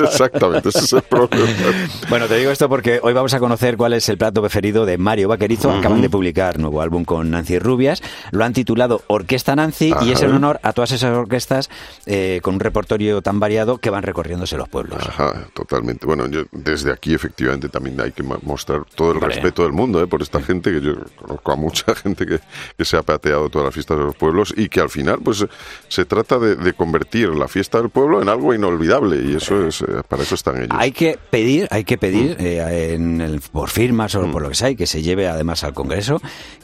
Exactamente, 0.04 0.70
ese 0.70 0.80
es 0.80 0.94
el 0.94 1.02
problema. 1.02 1.34
Bueno, 2.10 2.28
te 2.28 2.38
digo 2.38 2.52
esto 2.52 2.70
porque 2.70 3.00
hoy 3.02 3.14
vamos 3.14 3.34
a 3.34 3.40
conocer 3.40 3.78
cuál 3.78 3.94
es 3.94 4.08
el 4.10 4.18
plato 4.18 4.42
preferido 4.42 4.86
de 4.86 4.98
Mario 4.98 5.28
Vaquerizo. 5.30 5.72
Acaban 5.72 6.02
de 6.02 6.10
publicar 6.10 6.60
nuevo 6.60 6.82
álbum 6.82 7.06
con 7.06 7.32
Nancy 7.32 7.60
Rubias. 7.60 8.02
Lo 8.32 8.44
han 8.44 8.54
titulado 8.54 9.02
Orquesta 9.08 9.56
Nancy 9.56 9.94
y 10.02 10.12
es 10.12 10.22
en 10.22 10.34
honor 10.34 10.60
a 10.64 10.74
todas 10.74 10.92
esas 10.92 11.16
orquestas 11.16 11.70
eh, 12.06 12.40
con 12.44 12.56
un 12.56 12.60
repertorio 12.60 13.22
tan 13.22 13.40
variado 13.40 13.78
que 13.78 13.90
van 13.90 14.04
recorriéndose 14.04 14.58
los 14.58 14.70
pueblos. 14.70 15.00
Ajá, 15.08 15.48
totalmente. 15.54 16.06
Bueno, 16.06 16.28
yo 16.28 16.44
desde 16.52 16.92
aquí 16.92 17.14
efectivamente 17.14 17.70
también 17.70 18.00
hay 18.02 18.12
que 18.12 18.24
mostrar 18.24 18.84
todo 18.96 19.14
el 19.14 19.22
respeto 19.26 19.64
del 19.64 19.74
mundo 19.74 20.02
¿eh? 20.02 20.08
por 20.08 20.22
esta 20.22 20.42
gente, 20.42 20.72
que 20.72 20.82
yo 20.82 20.96
conozco 21.16 21.52
a 21.52 21.56
mucha 21.56 21.96
gente 22.04 22.26
que, 22.26 22.40
se 22.84 22.98
ha 22.98 23.04
pateado 23.04 23.50
todas 23.50 23.66
las 23.66 23.74
fiestas 23.74 23.98
de 23.98 24.04
los 24.04 24.16
pueblos 24.16 24.54
y 24.58 24.68
que 24.68 24.82
al 24.82 24.90
final 24.90 25.20
pues 25.24 25.46
se 25.88 26.06
trata 26.06 26.38
de, 26.40 26.74
convertir 26.74 27.30
la 27.30 27.48
fiesta 27.48 27.80
del 27.80 27.90
pueblo 27.90 28.22
en 28.22 28.30
algo 28.30 28.54
inolvidable 28.54 29.22
y 29.24 29.36
eso 29.36 29.68
es, 29.68 29.82
eh, 29.82 30.02
para 30.08 30.24
eso 30.24 30.36
están 30.36 30.58
ellos. 30.58 30.70
Hay 30.72 30.92
que 30.92 31.18
pedir, 31.30 31.68
hay 31.72 31.84
que 31.84 31.98
pedir 31.98 32.38
mm. 32.38 32.46
eh, 32.46 32.94
en 32.94 33.42
por 33.52 33.70
firmas 33.70 34.16
o 34.16 34.22
por 34.32 34.42
mm. 34.42 34.44
lo 34.44 34.50
que 34.50 34.56
sea 34.56 34.70
y 34.72 34.76
que 34.76 34.88
se 34.88 35.02
lleve 35.02 35.28
además 35.28 35.64
al 35.64 35.74
Congreso 35.74 36.20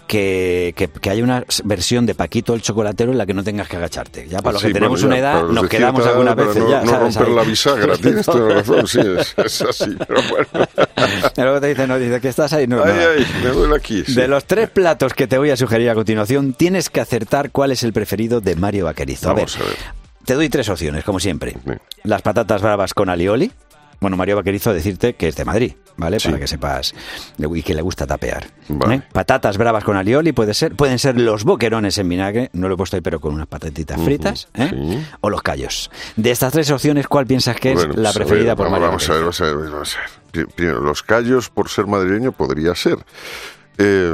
que, 0.09 0.73
que, 0.75 1.09
haya 1.11 1.23
una 1.23 1.45
versión 1.65 2.07
de 2.07 2.15
Paquito 2.15 2.55
el 2.55 2.63
chocolatero 2.63 3.11
en 3.11 3.19
la 3.19 3.27
que 3.27 3.35
no 3.35 3.43
tengas 3.43 3.67
que 3.67 3.77
agacharte. 3.77 4.27
Ya 4.27 4.39
para 4.39 4.53
los 4.53 4.63
que 4.63 4.73
tenemos 4.73 5.03
una 5.03 5.19
edad 5.19 5.43
nos 5.43 5.69
quedamos 5.69 6.03
algunas 6.03 6.35
veces 6.35 6.63
no, 6.63 6.69
ya. 6.69 6.81
No 6.81 6.99
romper 6.99 7.27
la 7.27 7.43
bisagra, 7.43 7.95
tienes 8.01 8.25
toda 8.25 8.55
razón, 8.55 8.87
sí, 8.87 8.99
es, 8.99 9.61
así, 9.61 9.95
pero 10.07 10.19
bueno. 10.29 10.67
luego 11.37 11.61
te 11.61 11.67
dice, 11.67 11.85
no, 11.85 11.99
dice 11.99 12.19
que 12.19 12.29
estás 12.29 12.48
ahí, 12.53 12.67
no, 12.67 12.83
ay, 12.83 13.25
me 13.43 13.49
duele 13.49 13.75
aquí. 13.75 14.01
De 14.07 14.27
los 14.27 14.45
tres 14.45 14.69
platos 14.69 15.13
que 15.13 15.27
te 15.27 15.37
voy 15.37 15.49
a 15.49 15.57
sugerir 15.57 15.89
a 15.89 15.95
continuación, 15.95 16.53
tienes 16.53 16.89
que 16.89 17.01
acertar 17.01 17.51
cuál 17.51 17.71
es 17.71 17.83
el 17.83 17.93
preferido 17.93 18.41
de 18.41 18.55
Mario 18.55 18.85
Vaquerizo. 18.85 19.33
Vamos 19.33 19.57
a 19.57 19.63
ver. 19.63 19.77
Te 20.25 20.35
doy 20.35 20.49
tres 20.49 20.69
opciones, 20.69 21.03
como 21.03 21.19
siempre. 21.19 21.55
Las 22.03 22.21
patatas 22.21 22.61
bravas 22.61 22.93
con 22.93 23.09
alioli. 23.09 23.51
Bueno, 23.99 24.17
Mario 24.17 24.37
Vaquerizo 24.37 24.73
decirte 24.73 25.13
que 25.15 25.27
es 25.27 25.35
de 25.35 25.45
Madrid, 25.45 25.73
¿vale? 25.97 26.17
Para 26.23 26.39
que 26.39 26.47
sepas 26.47 26.93
y 27.37 27.63
que 27.63 27.73
le 27.73 27.81
gusta 27.81 28.07
tapear. 28.07 28.47
¿eh? 28.89 29.01
Patatas 29.11 29.57
bravas 29.57 29.83
con 29.83 29.97
alioli 29.97 30.31
puede 30.31 30.53
ser, 30.53 30.75
pueden 30.75 30.99
ser 30.99 31.19
los 31.19 31.43
boquerones 31.43 31.97
en 31.97 32.07
vinagre, 32.07 32.49
no 32.53 32.67
lo 32.69 32.75
he 32.75 32.77
puesto 32.77 32.95
ahí 32.95 33.01
pero 33.01 33.19
con 33.19 33.33
unas 33.33 33.47
patatitas 33.47 33.99
fritas, 34.01 34.47
¿eh? 34.53 35.03
o 35.21 35.29
los 35.29 35.41
callos. 35.41 35.91
De 36.15 36.31
estas 36.31 36.53
tres 36.53 36.71
opciones, 36.71 37.07
¿cuál 37.07 37.25
piensas 37.25 37.57
que 37.57 37.73
es 37.73 37.95
la 37.95 38.13
preferida 38.13 38.55
por 38.55 38.69
Mario 38.69 38.87
vamos 38.87 39.09
a 39.09 39.13
ver, 39.13 39.21
vamos 39.21 39.41
a 39.41 39.45
ver, 39.45 39.55
vamos 39.55 39.95
a 39.95 39.99
ver. 39.99 40.47
Primero, 40.55 40.79
los 40.79 41.03
callos 41.03 41.49
por 41.49 41.69
ser 41.69 41.87
madrileño 41.87 42.31
podría 42.31 42.75
ser. 42.75 42.99
Eh, 43.81 44.13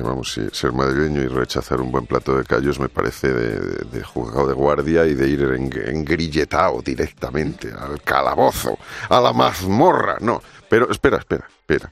vamos, 0.00 0.40
ser 0.52 0.72
madrileño 0.72 1.22
y 1.22 1.26
rechazar 1.26 1.80
un 1.80 1.90
buen 1.90 2.06
plato 2.06 2.36
de 2.36 2.44
callos 2.44 2.78
me 2.78 2.88
parece 2.88 3.32
de, 3.32 3.58
de, 3.90 4.04
juzgado 4.04 4.46
de 4.46 4.54
guardia 4.54 5.04
y 5.06 5.14
de 5.14 5.28
ir 5.28 5.42
engrilletado 5.42 6.80
directamente 6.82 7.72
al 7.72 8.00
calabozo, 8.00 8.78
a 9.08 9.20
la 9.20 9.32
mazmorra. 9.32 10.18
No, 10.20 10.40
pero 10.68 10.88
espera, 10.88 11.16
espera, 11.16 11.48
espera. 11.48 11.90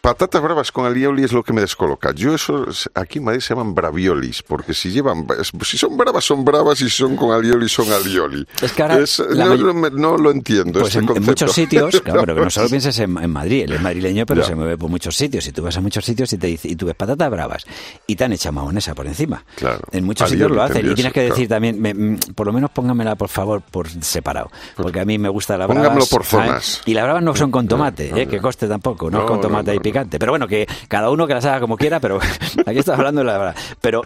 Patatas 0.00 0.40
bravas 0.40 0.72
con 0.72 0.86
alioli 0.86 1.24
es 1.24 1.32
lo 1.32 1.42
que 1.42 1.52
me 1.52 1.60
descoloca. 1.60 2.12
Yo 2.14 2.34
eso, 2.34 2.66
aquí 2.94 3.18
en 3.18 3.24
Madrid 3.24 3.40
se 3.40 3.54
llaman 3.54 3.74
braviolis, 3.74 4.42
porque 4.42 4.72
si 4.72 4.90
llevan, 4.90 5.26
si 5.62 5.76
son 5.76 5.94
bravas 5.98 6.24
son 6.24 6.42
bravas 6.42 6.80
y 6.80 6.84
si 6.88 6.96
son 6.96 7.16
con 7.16 7.32
alioli 7.32 7.68
son 7.68 7.92
alioli. 7.92 8.46
Es 8.62 8.72
que 8.72 8.82
ahora 8.82 8.98
no, 9.36 9.56
no, 9.74 9.90
no, 9.90 10.16
lo 10.16 10.30
entiendo. 10.30 10.80
Pues 10.80 10.96
en, 10.96 11.04
muchos 11.04 11.52
sitios, 11.52 12.00
claro, 12.04 12.20
pero 12.20 12.34
que 12.34 12.40
no 12.40 12.50
solo 12.50 12.70
pienses 12.70 12.98
en, 12.98 13.18
en 13.18 13.30
Madrid, 13.30 13.64
él 13.64 13.74
es 13.74 13.82
madrileño, 13.82 14.24
pero 14.24 14.42
se 14.42 14.54
mueve 14.54 14.78
por 14.78 14.88
muchos 14.88 15.14
sitios. 15.14 15.46
Y 15.46 15.52
tú 15.52 15.62
vas 15.62 15.76
a 15.76 15.82
muchos 15.82 16.02
sitios 16.02 16.32
y 16.32 16.38
te 16.38 16.48
y 16.48 16.76
tú 16.76 16.86
ves 16.86 16.94
patatas 16.94 17.30
bravas 17.30 17.66
y 18.06 18.16
te 18.16 18.24
han 18.24 18.32
echado 18.32 18.54
mahonesa 18.54 18.94
por 18.94 19.06
encima. 19.06 19.44
Claro. 19.56 19.80
En 19.92 20.04
muchos 20.04 20.30
Alioli 20.32 20.44
sitios 20.44 20.56
lo 20.56 20.62
hacen. 20.62 20.90
Y 20.90 20.94
tienes 20.94 21.12
que 21.12 21.22
decir 21.24 21.46
también, 21.46 21.78
me- 21.78 21.92
mm, 21.92 22.18
por 22.34 22.46
lo 22.46 22.54
menos 22.54 22.70
póngamela 22.70 23.16
por 23.16 23.28
favor 23.28 23.60
por 23.60 23.86
separado, 24.02 24.50
porque 24.76 25.00
a 25.00 25.04
mí 25.04 25.18
me 25.18 25.28
gusta 25.28 25.58
la 25.58 25.66
bravas. 25.66 25.82
Póngamelo 25.84 26.06
por 26.06 26.24
zonas. 26.24 26.80
Y 26.86 26.94
las 26.94 27.04
bravas 27.04 27.22
no 27.22 27.36
son 27.36 27.50
con 27.50 27.68
tomate, 27.68 28.10
no, 28.12 28.16
eh, 28.16 28.26
que 28.26 28.40
coste 28.40 28.66
tampoco, 28.66 29.10
no, 29.10 29.20
es 29.20 29.24
con 29.26 29.42
tomate 29.42 29.74
y. 29.74 29.89
picante. 29.90 30.18
Pero 30.18 30.32
bueno, 30.32 30.46
que 30.48 30.66
cada 30.88 31.10
uno 31.10 31.26
que 31.26 31.34
las 31.34 31.44
haga 31.44 31.60
como 31.60 31.76
quiera, 31.76 32.00
pero 32.00 32.18
aquí 32.66 32.78
estás 32.78 32.98
hablando 32.98 33.20
de 33.20 33.26
la 33.26 33.38
verdad. 33.38 33.56
Pero 33.80 34.02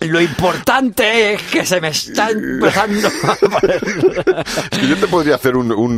lo 0.00 0.20
importante 0.20 1.32
es 1.34 1.42
que 1.42 1.66
se 1.66 1.80
me 1.80 1.88
está 1.88 2.30
empezando 2.30 3.08
a 3.08 3.10
Es 4.70 4.78
que 4.78 4.86
yo 4.88 4.96
te 4.96 5.08
podría 5.08 5.34
hacer 5.34 5.56
un, 5.56 5.72
un, 5.72 5.94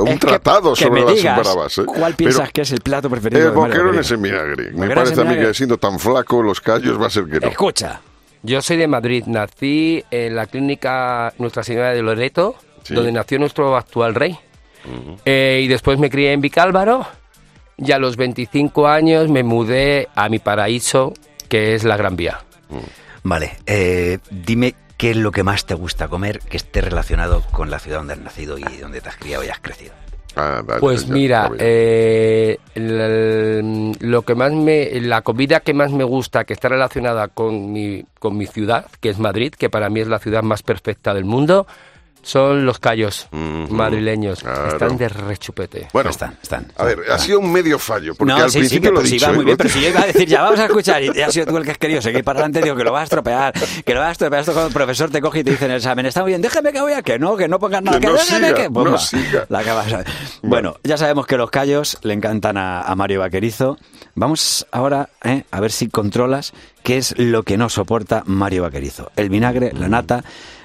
un 0.00 0.08
Es 0.08 0.14
que- 0.14 0.26
tratado 0.26 0.72
que 0.74 0.84
sobre 0.84 1.00
me 1.02 1.06
las 1.06 1.14
digas 1.16 1.38
bravas. 1.38 1.78
¿eh? 1.78 1.84
¿Cuál 1.84 2.14
piensas 2.14 2.40
Pero 2.40 2.52
que 2.52 2.60
es 2.62 2.72
el 2.72 2.80
plato 2.80 3.10
preferido 3.10 3.48
El 3.48 3.54
boquerones 3.54 4.10
Vaquerizo? 4.10 4.14
en 4.14 4.22
vinagre. 4.22 4.70
Me 4.72 4.94
parece 4.94 5.20
a 5.20 5.24
mí 5.24 5.36
que 5.36 5.52
siendo 5.54 5.76
tan 5.78 5.98
flaco, 5.98 6.42
los 6.42 6.60
callos 6.60 7.00
va 7.00 7.06
a 7.06 7.10
ser 7.10 7.24
que 7.26 7.40
no. 7.40 7.48
Escucha. 7.48 8.00
Yo 8.44 8.60
soy 8.62 8.76
de 8.76 8.88
Madrid, 8.88 9.24
nací 9.26 10.02
en 10.10 10.34
la 10.34 10.46
clínica 10.46 11.32
Nuestra 11.38 11.62
Señora 11.62 11.90
de 11.90 12.02
Loreto, 12.02 12.56
Sí. 12.82 12.94
donde 12.94 13.12
nació 13.12 13.38
nuestro 13.38 13.76
actual 13.76 14.14
rey. 14.16 14.36
Eh, 15.24 15.60
y 15.62 15.68
después 15.68 15.96
me 16.00 16.10
crié 16.10 16.32
en 16.32 16.40
Vicálvaro 16.40 17.06
y 17.76 17.92
a 17.92 17.98
los 17.98 18.16
25 18.16 18.86
años 18.88 19.28
me 19.28 19.42
mudé 19.42 20.08
a 20.14 20.28
mi 20.28 20.38
paraíso, 20.38 21.12
que 21.48 21.74
es 21.74 21.84
la 21.84 21.96
Gran 21.96 22.16
Vía. 22.16 22.40
Vale, 23.22 23.52
eh, 23.66 24.18
dime 24.30 24.74
qué 24.96 25.10
es 25.10 25.16
lo 25.16 25.30
que 25.32 25.42
más 25.42 25.66
te 25.66 25.74
gusta 25.74 26.08
comer 26.08 26.38
que 26.40 26.56
esté 26.56 26.80
relacionado 26.80 27.42
con 27.50 27.70
la 27.70 27.78
ciudad 27.78 27.98
donde 27.98 28.14
has 28.14 28.20
nacido 28.20 28.58
y 28.58 28.62
donde 28.80 29.00
te 29.00 29.08
has 29.08 29.16
criado 29.16 29.44
y 29.44 29.48
has 29.48 29.60
crecido. 29.60 29.92
Ah, 30.34 30.62
vale, 30.64 30.80
Pues 30.80 31.06
ya, 31.06 31.12
mira, 31.12 31.50
eh, 31.58 32.56
el- 32.74 33.92
lo 34.00 34.22
que 34.22 34.34
más 34.34 34.52
me, 34.52 34.88
la 35.02 35.20
comida 35.22 35.60
que 35.60 35.74
más 35.74 35.92
me 35.92 36.04
gusta, 36.04 36.44
que 36.44 36.54
está 36.54 36.68
relacionada 36.70 37.28
con 37.28 37.70
mi, 37.72 38.04
con 38.18 38.36
mi 38.38 38.46
ciudad, 38.46 38.86
que 39.00 39.10
es 39.10 39.18
Madrid, 39.18 39.52
que 39.52 39.68
para 39.68 39.90
mí 39.90 40.00
es 40.00 40.08
la 40.08 40.18
ciudad 40.18 40.42
más 40.42 40.62
perfecta 40.62 41.12
del 41.12 41.24
mundo, 41.26 41.66
son 42.22 42.64
los 42.64 42.78
callos 42.78 43.28
madrileños. 43.32 44.40
claro. 44.42 44.68
Están 44.68 44.96
de 44.96 45.08
rechupete. 45.08 45.88
Bueno, 45.92 46.10
Están, 46.10 46.38
están. 46.42 46.72
a 46.76 46.84
ver, 46.84 46.98
ha 47.10 47.18
sido 47.18 47.40
un 47.40 47.50
medio 47.52 47.78
fallo, 47.78 48.14
porque 48.14 48.32
no, 48.32 48.38
al 48.38 48.50
sí, 48.50 48.54
sí, 48.54 48.58
principio 48.60 48.90
que 48.90 48.94
lo 48.94 49.00
he 49.00 49.02
pues 49.02 49.10
dicho. 49.10 49.24
iba 49.26 49.34
muy 49.34 49.44
bien, 49.44 49.56
pero 49.56 49.68
si 49.70 49.80
yo 49.80 49.88
iba 49.88 50.00
a 50.02 50.06
decir, 50.06 50.28
ya 50.28 50.42
vamos 50.42 50.60
a 50.60 50.66
escuchar, 50.66 51.02
y 51.02 51.08
has 51.20 51.32
sido 51.32 51.46
tú 51.46 51.56
el 51.56 51.64
que 51.64 51.72
has 51.72 51.78
querido 51.78 52.00
seguir 52.02 52.22
para 52.24 52.38
adelante, 52.40 52.62
digo 52.62 52.76
que 52.76 52.84
lo 52.84 52.92
vas 52.92 53.00
a 53.00 53.04
estropear, 53.04 53.52
que 53.84 53.94
lo 53.94 54.00
vas 54.00 54.08
a 54.10 54.12
estropear. 54.12 54.40
Esto 54.40 54.52
cuando 54.52 54.68
el 54.68 54.74
profesor 54.74 55.10
te 55.10 55.20
coge 55.20 55.40
y 55.40 55.44
te 55.44 55.50
dice 55.52 55.64
en 55.64 55.72
el 55.72 55.76
examen, 55.78 56.06
está 56.06 56.22
muy 56.22 56.30
bien, 56.30 56.42
déjame 56.42 56.72
que 56.72 56.80
voy 56.80 56.92
a 56.92 57.02
que 57.02 57.18
no, 57.18 57.36
que 57.36 57.48
no 57.48 57.58
pongas 57.58 57.82
nada, 57.82 57.98
Que 57.98 58.06
que, 58.06 58.12
no 58.12 58.18
déjame 58.18 58.46
siga, 58.48 58.56
que. 58.56 58.64
no 58.64 58.70
Bomba. 58.70 58.98
siga. 58.98 59.46
La 59.48 59.58
acabas. 59.60 59.92
Bueno, 60.42 60.76
ya 60.84 60.96
sabemos 60.96 61.26
que 61.26 61.36
los 61.36 61.50
callos 61.50 61.98
le 62.02 62.14
encantan 62.14 62.56
a, 62.56 62.82
a 62.82 62.94
Mario 62.94 63.20
Vaquerizo. 63.20 63.78
Vamos 64.14 64.66
ahora 64.70 65.08
eh, 65.24 65.44
a 65.50 65.60
ver 65.60 65.72
si 65.72 65.88
controlas 65.88 66.52
qué 66.82 66.98
es 66.98 67.14
lo 67.18 67.42
que 67.42 67.56
no 67.56 67.68
soporta 67.68 68.22
Mario 68.26 68.62
Vaquerizo. 68.62 69.10
El 69.16 69.28
vinagre, 69.30 69.72
la 69.72 69.88
nata, 69.88 70.22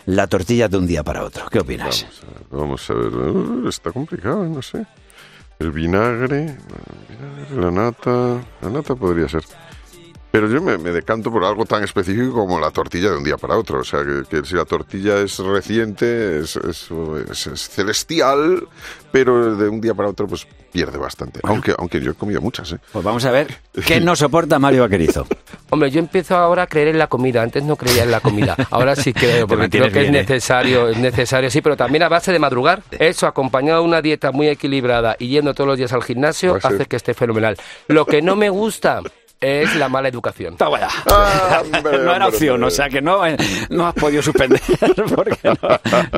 la 0.07 0.25
tortilla 0.25 0.69
de 0.69 0.77
un 0.77 0.87
día 0.87 1.03
para 1.03 1.23
otro. 1.23 1.47
¿Qué 1.49 1.59
opinas? 1.59 2.07
Vamos 2.49 2.89
a 2.89 2.93
ver, 2.93 3.13
uh, 3.13 3.67
está 3.67 3.91
complicado, 3.91 4.45
no 4.45 4.61
sé. 4.61 4.85
El 5.59 5.71
vinagre, 5.71 6.45
el 6.45 6.55
vinagre, 7.09 7.61
la 7.61 7.71
nata, 7.71 8.41
la 8.61 8.69
nata 8.69 8.95
podría 8.95 9.27
ser. 9.27 9.43
Pero 10.29 10.49
yo 10.49 10.61
me, 10.61 10.77
me 10.77 10.91
decanto 10.91 11.31
por 11.31 11.43
algo 11.45 11.65
tan 11.65 11.83
específico 11.83 12.33
como 12.33 12.59
la 12.59 12.69
tortilla 12.71 13.09
de 13.11 13.17
un 13.17 13.23
día 13.23 13.37
para 13.37 13.57
otro. 13.57 13.79
O 13.79 13.83
sea, 13.83 14.01
que, 14.03 14.23
que 14.29 14.45
si 14.45 14.55
la 14.55 14.65
tortilla 14.65 15.17
es 15.21 15.37
reciente, 15.39 16.39
es, 16.39 16.55
es- 16.57 16.89
es- 17.31 17.47
es 17.47 17.69
celestial, 17.69 18.67
pero 19.11 19.55
de 19.55 19.69
un 19.69 19.79
día 19.81 19.93
para 19.93 20.09
otro 20.09 20.27
pues 20.27 20.45
pierde 20.71 20.97
bastante. 20.97 21.39
Aunque, 21.43 21.73
aunque 21.77 22.01
yo 22.01 22.11
he 22.11 22.13
comido 22.13 22.41
muchas, 22.41 22.73
¿eh? 22.73 22.77
Pues 22.91 23.03
vamos 23.03 23.23
a 23.25 23.31
ver 23.31 23.47
qué 23.85 23.99
no 24.01 24.15
soporta 24.15 24.59
Mario 24.59 24.81
Vaquerizo. 24.81 25.25
Hombre, 25.69 25.89
yo 25.91 25.99
empiezo 25.99 26.35
ahora 26.35 26.63
a 26.63 26.67
creer 26.67 26.89
en 26.89 26.99
la 26.99 27.07
comida. 27.07 27.41
Antes 27.41 27.63
no 27.63 27.75
creía 27.77 28.03
en 28.03 28.11
la 28.11 28.19
comida. 28.19 28.55
Ahora 28.69 28.95
sí 28.95 29.13
creo, 29.13 29.47
porque 29.47 29.69
creo 29.69 29.91
que 29.91 30.01
es 30.03 30.09
¿eh? 30.09 30.11
necesario, 30.11 30.89
es 30.89 30.97
necesario, 30.97 31.49
sí, 31.49 31.61
pero 31.61 31.75
también 31.77 32.03
a 32.03 32.09
base 32.09 32.31
de 32.31 32.39
madrugar. 32.39 32.83
Eso, 32.91 33.27
acompañado 33.27 33.81
de 33.81 33.87
una 33.87 34.01
dieta 34.01 34.31
muy 34.31 34.49
equilibrada 34.49 35.15
y 35.19 35.29
yendo 35.29 35.53
todos 35.53 35.69
los 35.69 35.77
días 35.77 35.93
al 35.93 36.03
gimnasio, 36.03 36.59
ser- 36.59 36.73
hace 36.73 36.85
que 36.85 36.97
esté 36.97 37.13
fenomenal. 37.13 37.57
Lo 37.87 38.05
que 38.05 38.21
no 38.21 38.35
me 38.35 38.49
gusta 38.49 39.01
es 39.39 39.75
la 39.75 39.89
mala 39.89 40.07
educación. 40.09 40.55
Toma 40.57 40.79
ya. 40.79 40.89
Ah, 41.07 41.61
hombre, 41.63 41.81
no 41.83 41.97
era 41.97 42.11
hombre, 42.13 42.27
opción, 42.27 42.53
hombre. 42.55 42.67
o 42.67 42.71
sea 42.71 42.89
que 42.89 43.01
no, 43.01 43.25
eh, 43.25 43.37
no 43.69 43.87
has 43.87 43.93
podido 43.93 44.21
suspender 44.21 44.61
porque 45.15 45.37
no, 45.43 45.57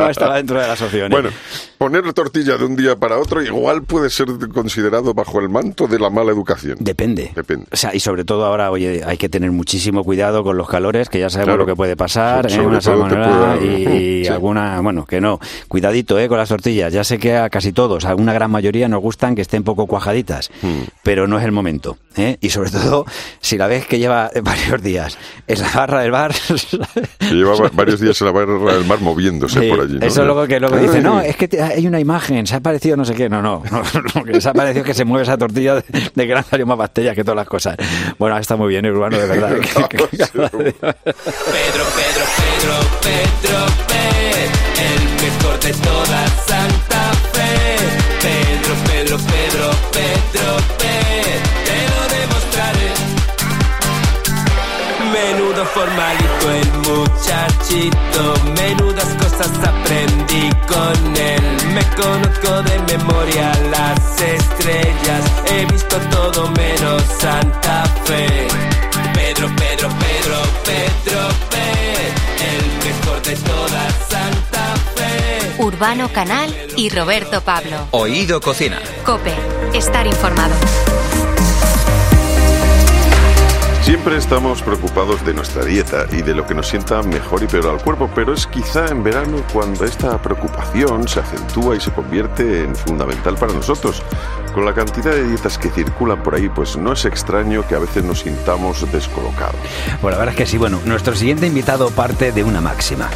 no 0.01 0.09
estaba 0.09 0.37
dentro 0.37 0.59
de 0.61 0.67
las 0.67 0.81
opciones. 0.81 1.09
Bueno, 1.11 1.29
poner 1.77 2.05
la 2.05 2.13
tortilla 2.13 2.57
de 2.57 2.65
un 2.65 2.75
día 2.75 2.95
para 2.95 3.17
otro 3.17 3.41
igual 3.41 3.83
puede 3.83 4.09
ser 4.09 4.27
considerado 4.53 5.13
bajo 5.13 5.39
el 5.39 5.49
manto 5.49 5.87
de 5.87 5.99
la 5.99 6.09
mala 6.09 6.31
educación. 6.31 6.77
Depende. 6.79 7.31
Depende. 7.35 7.65
O 7.71 7.75
sea, 7.77 7.93
y 7.95 7.99
sobre 7.99 8.23
todo 8.25 8.45
ahora, 8.45 8.71
oye, 8.71 9.01
hay 9.05 9.17
que 9.17 9.29
tener 9.29 9.51
muchísimo 9.51 10.03
cuidado 10.03 10.43
con 10.43 10.57
los 10.57 10.67
calores, 10.69 11.09
que 11.09 11.19
ya 11.19 11.29
sabemos 11.29 11.49
Claro. 11.49 11.59
lo 11.63 11.65
que 11.65 11.75
puede 11.75 11.95
pasar, 11.95 12.49
So- 12.49 12.61
¿eh? 12.61 12.65
una 12.65 12.81
salmonela 12.81 13.55
puede- 13.57 13.65
y, 13.65 14.19
y 14.21 14.23
Sí. 14.25 14.27
alguna, 14.27 14.79
bueno, 14.81 15.05
que 15.05 15.19
no. 15.21 15.39
Cuidadito, 15.67 16.19
¿eh? 16.19 16.27
Con 16.27 16.37
las 16.37 16.49
tortillas. 16.49 16.91
Ya 16.93 17.03
sé 17.03 17.17
que 17.17 17.35
a 17.37 17.49
casi 17.49 17.71
todos, 17.73 18.05
a 18.05 18.13
una 18.15 18.33
gran 18.33 18.51
mayoría 18.51 18.87
nos 18.87 19.01
gustan 19.01 19.35
que 19.35 19.41
estén 19.41 19.63
poco 19.63 19.87
cuajaditas, 19.87 20.49
Hmm. 20.61 20.83
pero 21.03 21.27
no 21.27 21.39
es 21.39 21.45
el 21.45 21.51
momento, 21.51 21.97
¿eh? 22.17 22.37
Y 22.41 22.49
sobre 22.49 22.69
todo, 22.71 23.05
si 23.39 23.57
la 23.57 23.67
ves 23.67 23.85
que 23.85 23.99
lleva 23.99 24.29
varios 24.43 24.81
días 24.81 25.17
en 25.47 25.61
la 25.61 25.69
barra 25.71 26.01
del 26.01 26.11
bar, 26.11 26.33
Que 27.19 27.33
lleva 27.35 27.55
va- 27.55 27.69
varios 27.73 27.99
días 27.99 28.19
en 28.21 28.27
la 28.27 28.33
barra 28.33 28.73
del 28.73 28.85
mar 28.85 28.99
moviéndose 29.01 29.59
Sí, 29.59 29.69
por 29.69 29.81
allí. 29.81 29.97
¿no? 29.99 30.05
Eso 30.05 30.23
luego 30.25 30.47
que 30.47 30.59
luego 30.59 30.77
dice, 30.77 31.01
no, 31.01 31.21
es 31.21 31.35
que 31.35 31.47
te- 31.47 31.61
hay 31.61 31.87
una 31.87 31.99
imagen, 31.99 32.45
se 32.47 32.55
ha 32.55 32.59
parecido 32.59 32.97
no 32.97 33.05
sé 33.05 33.13
qué. 33.15 33.29
No, 33.29 33.41
no, 33.41 33.63
no, 33.71 33.83
lo 34.15 34.23
que 34.23 34.39
se 34.41 34.49
ha 34.49 34.53
parecido 34.53 34.81
es 34.81 34.87
que 34.87 34.93
se 34.93 35.05
mueve 35.05 35.23
esa 35.23 35.37
tortilla 35.37 35.75
de, 35.75 35.83
de 35.89 36.27
que 36.27 36.33
le 36.33 36.37
han 36.37 36.45
salido 36.45 36.67
más 36.67 36.77
bacterias 36.77 37.15
que 37.15 37.23
todas 37.23 37.37
las 37.37 37.47
cosas. 37.47 37.75
Bueno, 38.17 38.37
está 38.37 38.55
muy 38.55 38.69
bien, 38.69 38.85
Urbano, 38.85 39.17
de 39.17 39.25
verdad. 39.27 39.49
Que- 39.59 39.97
que- 39.97 39.97
que- 39.97 40.25
Pedro, 40.27 41.85
Pedro, 41.95 42.25
Pedro, 42.37 42.75
Pedro, 43.01 43.65
Pedro, 43.87 44.49
el 44.79 45.03
mejor 45.21 45.59
de 45.59 45.73
toda 45.73 46.27
Santa 46.45 47.11
Fe. 47.33 47.49
Pedro, 48.21 48.75
Pedro, 48.85 49.17
Pedro, 49.17 49.69
Pedro, 49.91 50.57
Pedro, 50.77 52.07
te 52.09 52.27
lo. 52.27 52.38
Menudo 55.21 55.65
formalito 55.65 56.49
el 56.49 56.71
muchachito, 56.87 58.33
menudas 58.55 59.09
cosas 59.15 59.51
aprendí 59.67 60.49
con 60.65 61.17
él. 61.17 61.41
Me 61.73 61.83
conozco 62.01 62.61
de 62.63 62.79
memoria 62.97 63.51
las 63.69 64.21
estrellas, 64.21 65.23
he 65.51 65.65
visto 65.65 65.97
todo 66.09 66.49
menos 66.51 67.03
Santa 67.19 67.83
Fe. 68.05 68.47
Pedro, 69.13 69.53
Pedro, 69.57 69.89
Pedro, 69.99 70.37
Pedro, 70.63 71.27
Pedro, 71.49 72.15
el 72.51 72.65
mejor 72.87 73.21
de 73.21 73.35
toda 73.35 73.89
Santa 74.09 74.75
Fe. 74.95 75.61
Urbano 75.61 76.13
Canal 76.13 76.55
y 76.77 76.89
Roberto 76.89 77.41
Pablo. 77.41 77.87
Oído 77.91 78.39
Cocina. 78.39 78.79
Cope, 79.03 79.33
estar 79.73 80.07
informado. 80.07 80.55
Siempre 83.89 84.17
estamos 84.17 84.61
preocupados 84.61 85.25
de 85.25 85.33
nuestra 85.33 85.65
dieta 85.65 86.05
y 86.11 86.21
de 86.21 86.35
lo 86.35 86.45
que 86.45 86.53
nos 86.53 86.67
sienta 86.67 87.01
mejor 87.01 87.41
y 87.41 87.47
peor 87.47 87.69
al 87.69 87.83
cuerpo, 87.83 88.07
pero 88.13 88.35
es 88.35 88.45
quizá 88.45 88.85
en 88.85 89.01
verano 89.01 89.41
cuando 89.51 89.83
esta 89.83 90.21
preocupación 90.21 91.07
se 91.07 91.21
acentúa 91.21 91.75
y 91.75 91.79
se 91.79 91.89
convierte 91.89 92.65
en 92.65 92.75
fundamental 92.75 93.35
para 93.35 93.51
nosotros. 93.51 94.03
Con 94.53 94.63
la 94.63 94.75
cantidad 94.75 95.09
de 95.09 95.27
dietas 95.27 95.57
que 95.57 95.71
circulan 95.71 96.21
por 96.21 96.35
ahí, 96.35 96.49
pues 96.49 96.77
no 96.77 96.93
es 96.93 97.03
extraño 97.05 97.67
que 97.67 97.73
a 97.73 97.79
veces 97.79 98.03
nos 98.03 98.19
sintamos 98.19 98.85
descolocados. 98.91 99.55
Bueno, 100.03 100.17
la 100.17 100.19
verdad 100.19 100.35
es 100.35 100.37
que 100.37 100.45
sí. 100.45 100.59
Bueno, 100.59 100.79
nuestro 100.85 101.15
siguiente 101.15 101.47
invitado 101.47 101.89
parte 101.89 102.31
de 102.31 102.43
una 102.43 102.61
máxima 102.61 103.09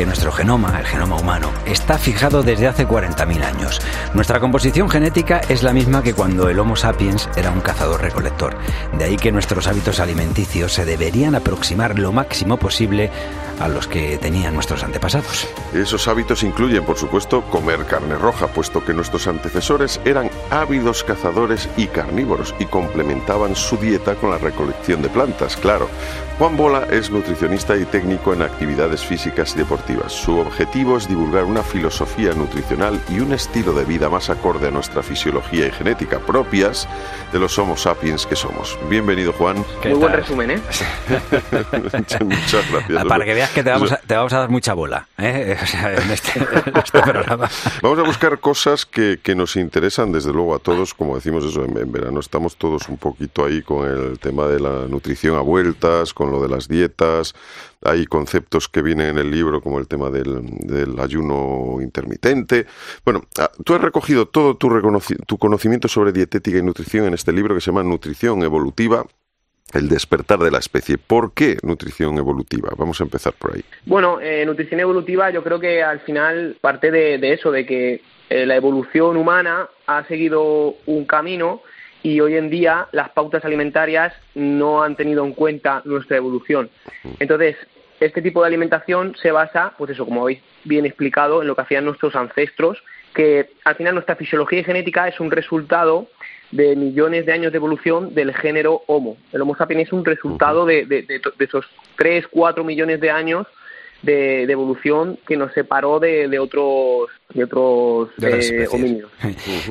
que 0.00 0.06
nuestro 0.06 0.32
genoma, 0.32 0.80
el 0.80 0.86
genoma 0.86 1.16
humano, 1.16 1.52
está 1.66 1.98
fijado 1.98 2.42
desde 2.42 2.66
hace 2.66 2.88
40.000 2.88 3.44
años. 3.44 3.82
Nuestra 4.14 4.40
composición 4.40 4.88
genética 4.88 5.42
es 5.46 5.62
la 5.62 5.74
misma 5.74 6.02
que 6.02 6.14
cuando 6.14 6.48
el 6.48 6.58
Homo 6.58 6.74
sapiens 6.74 7.28
era 7.36 7.50
un 7.50 7.60
cazador-recolector. 7.60 8.56
De 8.96 9.04
ahí 9.04 9.18
que 9.18 9.30
nuestros 9.30 9.66
hábitos 9.66 10.00
alimenticios 10.00 10.72
se 10.72 10.86
deberían 10.86 11.34
aproximar 11.34 11.98
lo 11.98 12.12
máximo 12.12 12.56
posible 12.56 13.10
a 13.58 13.68
los 13.68 13.86
que 13.86 14.16
tenían 14.16 14.54
nuestros 14.54 14.82
antepasados. 14.82 15.46
Esos 15.74 16.08
hábitos 16.08 16.44
incluyen, 16.44 16.82
por 16.86 16.96
supuesto, 16.96 17.42
comer 17.42 17.84
carne 17.84 18.14
roja, 18.14 18.46
puesto 18.46 18.82
que 18.82 18.94
nuestros 18.94 19.26
antecesores 19.26 20.00
eran 20.06 20.30
ávidos 20.48 21.04
cazadores 21.04 21.68
y 21.76 21.88
carnívoros 21.88 22.54
y 22.58 22.64
complementaban 22.64 23.54
su 23.54 23.76
dieta 23.76 24.14
con 24.14 24.30
la 24.30 24.38
recolección 24.38 25.02
de 25.02 25.10
plantas, 25.10 25.58
claro. 25.58 25.90
Juan 26.38 26.56
Bola 26.56 26.86
es 26.90 27.10
nutricionista 27.10 27.76
y 27.76 27.84
técnico 27.84 28.32
en 28.32 28.40
actividades 28.40 29.04
físicas 29.04 29.52
y 29.54 29.58
deportivas 29.58 29.89
evolutivas. 29.90 30.12
Su 30.12 30.38
objetivo 30.38 30.96
es 30.96 31.08
divulgar 31.08 31.44
una 31.44 31.62
filosofía 31.62 32.32
nutricional 32.32 33.00
y 33.08 33.20
un 33.20 33.32
estilo 33.32 33.72
de 33.72 33.84
vida 33.84 34.08
más 34.08 34.30
acorde 34.30 34.68
a 34.68 34.70
nuestra 34.70 35.02
fisiología 35.02 35.66
y 35.66 35.72
genética 35.72 36.18
propias 36.20 36.88
de 37.32 37.38
los 37.38 37.58
Homo 37.58 37.76
sapiens 37.76 38.26
que 38.26 38.36
somos. 38.36 38.78
Bienvenido, 38.88 39.32
Juan. 39.32 39.64
Muy 39.84 39.92
buen 39.94 40.12
resumen, 40.12 40.50
¿eh? 40.52 40.60
Muchas 42.22 42.70
gracias. 42.70 43.04
Para 43.08 43.24
que 43.24 43.34
veas 43.34 43.50
que 43.50 43.62
te 43.62 43.70
vamos 43.70 43.92
a, 43.92 43.96
te 43.98 44.14
vamos 44.14 44.32
a 44.32 44.38
dar 44.38 44.50
mucha 44.50 44.74
bola 44.74 45.08
¿eh? 45.18 45.56
o 45.62 45.66
sea, 45.66 45.94
en, 45.94 46.10
este, 46.10 46.38
en, 46.38 46.76
este, 46.76 47.00
programa. 47.00 47.48
Vamos 47.82 47.98
a 47.98 48.02
buscar 48.02 48.38
cosas 48.38 48.86
que, 48.86 49.18
que, 49.22 49.34
nos 49.34 49.56
interesan, 49.56 50.12
desde 50.12 50.32
luego, 50.32 50.54
a 50.54 50.58
todos. 50.58 50.94
Como 50.94 51.14
decimos 51.14 51.44
eso, 51.44 51.64
en, 51.64 51.76
en, 51.76 51.90
verano 51.90 52.20
estamos 52.20 52.56
todos 52.56 52.88
un 52.88 52.96
poquito 52.96 53.44
ahí 53.44 53.62
con 53.62 53.86
el 53.86 54.18
tema 54.18 54.46
de 54.46 54.60
la 54.60 54.86
nutrición 54.88 55.36
a 55.36 55.40
vueltas, 55.40 56.14
con 56.14 56.30
lo 56.30 56.42
de 56.42 56.48
las 56.48 56.68
dietas. 56.68 57.34
Hay 57.82 58.06
conceptos 58.06 58.68
que 58.68 58.82
vienen 58.82 59.08
en 59.08 59.18
el 59.18 59.30
libro, 59.30 59.60
como 59.60 59.78
el 59.78 59.88
tema 59.88 60.10
del, 60.10 60.98
ayuno 60.98 61.78
intermitente. 61.80 62.66
Bueno, 63.04 63.22
ah, 63.38 63.50
tú 63.64 63.74
has 63.74 63.80
recogido 63.80 64.26
todo 64.26 64.56
tu, 64.56 64.68
tu 65.26 65.38
conocimiento 65.38 65.88
sobre 65.88 66.12
dietética 66.12 66.58
y 66.58 66.62
nutrición 66.62 67.06
en 67.06 67.14
este 67.14 67.32
libro 67.32 67.54
que 67.54 67.60
se 67.60 67.70
llama 67.70 67.82
Nutrición 67.82 68.42
Evolutiva, 68.42 69.04
el 69.72 69.88
despertar 69.88 70.38
de 70.40 70.50
la 70.50 70.58
especie. 70.58 70.98
¿Por 70.98 71.32
qué 71.32 71.56
nutrición 71.62 72.18
evolutiva? 72.18 72.70
Vamos 72.76 73.00
a 73.00 73.04
empezar 73.04 73.32
por 73.32 73.54
ahí. 73.54 73.64
Bueno, 73.86 74.20
eh, 74.20 74.44
nutrición 74.44 74.80
evolutiva 74.80 75.30
yo 75.30 75.42
creo 75.42 75.60
que 75.60 75.82
al 75.82 76.00
final 76.00 76.56
parte 76.60 76.90
de, 76.90 77.18
de 77.18 77.32
eso, 77.32 77.50
de 77.50 77.64
que 77.64 78.02
eh, 78.30 78.46
la 78.46 78.56
evolución 78.56 79.16
humana 79.16 79.68
ha 79.86 80.04
seguido 80.06 80.76
un 80.86 81.04
camino 81.04 81.62
y 82.02 82.20
hoy 82.20 82.36
en 82.36 82.50
día 82.50 82.86
las 82.92 83.10
pautas 83.10 83.44
alimentarias 83.44 84.12
no 84.34 84.82
han 84.82 84.96
tenido 84.96 85.24
en 85.24 85.32
cuenta 85.32 85.82
nuestra 85.84 86.16
evolución. 86.16 86.70
Entonces, 87.18 87.56
este 88.00 88.22
tipo 88.22 88.40
de 88.40 88.48
alimentación 88.48 89.14
se 89.20 89.30
basa, 89.30 89.74
pues 89.76 89.90
eso, 89.90 90.04
como 90.06 90.22
habéis 90.22 90.40
bien 90.64 90.86
explicado, 90.86 91.42
en 91.42 91.48
lo 91.48 91.54
que 91.54 91.62
hacían 91.62 91.84
nuestros 91.84 92.16
ancestros, 92.16 92.82
que 93.14 93.50
al 93.64 93.76
final 93.76 93.94
nuestra 93.94 94.16
fisiología 94.16 94.60
y 94.60 94.64
genética 94.64 95.08
es 95.08 95.20
un 95.20 95.30
resultado 95.30 96.08
de 96.50 96.76
millones 96.76 97.26
de 97.26 97.32
años 97.32 97.52
de 97.52 97.56
evolución 97.56 98.14
del 98.14 98.34
género 98.34 98.82
Homo. 98.86 99.16
El 99.32 99.42
Homo 99.42 99.56
sapiens 99.56 99.88
es 99.88 99.92
un 99.92 100.04
resultado 100.04 100.64
de, 100.64 100.86
de, 100.86 101.02
de, 101.02 101.20
de 101.38 101.44
esos 101.44 101.66
3, 101.96 102.26
4 102.30 102.64
millones 102.64 103.00
de 103.00 103.10
años 103.10 103.46
de, 104.02 104.46
de, 104.46 104.52
evolución 104.52 105.18
que 105.26 105.36
nos 105.36 105.52
separó 105.52 106.00
de, 106.00 106.26
de 106.28 106.38
otros 106.38 107.10
de 107.34 107.44
otros 107.44 108.10
eh, 108.22 108.66
homínidos. 108.70 109.10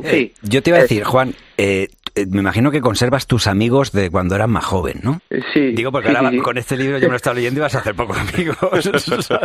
Sí. 0.09 0.33
Yo 0.43 0.61
te 0.61 0.69
iba 0.69 0.79
a 0.79 0.83
decir, 0.83 1.03
Juan, 1.03 1.33
eh, 1.57 1.87
me 2.29 2.39
imagino 2.39 2.71
que 2.71 2.81
conservas 2.81 3.27
tus 3.27 3.47
amigos 3.47 3.91
de 3.91 4.09
cuando 4.09 4.35
eras 4.35 4.49
más 4.49 4.65
joven, 4.65 4.99
¿no? 5.03 5.21
Sí. 5.53 5.71
Digo, 5.73 5.91
porque 5.91 6.09
sí, 6.09 6.15
ahora 6.15 6.31
sí. 6.31 6.37
con 6.39 6.57
este 6.57 6.77
libro 6.77 6.97
yo 6.97 7.03
me 7.03 7.09
lo 7.09 7.13
he 7.13 7.17
estado 7.17 7.35
leyendo 7.35 7.59
y 7.59 7.61
vas 7.61 7.75
a 7.75 7.79
hacer 7.79 7.95
pocos 7.95 8.17
amigos. 8.17 8.57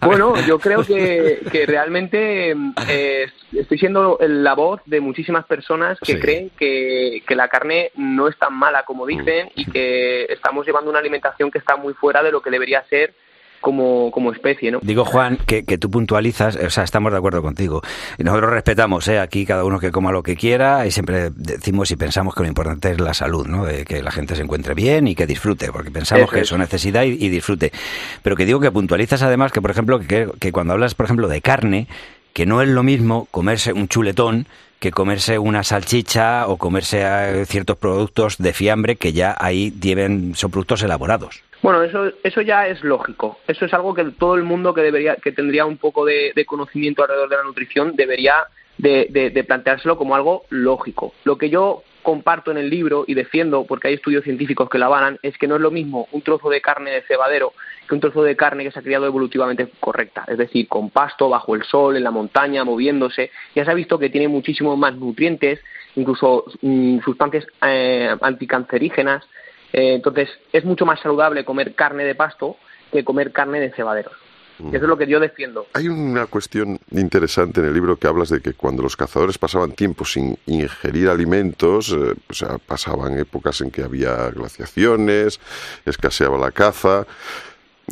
bueno, 0.00 0.34
yo 0.46 0.58
creo 0.58 0.84
que, 0.84 1.40
que 1.50 1.66
realmente 1.66 2.54
eh, 2.88 3.26
estoy 3.52 3.78
siendo 3.78 4.18
la 4.20 4.54
voz 4.54 4.80
de 4.86 5.00
muchísimas 5.00 5.44
personas 5.46 5.98
que 6.00 6.14
Sí. 6.14 6.20
creen 6.20 6.50
que, 6.58 7.22
que 7.26 7.34
la 7.34 7.48
carne 7.48 7.90
no 7.96 8.28
es 8.28 8.36
tan 8.38 8.54
mala 8.54 8.84
como 8.84 9.06
dicen 9.06 9.50
y 9.56 9.70
que 9.70 10.24
estamos 10.24 10.66
llevando 10.66 10.90
una 10.90 10.98
alimentación 11.00 11.50
que 11.50 11.58
está 11.58 11.76
muy 11.76 11.94
fuera 11.94 12.22
de 12.22 12.30
lo 12.32 12.40
que 12.40 12.50
debería 12.50 12.84
ser 12.88 13.14
como, 13.64 14.10
como 14.10 14.30
especie, 14.30 14.70
¿no? 14.70 14.78
Digo, 14.82 15.06
Juan, 15.06 15.38
que, 15.46 15.64
que 15.64 15.78
tú 15.78 15.90
puntualizas, 15.90 16.54
o 16.56 16.68
sea, 16.68 16.84
estamos 16.84 17.10
de 17.10 17.18
acuerdo 17.18 17.40
contigo. 17.40 17.80
Nosotros 18.18 18.50
respetamos, 18.50 19.08
¿eh? 19.08 19.18
Aquí 19.18 19.46
cada 19.46 19.64
uno 19.64 19.80
que 19.80 19.90
coma 19.90 20.12
lo 20.12 20.22
que 20.22 20.36
quiera 20.36 20.86
y 20.86 20.90
siempre 20.90 21.30
decimos 21.34 21.90
y 21.90 21.96
pensamos 21.96 22.34
que 22.34 22.42
lo 22.42 22.48
importante 22.48 22.92
es 22.92 23.00
la 23.00 23.14
salud, 23.14 23.46
¿no? 23.46 23.64
De 23.64 23.86
que 23.86 24.02
la 24.02 24.10
gente 24.10 24.36
se 24.36 24.42
encuentre 24.42 24.74
bien 24.74 25.08
y 25.08 25.14
que 25.14 25.26
disfrute, 25.26 25.72
porque 25.72 25.90
pensamos 25.90 26.24
Eso 26.24 26.32
que 26.32 26.40
es. 26.40 26.48
eso 26.48 26.58
necesidad 26.58 27.04
y, 27.04 27.12
y 27.12 27.30
disfrute. 27.30 27.72
Pero 28.22 28.36
que 28.36 28.44
digo 28.44 28.60
que 28.60 28.70
puntualizas 28.70 29.22
además 29.22 29.50
que, 29.50 29.62
por 29.62 29.70
ejemplo, 29.70 29.98
que, 29.98 30.28
que 30.38 30.52
cuando 30.52 30.74
hablas, 30.74 30.94
por 30.94 31.06
ejemplo, 31.06 31.26
de 31.26 31.40
carne, 31.40 31.88
que 32.34 32.44
no 32.44 32.60
es 32.60 32.68
lo 32.68 32.82
mismo 32.82 33.26
comerse 33.30 33.72
un 33.72 33.88
chuletón 33.88 34.46
que 34.78 34.90
comerse 34.90 35.38
una 35.38 35.62
salchicha 35.62 36.46
o 36.46 36.58
comerse 36.58 37.00
eh, 37.02 37.46
ciertos 37.46 37.78
productos 37.78 38.36
de 38.36 38.52
fiambre 38.52 38.96
que 38.96 39.14
ya 39.14 39.34
ahí 39.40 39.72
lleven, 39.80 40.34
son 40.34 40.50
productos 40.50 40.82
elaborados. 40.82 41.40
Bueno, 41.64 41.82
eso, 41.82 42.12
eso 42.22 42.42
ya 42.42 42.68
es 42.68 42.84
lógico. 42.84 43.38
Eso 43.48 43.64
es 43.64 43.72
algo 43.72 43.94
que 43.94 44.04
todo 44.04 44.34
el 44.34 44.42
mundo 44.42 44.74
que 44.74 44.82
debería, 44.82 45.16
que 45.16 45.32
tendría 45.32 45.64
un 45.64 45.78
poco 45.78 46.04
de, 46.04 46.34
conocimiento 46.46 47.02
alrededor 47.02 47.30
de 47.30 47.36
la 47.36 47.42
nutrición 47.42 47.96
debería 47.96 48.34
de, 48.76 49.06
de, 49.08 49.30
de 49.30 49.44
planteárselo 49.44 49.96
como 49.96 50.14
algo 50.14 50.44
lógico. 50.50 51.14
Lo 51.24 51.38
que 51.38 51.48
yo 51.48 51.82
comparto 52.02 52.50
en 52.50 52.58
el 52.58 52.68
libro 52.68 53.04
y 53.06 53.14
defiendo, 53.14 53.64
porque 53.64 53.88
hay 53.88 53.94
estudios 53.94 54.24
científicos 54.24 54.68
que 54.68 54.76
lo 54.76 54.84
avalan, 54.84 55.18
es 55.22 55.38
que 55.38 55.48
no 55.48 55.56
es 55.56 55.62
lo 55.62 55.70
mismo 55.70 56.06
un 56.12 56.20
trozo 56.20 56.50
de 56.50 56.60
carne 56.60 56.90
de 56.90 57.00
cebadero 57.00 57.54
que 57.88 57.94
un 57.94 58.00
trozo 58.00 58.22
de 58.22 58.36
carne 58.36 58.64
que 58.64 58.70
se 58.70 58.78
ha 58.78 58.82
criado 58.82 59.06
evolutivamente 59.06 59.68
correcta, 59.80 60.24
es 60.28 60.38
decir, 60.38 60.68
con 60.68 60.90
pasto, 60.90 61.30
bajo 61.30 61.54
el 61.54 61.64
sol, 61.64 61.96
en 61.96 62.04
la 62.04 62.10
montaña, 62.10 62.64
moviéndose. 62.64 63.30
Ya 63.54 63.64
se 63.64 63.70
ha 63.70 63.74
visto 63.74 63.98
que 63.98 64.10
tiene 64.10 64.28
muchísimos 64.28 64.78
más 64.78 64.94
nutrientes, 64.96 65.60
incluso 65.96 66.44
mm, 66.60 67.00
sustancias 67.00 67.46
eh, 67.66 68.14
anticancerígenas. 68.20 69.24
Eh, 69.74 69.94
entonces, 69.94 70.28
es 70.52 70.64
mucho 70.64 70.86
más 70.86 71.00
saludable 71.00 71.44
comer 71.44 71.74
carne 71.74 72.04
de 72.04 72.14
pasto 72.14 72.56
que 72.92 73.02
comer 73.02 73.32
carne 73.32 73.58
de 73.58 73.72
cebaderos. 73.72 74.12
Y 74.60 74.68
eso 74.68 74.84
es 74.84 74.88
lo 74.88 74.96
que 74.96 75.08
yo 75.08 75.18
defiendo. 75.18 75.66
Hay 75.72 75.88
una 75.88 76.26
cuestión 76.26 76.78
interesante 76.92 77.58
en 77.58 77.66
el 77.66 77.74
libro 77.74 77.96
que 77.96 78.06
hablas 78.06 78.28
de 78.28 78.40
que 78.40 78.52
cuando 78.52 78.84
los 78.84 78.96
cazadores 78.96 79.36
pasaban 79.36 79.72
tiempo 79.72 80.04
sin 80.04 80.38
ingerir 80.46 81.08
alimentos, 81.08 81.90
eh, 81.90 82.14
o 82.28 82.32
sea, 82.32 82.58
pasaban 82.58 83.18
épocas 83.18 83.60
en 83.62 83.72
que 83.72 83.82
había 83.82 84.30
glaciaciones, 84.30 85.40
escaseaba 85.84 86.38
la 86.38 86.52
caza. 86.52 87.04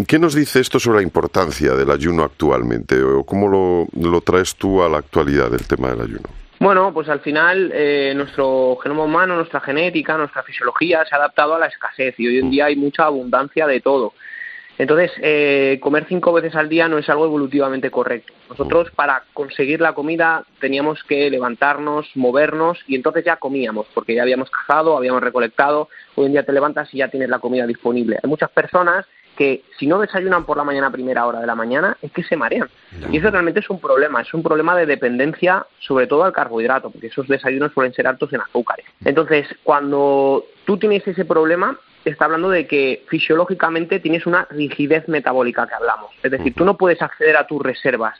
¿Qué 0.07 0.21
nos 0.21 0.37
dice 0.37 0.61
esto 0.61 0.79
sobre 0.79 0.99
la 0.99 1.03
importancia 1.03 1.75
del 1.75 1.91
ayuno 1.91 2.23
actualmente? 2.23 3.03
¿O 3.03 3.25
cómo 3.25 3.49
lo, 3.49 3.89
lo 4.01 4.21
traes 4.21 4.55
tú 4.55 4.85
a 4.85 4.89
la 4.89 4.99
actualidad 4.99 5.51
del 5.51 5.67
tema 5.67 5.91
del 5.91 6.03
ayuno? 6.03 6.42
Bueno, 6.63 6.95
pues 6.95 7.09
al 7.09 7.19
final 7.19 7.73
eh, 7.75 8.13
nuestro 8.15 8.77
genoma 8.81 9.03
humano, 9.03 9.35
nuestra 9.35 9.59
genética, 9.59 10.17
nuestra 10.17 10.45
fisiología 10.45 11.05
se 11.05 11.13
ha 11.13 11.19
adaptado 11.19 11.57
a 11.57 11.59
la 11.59 11.67
escasez 11.67 12.15
y 12.19 12.29
hoy 12.29 12.39
en 12.39 12.51
día 12.53 12.67
hay 12.67 12.77
mucha 12.77 13.07
abundancia 13.07 13.67
de 13.67 13.81
todo. 13.81 14.15
Entonces, 14.79 15.11
eh, 15.23 15.81
comer 15.83 16.07
cinco 16.09 16.33
veces 16.33 16.55
al 16.55 16.69
día 16.69 16.87
no 16.87 16.99
es 16.99 17.09
algo 17.09 17.25
evolutivamente 17.25 17.91
correcto. 17.91 18.33
Nosotros 18.49 18.93
para 18.93 19.25
conseguir 19.33 19.81
la 19.81 19.93
comida 19.93 20.45
teníamos 20.61 21.03
que 21.03 21.29
levantarnos, 21.31 22.09
movernos 22.15 22.79
y 22.87 22.95
entonces 22.95 23.25
ya 23.25 23.39
comíamos, 23.39 23.89
porque 23.93 24.15
ya 24.15 24.23
habíamos 24.23 24.49
cazado, 24.49 24.97
habíamos 24.97 25.21
recolectado. 25.21 25.89
Hoy 26.15 26.27
en 26.27 26.33
día 26.33 26.45
te 26.45 26.53
levantas 26.53 26.95
y 26.95 26.99
ya 26.99 27.09
tienes 27.09 27.29
la 27.29 27.41
comida 27.41 27.67
disponible. 27.67 28.21
Hay 28.23 28.31
muchas 28.31 28.51
personas 28.51 29.05
que 29.43 29.65
si 29.77 29.89
no 29.89 29.99
desayunan 29.99 30.45
por 30.45 30.57
la 30.57 30.63
mañana 30.63 30.87
a 30.87 30.91
primera 30.93 31.27
hora 31.27 31.41
de 31.41 31.49
la 31.49 31.57
mañana 31.57 31.97
es 32.01 32.13
que 32.13 32.23
se 32.23 32.37
marean. 32.37 32.69
Y 33.11 33.17
eso 33.17 33.29
realmente 33.29 33.59
es 33.59 33.69
un 33.71 33.81
problema, 33.81 34.21
es 34.21 34.33
un 34.33 34.41
problema 34.41 34.77
de 34.77 34.87
dependencia 34.87 35.67
sobre 35.81 36.07
todo 36.07 36.23
al 36.23 36.33
carbohidrato, 36.33 36.91
porque 36.91 37.09
esos 37.09 37.27
desayunos 37.27 37.73
suelen 37.73 37.93
ser 37.93 38.07
altos 38.07 38.33
en 38.33 38.41
azúcares. 38.41 38.87
Entonces, 39.05 39.49
cuando 39.65 40.45
tú 40.65 40.79
tienes 40.79 41.05
ese 41.09 41.25
problema, 41.25 41.77
está 42.05 42.27
hablando 42.27 42.51
de 42.51 42.69
que 42.69 43.05
fisiológicamente 43.09 43.99
tienes 43.99 44.27
una 44.27 44.47
rigidez 44.49 45.09
metabólica 45.09 45.67
que 45.67 45.75
hablamos. 45.75 46.13
Es 46.23 46.31
decir, 46.31 46.55
tú 46.55 46.65
no 46.65 46.77
puedes 46.77 47.03
acceder 47.03 47.37
a 47.37 47.49
tus 47.49 47.61
reservas. 47.61 48.17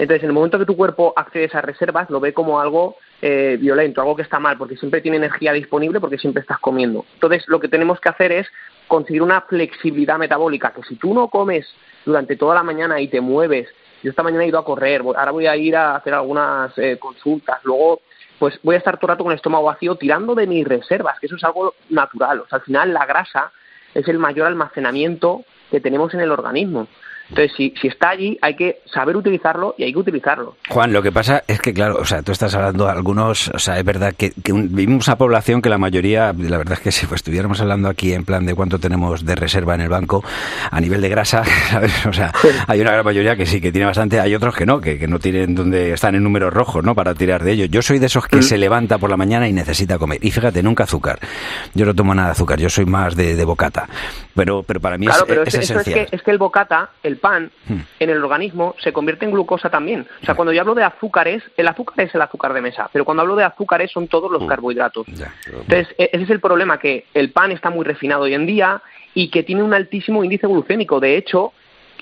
Entonces, 0.00 0.22
en 0.22 0.30
el 0.30 0.34
momento 0.34 0.58
que 0.58 0.64
tu 0.64 0.78
cuerpo 0.78 1.12
accede 1.14 1.42
a 1.42 1.46
esas 1.46 1.62
reservas, 1.62 2.08
lo 2.08 2.20
ve 2.20 2.32
como 2.32 2.58
algo 2.58 2.96
eh, 3.20 3.58
violento, 3.60 4.00
algo 4.00 4.16
que 4.16 4.22
está 4.22 4.40
mal, 4.40 4.56
porque 4.56 4.78
siempre 4.78 5.02
tiene 5.02 5.18
energía 5.18 5.52
disponible, 5.52 6.00
porque 6.00 6.16
siempre 6.16 6.40
estás 6.40 6.58
comiendo. 6.58 7.04
Entonces, 7.12 7.44
lo 7.48 7.60
que 7.60 7.68
tenemos 7.68 8.00
que 8.00 8.08
hacer 8.08 8.32
es 8.32 8.46
conseguir 8.88 9.20
una 9.20 9.42
flexibilidad 9.42 10.16
metabólica, 10.16 10.72
que 10.72 10.82
si 10.84 10.96
tú 10.96 11.12
no 11.12 11.28
comes 11.28 11.68
durante 12.06 12.36
toda 12.36 12.54
la 12.54 12.62
mañana 12.62 12.98
y 12.98 13.08
te 13.08 13.20
mueves, 13.20 13.68
yo 14.02 14.08
esta 14.08 14.22
mañana 14.22 14.44
he 14.44 14.48
ido 14.48 14.58
a 14.58 14.64
correr, 14.64 15.02
ahora 15.02 15.32
voy 15.32 15.46
a 15.46 15.54
ir 15.54 15.76
a 15.76 15.96
hacer 15.96 16.14
algunas 16.14 16.72
eh, 16.78 16.96
consultas, 16.98 17.58
luego 17.64 18.00
pues 18.38 18.58
voy 18.62 18.76
a 18.76 18.78
estar 18.78 18.96
todo 18.96 19.08
el 19.08 19.16
rato 19.16 19.24
con 19.24 19.32
el 19.32 19.36
estómago 19.36 19.64
vacío 19.64 19.96
tirando 19.96 20.34
de 20.34 20.46
mis 20.46 20.66
reservas, 20.66 21.20
que 21.20 21.26
eso 21.26 21.36
es 21.36 21.44
algo 21.44 21.74
natural. 21.90 22.40
O 22.40 22.48
sea, 22.48 22.56
al 22.56 22.64
final 22.64 22.94
la 22.94 23.04
grasa 23.04 23.52
es 23.92 24.08
el 24.08 24.18
mayor 24.18 24.46
almacenamiento 24.46 25.44
que 25.70 25.78
tenemos 25.78 26.14
en 26.14 26.20
el 26.20 26.32
organismo. 26.32 26.88
Entonces, 27.30 27.52
si, 27.56 27.72
si 27.80 27.88
está 27.88 28.10
allí, 28.10 28.38
hay 28.42 28.54
que 28.56 28.80
saber 28.92 29.16
utilizarlo 29.16 29.74
y 29.78 29.84
hay 29.84 29.92
que 29.92 29.98
utilizarlo. 29.98 30.56
Juan, 30.68 30.92
lo 30.92 31.02
que 31.02 31.12
pasa 31.12 31.42
es 31.46 31.60
que, 31.60 31.72
claro, 31.72 31.96
o 32.00 32.04
sea, 32.04 32.22
tú 32.22 32.32
estás 32.32 32.54
hablando 32.54 32.84
de 32.86 32.90
algunos, 32.90 33.48
o 33.54 33.58
sea, 33.58 33.78
es 33.78 33.84
verdad 33.84 34.14
que, 34.16 34.32
que 34.42 34.52
un- 34.52 34.74
vivimos 34.74 35.06
una 35.06 35.16
población 35.16 35.62
que 35.62 35.68
la 35.68 35.78
mayoría, 35.78 36.32
la 36.36 36.58
verdad 36.58 36.74
es 36.74 36.80
que 36.80 36.92
si 36.92 37.06
pues, 37.06 37.20
estuviéramos 37.20 37.60
hablando 37.60 37.88
aquí 37.88 38.12
en 38.12 38.24
plan 38.24 38.44
de 38.46 38.54
cuánto 38.54 38.78
tenemos 38.78 39.24
de 39.24 39.34
reserva 39.36 39.74
en 39.76 39.80
el 39.82 39.88
banco 39.88 40.24
a 40.70 40.80
nivel 40.80 41.00
de 41.00 41.08
grasa, 41.08 41.44
¿sabes? 41.70 42.04
O 42.06 42.12
sea, 42.12 42.32
hay 42.66 42.80
una 42.80 42.90
gran 42.92 43.04
mayoría 43.04 43.36
que 43.36 43.46
sí, 43.46 43.60
que 43.60 43.70
tiene 43.72 43.86
bastante, 43.86 44.18
hay 44.20 44.34
otros 44.34 44.54
que 44.56 44.66
no, 44.66 44.80
que, 44.80 44.98
que 44.98 45.06
no 45.06 45.18
tienen 45.18 45.54
donde 45.54 45.92
están 45.92 46.14
en 46.16 46.22
números 46.24 46.52
rojos, 46.52 46.84
¿no? 46.84 46.94
Para 46.94 47.14
tirar 47.14 47.44
de 47.44 47.52
ellos. 47.52 47.68
Yo 47.70 47.80
soy 47.82 47.98
de 48.00 48.06
esos 48.06 48.26
que 48.26 48.42
se 48.42 48.58
levanta 48.58 48.98
por 48.98 49.08
la 49.08 49.16
mañana 49.16 49.48
y 49.48 49.52
necesita 49.52 49.98
comer. 49.98 50.18
Y 50.24 50.30
fíjate, 50.32 50.62
nunca 50.62 50.84
azúcar. 50.84 51.18
Yo 51.74 51.86
no 51.86 51.94
tomo 51.94 52.14
nada 52.14 52.28
de 52.28 52.32
azúcar, 52.32 52.58
yo 52.58 52.68
soy 52.68 52.86
más 52.86 53.14
de, 53.14 53.36
de 53.36 53.44
bocata. 53.44 53.88
Pero, 54.34 54.62
pero 54.64 54.80
para 54.80 54.98
mí 54.98 55.06
Claro, 55.06 55.22
es, 55.22 55.28
pero 55.28 55.42
es 55.44 55.54
es- 55.54 55.70
esencial. 55.70 56.06
que, 56.08 56.16
es 56.16 56.22
que 56.22 56.30
el 56.30 56.38
bocata, 56.38 56.90
el 57.02 57.16
pan, 57.20 57.50
Hmm. 57.68 57.78
en 58.00 58.10
el 58.10 58.22
organismo 58.24 58.74
se 58.80 58.92
convierte 58.92 59.24
en 59.24 59.30
glucosa 59.30 59.70
también. 59.70 60.06
O 60.22 60.24
sea, 60.26 60.34
cuando 60.34 60.52
yo 60.52 60.60
hablo 60.62 60.74
de 60.74 60.82
azúcares, 60.82 61.42
el 61.56 61.68
azúcar 61.68 62.04
es 62.06 62.14
el 62.14 62.22
azúcar 62.22 62.52
de 62.52 62.60
mesa, 62.60 62.90
pero 62.92 63.04
cuando 63.04 63.20
hablo 63.22 63.36
de 63.36 63.44
azúcares 63.44 63.90
son 63.92 64.08
todos 64.08 64.30
los 64.32 64.44
carbohidratos. 64.48 65.06
Entonces, 65.08 65.88
e- 65.98 66.10
ese 66.12 66.24
es 66.24 66.30
el 66.30 66.40
problema, 66.40 66.78
que 66.78 67.06
el 67.14 67.30
pan 67.30 67.52
está 67.52 67.70
muy 67.70 67.84
refinado 67.84 68.22
hoy 68.22 68.34
en 68.34 68.46
día 68.46 68.82
y 69.14 69.28
que 69.30 69.42
tiene 69.42 69.62
un 69.62 69.72
altísimo 69.74 70.24
índice 70.24 70.46
glucémico. 70.46 70.98
De 71.00 71.16
hecho, 71.16 71.52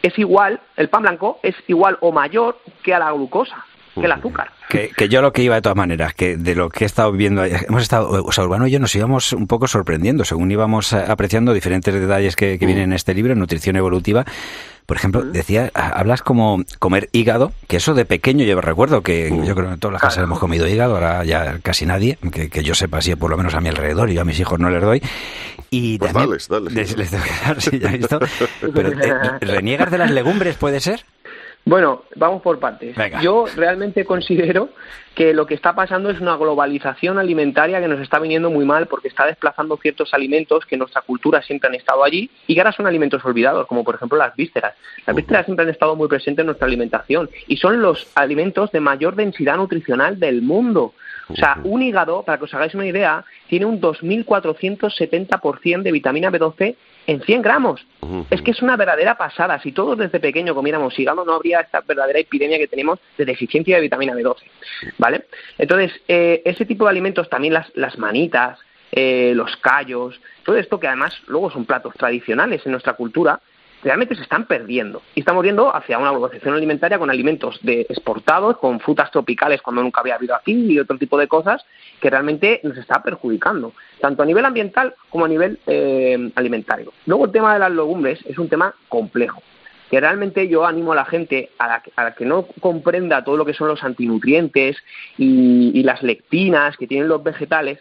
es 0.02 0.18
igual, 0.18 0.60
el 0.76 0.88
pan 0.88 1.02
blanco 1.02 1.40
es 1.42 1.54
igual 1.66 1.98
o 2.00 2.12
mayor 2.12 2.58
que 2.82 2.94
a 2.94 2.98
la 3.00 3.10
glucosa, 3.12 3.64
que 4.00 4.06
el 4.06 4.12
azúcar. 4.12 4.50
Que, 4.68 4.90
que, 4.96 5.08
yo 5.08 5.22
lo 5.22 5.32
que 5.32 5.42
iba 5.42 5.54
de 5.54 5.62
todas 5.62 5.76
maneras, 5.76 6.14
que 6.14 6.36
de 6.36 6.54
lo 6.54 6.68
que 6.68 6.84
he 6.84 6.86
estado 6.86 7.12
viendo, 7.12 7.44
hemos 7.44 7.82
estado, 7.82 8.22
o 8.24 8.32
sea, 8.32 8.44
Urbano 8.44 8.66
y 8.66 8.70
yo 8.70 8.78
nos 8.80 8.94
íbamos 8.94 9.32
un 9.32 9.46
poco 9.46 9.66
sorprendiendo 9.66 10.24
según 10.24 10.50
íbamos 10.50 10.92
apreciando 10.92 11.52
diferentes 11.52 11.92
detalles 11.94 12.36
que, 12.36 12.58
que 12.58 12.66
vienen 12.66 12.84
en 12.84 12.92
este 12.92 13.14
libro, 13.14 13.34
Nutrición 13.34 13.76
Evolutiva. 13.76 14.24
Por 14.86 14.96
ejemplo, 14.96 15.22
decía, 15.22 15.70
hablas 15.74 16.22
como 16.22 16.64
comer 16.78 17.10
hígado, 17.12 17.52
que 17.66 17.76
eso 17.76 17.92
de 17.92 18.06
pequeño 18.06 18.46
yo 18.46 18.58
recuerdo 18.58 19.02
que 19.02 19.28
yo 19.28 19.54
creo 19.54 19.66
que 19.66 19.74
en 19.74 19.80
todas 19.80 19.92
las 19.92 20.00
casas 20.00 20.24
hemos 20.24 20.38
comido 20.38 20.66
hígado, 20.66 20.94
ahora 20.94 21.24
ya 21.24 21.58
casi 21.62 21.84
nadie, 21.84 22.16
que, 22.32 22.48
que 22.48 22.62
yo 22.62 22.74
sepa 22.74 22.96
así 22.96 23.14
por 23.14 23.30
lo 23.30 23.36
menos 23.36 23.54
a 23.54 23.60
mi 23.60 23.68
alrededor, 23.68 24.08
y 24.08 24.14
yo 24.14 24.22
a 24.22 24.24
mis 24.24 24.40
hijos 24.40 24.58
no 24.58 24.70
les 24.70 24.80
doy. 24.80 25.02
Y 25.70 25.98
pues 25.98 26.12
también, 26.12 26.30
dales, 26.30 26.48
dales. 26.48 26.72
Les, 26.72 26.96
les 26.96 27.10
tengo 27.10 27.24
que 27.24 27.46
dar, 27.46 27.60
sí, 27.60 27.78
ya 27.78 27.90
he 27.90 27.98
visto. 27.98 28.18
Pero, 28.74 28.88
eh, 28.88 29.38
¿reniegas 29.42 29.90
de 29.90 29.98
las 29.98 30.10
legumbres, 30.10 30.56
puede 30.56 30.80
ser? 30.80 31.04
Bueno, 31.68 32.04
vamos 32.16 32.40
por 32.40 32.58
partes. 32.58 32.96
Venga. 32.96 33.20
Yo 33.20 33.44
realmente 33.54 34.06
considero 34.06 34.70
que 35.14 35.34
lo 35.34 35.46
que 35.46 35.52
está 35.52 35.74
pasando 35.74 36.08
es 36.08 36.18
una 36.18 36.34
globalización 36.34 37.18
alimentaria 37.18 37.78
que 37.78 37.88
nos 37.88 38.00
está 38.00 38.18
viniendo 38.18 38.50
muy 38.50 38.64
mal 38.64 38.86
porque 38.86 39.08
está 39.08 39.26
desplazando 39.26 39.76
ciertos 39.76 40.14
alimentos 40.14 40.64
que 40.64 40.76
en 40.76 40.78
nuestra 40.78 41.02
cultura 41.02 41.42
siempre 41.42 41.68
han 41.68 41.74
estado 41.74 42.04
allí 42.04 42.30
y 42.46 42.54
que 42.54 42.60
ahora 42.60 42.72
son 42.72 42.86
alimentos 42.86 43.22
olvidados, 43.22 43.66
como 43.66 43.84
por 43.84 43.96
ejemplo 43.96 44.16
las 44.16 44.34
vísceras. 44.34 44.76
Las 45.06 45.14
vísceras 45.14 45.44
siempre 45.44 45.64
han 45.64 45.70
estado 45.70 45.94
muy 45.94 46.08
presentes 46.08 46.42
en 46.42 46.46
nuestra 46.46 46.66
alimentación 46.66 47.28
y 47.46 47.58
son 47.58 47.82
los 47.82 48.10
alimentos 48.14 48.72
de 48.72 48.80
mayor 48.80 49.14
densidad 49.14 49.58
nutricional 49.58 50.18
del 50.18 50.40
mundo. 50.40 50.94
O 51.28 51.36
sea, 51.36 51.58
un 51.64 51.82
hígado, 51.82 52.22
para 52.22 52.38
que 52.38 52.44
os 52.44 52.54
hagáis 52.54 52.74
una 52.74 52.86
idea, 52.86 53.26
tiene 53.48 53.66
un 53.66 53.78
2.470% 53.78 55.82
de 55.82 55.92
vitamina 55.92 56.30
B12 56.30 56.76
en 57.08 57.22
100 57.22 57.42
gramos. 57.42 57.84
Es 58.30 58.42
que 58.42 58.50
es 58.50 58.62
una 58.62 58.76
verdadera 58.76 59.16
pasada. 59.16 59.58
Si 59.60 59.72
todos 59.72 59.96
desde 59.98 60.20
pequeño 60.20 60.54
comiéramos 60.54 60.96
hígado, 60.98 61.24
no 61.24 61.32
habría 61.32 61.60
esta 61.60 61.80
verdadera 61.80 62.18
epidemia 62.18 62.58
que 62.58 62.68
tenemos 62.68 63.00
de 63.16 63.24
deficiencia 63.24 63.76
de 63.76 63.82
vitamina 63.82 64.14
B12. 64.14 64.36
¿Vale? 64.98 65.24
Entonces, 65.56 65.98
eh, 66.06 66.42
ese 66.44 66.66
tipo 66.66 66.84
de 66.84 66.90
alimentos, 66.90 67.30
también 67.30 67.54
las, 67.54 67.74
las 67.74 67.98
manitas, 67.98 68.58
eh, 68.92 69.32
los 69.34 69.56
callos, 69.56 70.20
todo 70.44 70.58
esto 70.58 70.78
que 70.78 70.86
además 70.86 71.18
luego 71.26 71.50
son 71.50 71.64
platos 71.64 71.94
tradicionales 71.94 72.64
en 72.66 72.72
nuestra 72.72 72.92
cultura, 72.92 73.40
realmente 73.82 74.14
se 74.14 74.22
están 74.22 74.46
perdiendo. 74.46 75.02
Y 75.14 75.20
estamos 75.20 75.44
yendo 75.44 75.74
hacia 75.74 75.98
una 75.98 76.10
globalización 76.10 76.54
alimentaria 76.54 76.98
con 76.98 77.10
alimentos 77.10 77.58
de 77.62 77.82
exportados, 77.82 78.58
con 78.58 78.80
frutas 78.80 79.10
tropicales 79.10 79.62
cuando 79.62 79.82
nunca 79.82 80.00
había 80.00 80.16
habido 80.16 80.34
aquí 80.34 80.52
y 80.52 80.78
otro 80.78 80.98
tipo 80.98 81.18
de 81.18 81.28
cosas 81.28 81.64
que 82.00 82.10
realmente 82.10 82.60
nos 82.64 82.76
está 82.76 83.02
perjudicando, 83.02 83.72
tanto 84.00 84.22
a 84.22 84.26
nivel 84.26 84.44
ambiental 84.44 84.94
como 85.10 85.24
a 85.24 85.28
nivel 85.28 85.58
eh, 85.66 86.30
alimentario. 86.34 86.92
Luego 87.06 87.26
el 87.26 87.32
tema 87.32 87.52
de 87.54 87.60
las 87.60 87.72
legumbres 87.72 88.20
es 88.26 88.38
un 88.38 88.48
tema 88.48 88.74
complejo 88.88 89.42
que 89.90 90.00
realmente 90.00 90.48
yo 90.48 90.66
animo 90.66 90.92
a 90.92 90.96
la 90.96 91.06
gente 91.06 91.48
a 91.58 91.66
la, 91.66 91.80
que, 91.80 91.90
a 91.96 92.04
la 92.04 92.14
que 92.14 92.26
no 92.26 92.46
comprenda 92.60 93.24
todo 93.24 93.38
lo 93.38 93.46
que 93.46 93.54
son 93.54 93.68
los 93.68 93.82
antinutrientes 93.82 94.76
y 95.16 95.82
las 95.82 96.02
lectinas 96.02 96.76
que 96.76 96.86
tienen 96.86 97.08
los 97.08 97.22
vegetales, 97.22 97.78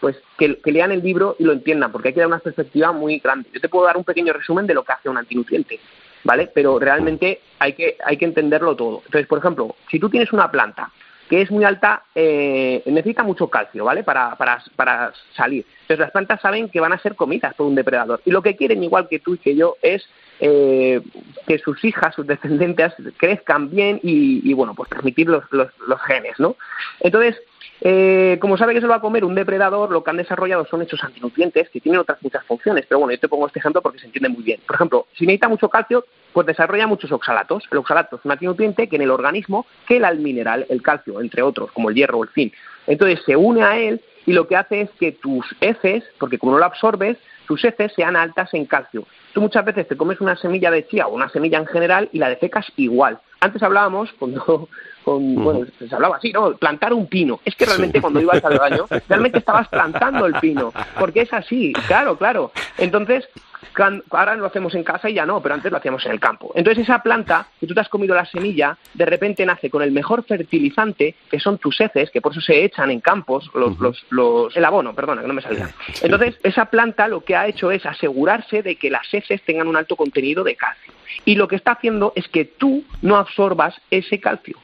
pues 0.00 0.16
que, 0.38 0.58
lean 0.64 0.92
el 0.92 1.02
libro 1.02 1.36
y 1.38 1.44
lo 1.44 1.52
entiendan, 1.52 1.92
porque 1.92 2.08
hay 2.08 2.14
que 2.14 2.20
dar 2.20 2.28
una 2.28 2.38
perspectiva 2.38 2.92
muy 2.92 3.18
grande. 3.18 3.48
Yo 3.52 3.60
te 3.60 3.68
puedo 3.68 3.86
dar 3.86 3.96
un 3.96 4.04
pequeño 4.04 4.32
resumen 4.32 4.66
de 4.66 4.74
lo 4.74 4.82
que 4.82 4.92
hace 4.92 5.08
un 5.08 5.18
antinutriente, 5.18 5.78
¿vale? 6.24 6.50
Pero 6.52 6.78
realmente 6.78 7.40
hay 7.58 7.74
que, 7.74 7.96
hay 8.04 8.16
que 8.16 8.24
entenderlo 8.24 8.74
todo. 8.74 9.02
Entonces, 9.04 9.26
por 9.26 9.38
ejemplo, 9.38 9.76
si 9.90 10.00
tú 10.00 10.08
tienes 10.08 10.32
una 10.32 10.50
planta 10.50 10.90
que 11.28 11.42
es 11.42 11.50
muy 11.50 11.62
alta, 11.62 12.02
eh, 12.12 12.82
necesita 12.86 13.22
mucho 13.22 13.48
calcio, 13.48 13.84
¿vale? 13.84 14.02
Para, 14.02 14.34
para, 14.34 14.64
para 14.74 15.12
salir. 15.36 15.64
Entonces 15.82 16.00
las 16.00 16.10
plantas 16.10 16.40
saben 16.40 16.68
que 16.68 16.80
van 16.80 16.92
a 16.92 16.98
ser 16.98 17.14
comidas 17.14 17.54
por 17.54 17.66
un 17.66 17.76
depredador. 17.76 18.20
Y 18.24 18.32
lo 18.32 18.42
que 18.42 18.56
quieren, 18.56 18.82
igual 18.82 19.06
que 19.08 19.20
tú 19.20 19.34
y 19.34 19.38
que 19.38 19.54
yo, 19.54 19.76
es 19.80 20.04
eh, 20.40 21.00
que 21.46 21.58
sus 21.58 21.84
hijas, 21.84 22.14
sus 22.14 22.26
descendientes, 22.26 22.92
crezcan 23.16 23.70
bien 23.70 24.00
y, 24.02 24.48
y 24.48 24.54
bueno, 24.54 24.74
pues 24.74 24.88
transmitir 24.90 25.28
los, 25.28 25.44
los, 25.50 25.68
los 25.86 26.00
genes, 26.02 26.38
¿no? 26.38 26.56
Entonces, 27.00 27.36
eh, 27.82 28.36
como 28.40 28.58
sabe 28.58 28.74
que 28.74 28.80
se 28.80 28.86
lo 28.86 28.90
va 28.90 28.96
a 28.96 29.00
comer 29.00 29.24
un 29.24 29.34
depredador, 29.34 29.90
lo 29.90 30.04
que 30.04 30.10
han 30.10 30.18
desarrollado 30.18 30.66
son 30.66 30.82
estos 30.82 31.02
antinutrientes 31.02 31.70
que 31.70 31.80
tienen 31.80 32.00
otras 32.00 32.22
muchas 32.22 32.44
funciones. 32.44 32.84
Pero 32.86 32.98
bueno, 32.98 33.12
yo 33.12 33.20
te 33.20 33.28
pongo 33.28 33.46
este 33.46 33.58
ejemplo 33.58 33.80
porque 33.80 33.98
se 33.98 34.06
entiende 34.06 34.28
muy 34.28 34.42
bien. 34.42 34.60
Por 34.66 34.76
ejemplo, 34.76 35.06
si 35.14 35.24
necesita 35.24 35.48
mucho 35.48 35.68
calcio, 35.70 36.04
pues 36.32 36.46
desarrolla 36.46 36.86
muchos 36.86 37.10
oxalatos. 37.10 37.64
El 37.70 37.78
oxalato 37.78 38.16
es 38.16 38.24
un 38.24 38.32
antinutriente 38.32 38.88
que 38.88 38.96
en 38.96 39.02
el 39.02 39.10
organismo 39.10 39.66
quela 39.86 40.10
el 40.10 40.18
mineral, 40.20 40.66
el 40.68 40.82
calcio, 40.82 41.20
entre 41.20 41.42
otros, 41.42 41.72
como 41.72 41.88
el 41.88 41.96
hierro 41.96 42.18
o 42.18 42.24
el 42.24 42.30
zinc. 42.30 42.52
Entonces 42.86 43.20
se 43.24 43.36
une 43.36 43.62
a 43.62 43.78
él 43.78 44.00
y 44.26 44.32
lo 44.32 44.46
que 44.46 44.56
hace 44.56 44.82
es 44.82 44.90
que 44.98 45.12
tus 45.12 45.44
heces, 45.60 46.04
porque 46.18 46.38
como 46.38 46.52
no 46.52 46.58
lo 46.58 46.64
absorbes, 46.64 47.16
tus 47.46 47.64
heces 47.64 47.92
sean 47.94 48.16
altas 48.16 48.52
en 48.54 48.66
calcio. 48.66 49.06
Tú 49.32 49.40
muchas 49.40 49.64
veces 49.64 49.88
te 49.88 49.96
comes 49.96 50.20
una 50.20 50.36
semilla 50.36 50.70
de 50.70 50.86
chía 50.86 51.06
o 51.06 51.14
una 51.14 51.28
semilla 51.28 51.58
en 51.58 51.66
general 51.66 52.08
y 52.12 52.18
la 52.18 52.28
defecas 52.28 52.66
igual. 52.76 53.18
Antes 53.40 53.62
hablábamos, 53.62 54.12
cuando, 54.18 54.68
con, 55.10 55.34
bueno, 55.34 55.66
se 55.76 55.92
hablaba 55.92 56.18
así, 56.18 56.30
¿no? 56.30 56.52
Plantar 56.52 56.92
un 56.92 57.08
pino. 57.08 57.40
Es 57.44 57.56
que 57.56 57.66
realmente 57.66 57.98
sí. 57.98 58.00
cuando 58.00 58.20
ibas 58.20 58.44
al 58.44 58.58
baño, 58.58 58.86
realmente 59.08 59.38
estabas 59.38 59.66
plantando 59.66 60.24
el 60.26 60.34
pino, 60.34 60.72
porque 60.98 61.22
es 61.22 61.32
así, 61.32 61.72
claro, 61.88 62.16
claro. 62.16 62.52
Entonces, 62.78 63.28
ahora 64.10 64.36
lo 64.36 64.46
hacemos 64.46 64.72
en 64.76 64.84
casa 64.84 65.10
y 65.10 65.14
ya 65.14 65.26
no, 65.26 65.42
pero 65.42 65.56
antes 65.56 65.72
lo 65.72 65.78
hacíamos 65.78 66.04
en 66.06 66.12
el 66.12 66.20
campo. 66.20 66.52
Entonces 66.54 66.84
esa 66.84 67.02
planta, 67.02 67.48
que 67.58 67.66
tú 67.66 67.74
te 67.74 67.80
has 67.80 67.88
comido 67.88 68.14
la 68.14 68.24
semilla, 68.24 68.78
de 68.94 69.04
repente 69.04 69.44
nace 69.44 69.68
con 69.68 69.82
el 69.82 69.90
mejor 69.90 70.24
fertilizante, 70.24 71.16
que 71.28 71.40
son 71.40 71.58
tus 71.58 71.80
heces, 71.80 72.10
que 72.10 72.20
por 72.20 72.32
eso 72.32 72.40
se 72.40 72.64
echan 72.64 72.90
en 72.92 73.00
campos, 73.00 73.50
los, 73.54 73.72
uh 73.72 73.74
-huh. 73.74 73.80
los, 73.80 74.06
los, 74.10 74.56
el 74.56 74.64
abono, 74.64 74.94
perdona, 74.94 75.22
que 75.22 75.28
no 75.28 75.34
me 75.34 75.42
salía. 75.42 75.70
Entonces 76.02 76.38
esa 76.44 76.66
planta 76.66 77.08
lo 77.08 77.24
que 77.24 77.34
ha 77.34 77.48
hecho 77.48 77.72
es 77.72 77.84
asegurarse 77.84 78.62
de 78.62 78.76
que 78.76 78.90
las 78.90 79.12
heces 79.12 79.42
tengan 79.42 79.66
un 79.66 79.76
alto 79.76 79.96
contenido 79.96 80.44
de 80.44 80.54
calcio. 80.54 80.92
Y 81.24 81.34
lo 81.34 81.48
que 81.48 81.56
está 81.56 81.72
haciendo 81.72 82.12
es 82.14 82.28
que 82.28 82.44
tú 82.44 82.84
no 83.02 83.16
absorbas 83.16 83.74
ese 83.90 84.20
calcio. 84.20 84.56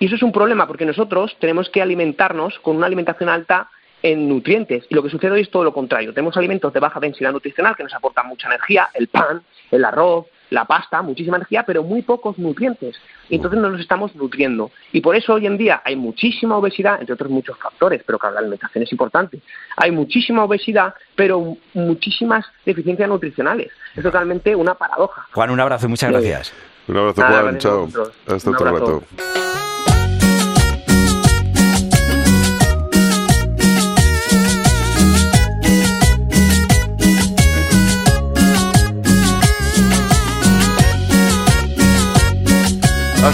Y 0.00 0.06
eso 0.06 0.16
es 0.16 0.22
un 0.22 0.32
problema 0.32 0.66
porque 0.66 0.86
nosotros 0.86 1.36
tenemos 1.38 1.68
que 1.68 1.82
alimentarnos 1.82 2.58
con 2.60 2.76
una 2.76 2.86
alimentación 2.86 3.28
alta 3.28 3.68
en 4.02 4.28
nutrientes. 4.28 4.84
Y 4.88 4.94
lo 4.94 5.02
que 5.02 5.10
sucede 5.10 5.32
hoy 5.32 5.42
es 5.42 5.50
todo 5.50 5.62
lo 5.62 5.74
contrario. 5.74 6.14
Tenemos 6.14 6.36
alimentos 6.38 6.72
de 6.72 6.80
baja 6.80 6.98
densidad 6.98 7.32
nutricional 7.32 7.76
que 7.76 7.82
nos 7.82 7.94
aportan 7.94 8.26
mucha 8.26 8.48
energía, 8.48 8.88
el 8.94 9.08
pan, 9.08 9.42
el 9.70 9.84
arroz, 9.84 10.26
la 10.48 10.64
pasta, 10.64 11.02
muchísima 11.02 11.36
energía, 11.36 11.64
pero 11.64 11.82
muy 11.82 12.00
pocos 12.00 12.38
nutrientes. 12.38 12.96
Y 13.28 13.36
entonces 13.36 13.60
no 13.60 13.68
nos 13.68 13.80
estamos 13.80 14.16
nutriendo. 14.16 14.70
Y 14.90 15.02
por 15.02 15.14
eso 15.14 15.34
hoy 15.34 15.46
en 15.46 15.58
día 15.58 15.82
hay 15.84 15.96
muchísima 15.96 16.56
obesidad, 16.56 16.98
entre 16.98 17.12
otros 17.12 17.30
muchos 17.30 17.58
factores, 17.58 18.02
pero 18.04 18.18
claro, 18.18 18.36
la 18.36 18.40
alimentación 18.40 18.82
es 18.82 18.90
importante. 18.90 19.40
Hay 19.76 19.90
muchísima 19.90 20.44
obesidad, 20.44 20.94
pero 21.14 21.56
muchísimas 21.74 22.46
deficiencias 22.64 23.06
nutricionales. 23.06 23.70
Es 23.94 24.02
totalmente 24.02 24.56
una 24.56 24.74
paradoja. 24.74 25.26
Juan, 25.32 25.50
un 25.50 25.60
abrazo 25.60 25.86
y 25.86 25.90
muchas 25.90 26.10
gracias. 26.10 26.48
Sí. 26.48 26.54
Un 26.88 26.96
abrazo, 26.96 27.20
Juan. 27.20 27.32
Nada, 27.32 27.58
Chao. 27.58 27.88
Hasta 28.26 28.50
otro 28.50 28.64
rato. 28.64 29.02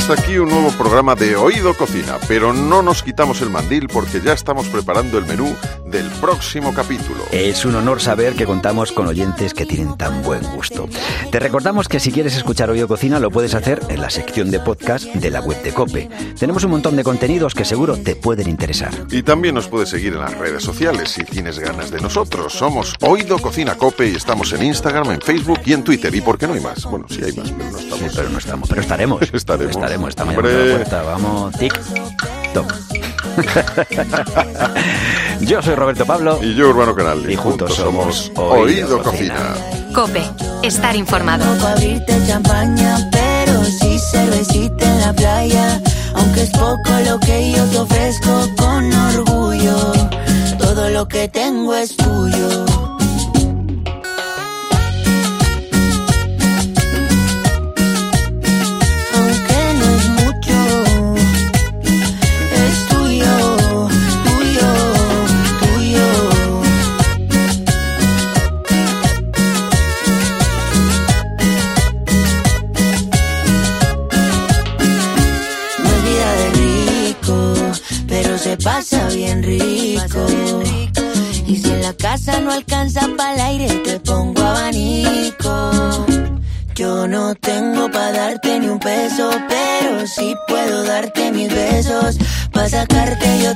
Hasta 0.08 0.22
aquí 0.22 0.38
un 0.38 0.48
nuevo 0.48 0.70
programa 0.70 1.16
de 1.16 1.34
Oído 1.34 1.74
Cocina, 1.74 2.18
pero 2.28 2.52
no 2.52 2.80
nos 2.80 3.02
quitamos 3.02 3.42
el 3.42 3.50
mandil 3.50 3.88
porque 3.88 4.20
ya 4.20 4.34
estamos 4.34 4.68
preparando 4.68 5.18
el 5.18 5.26
menú 5.26 5.56
del 5.84 6.08
próximo 6.20 6.72
capítulo. 6.72 7.24
Es 7.32 7.64
un 7.64 7.74
honor 7.74 8.00
saber 8.00 8.34
que 8.34 8.46
contamos 8.46 8.92
con 8.92 9.08
oyentes 9.08 9.52
que 9.52 9.66
tienen 9.66 9.96
tan 9.96 10.22
buen 10.22 10.44
gusto. 10.44 10.88
Te 11.32 11.40
recordamos 11.40 11.88
que 11.88 11.98
si 11.98 12.12
quieres 12.12 12.36
escuchar 12.36 12.70
Oído 12.70 12.86
Cocina 12.86 13.18
lo 13.18 13.32
puedes 13.32 13.54
hacer 13.54 13.80
en 13.88 14.00
la 14.00 14.08
sección 14.08 14.52
de 14.52 14.60
podcast 14.60 15.06
de 15.06 15.28
la 15.28 15.40
web 15.40 15.60
de 15.62 15.72
Cope. 15.72 16.08
Tenemos 16.38 16.62
un 16.62 16.70
montón 16.70 16.94
de 16.94 17.02
contenidos 17.02 17.56
que 17.56 17.64
seguro 17.64 17.96
te 17.96 18.14
pueden 18.14 18.48
interesar. 18.48 18.92
Y 19.10 19.24
también 19.24 19.56
nos 19.56 19.66
puedes 19.66 19.88
seguir 19.88 20.12
en 20.12 20.20
las 20.20 20.38
redes 20.38 20.62
sociales 20.62 21.10
si 21.10 21.24
tienes 21.24 21.58
ganas 21.58 21.90
de 21.90 22.00
nosotros. 22.00 22.52
Somos 22.52 22.94
Oído 23.00 23.40
Cocina 23.40 23.74
Cope 23.74 24.08
y 24.08 24.14
estamos 24.14 24.52
en 24.52 24.62
Instagram, 24.62 25.10
en 25.10 25.20
Facebook 25.20 25.62
y 25.64 25.72
en 25.72 25.82
Twitter. 25.82 26.14
¿Y 26.14 26.20
por 26.20 26.38
qué 26.38 26.46
no 26.46 26.54
hay 26.54 26.60
más? 26.60 26.84
Bueno, 26.84 27.06
sí 27.08 27.22
hay 27.24 27.32
más, 27.32 27.50
pero 27.50 27.70
no 27.72 27.78
estamos. 27.78 27.98
Sí, 27.98 28.06
pero 28.14 28.28
no 28.30 28.38
estamos, 28.38 28.68
pero 28.68 28.80
estaremos. 28.82 29.22
estaremos. 29.32 29.74
Estaremos, 29.74 29.95
estamos 29.96 30.14
llamando 30.14 30.48
a 30.48 30.52
la 30.52 30.74
puerta. 30.76 31.02
Vamos, 31.02 31.54
tic, 31.56 31.80
toc. 32.52 32.74
yo 35.40 35.62
soy 35.62 35.74
Roberto 35.74 36.06
Pablo. 36.06 36.38
Y 36.42 36.54
yo, 36.54 36.68
Urbano 36.68 36.94
Canal. 36.94 37.28
Y, 37.28 37.32
y 37.32 37.36
juntos, 37.36 37.70
juntos, 37.70 37.76
somos 37.76 38.32
Oído, 38.36 38.62
Oído 38.62 39.02
Cocina. 39.02 39.34
Cocina. 39.34 39.92
Cope, 39.94 40.22
estar 40.62 40.94
informado. 40.94 41.44
No 41.56 41.66
abrirte 41.66 42.18
champaña, 42.26 43.08
pero 43.10 43.64
sí 43.64 43.98
cervecita 43.98 44.86
en 44.86 45.00
la 45.00 45.12
playa. 45.12 45.80
Aunque 46.14 46.42
es 46.42 46.50
poco 46.50 46.90
lo 47.06 47.18
que 47.20 47.52
yo 47.52 47.64
te 47.64 47.78
ofrezco 47.78 48.48
con 48.56 48.92
orgullo. 48.92 49.92
Todo 50.58 50.90
lo 50.90 51.08
que 51.08 51.28
tengo 51.28 51.74
es 51.74 51.96
tuyo. 51.96 52.95
Sacarte 92.68 93.38
yo 93.44 93.55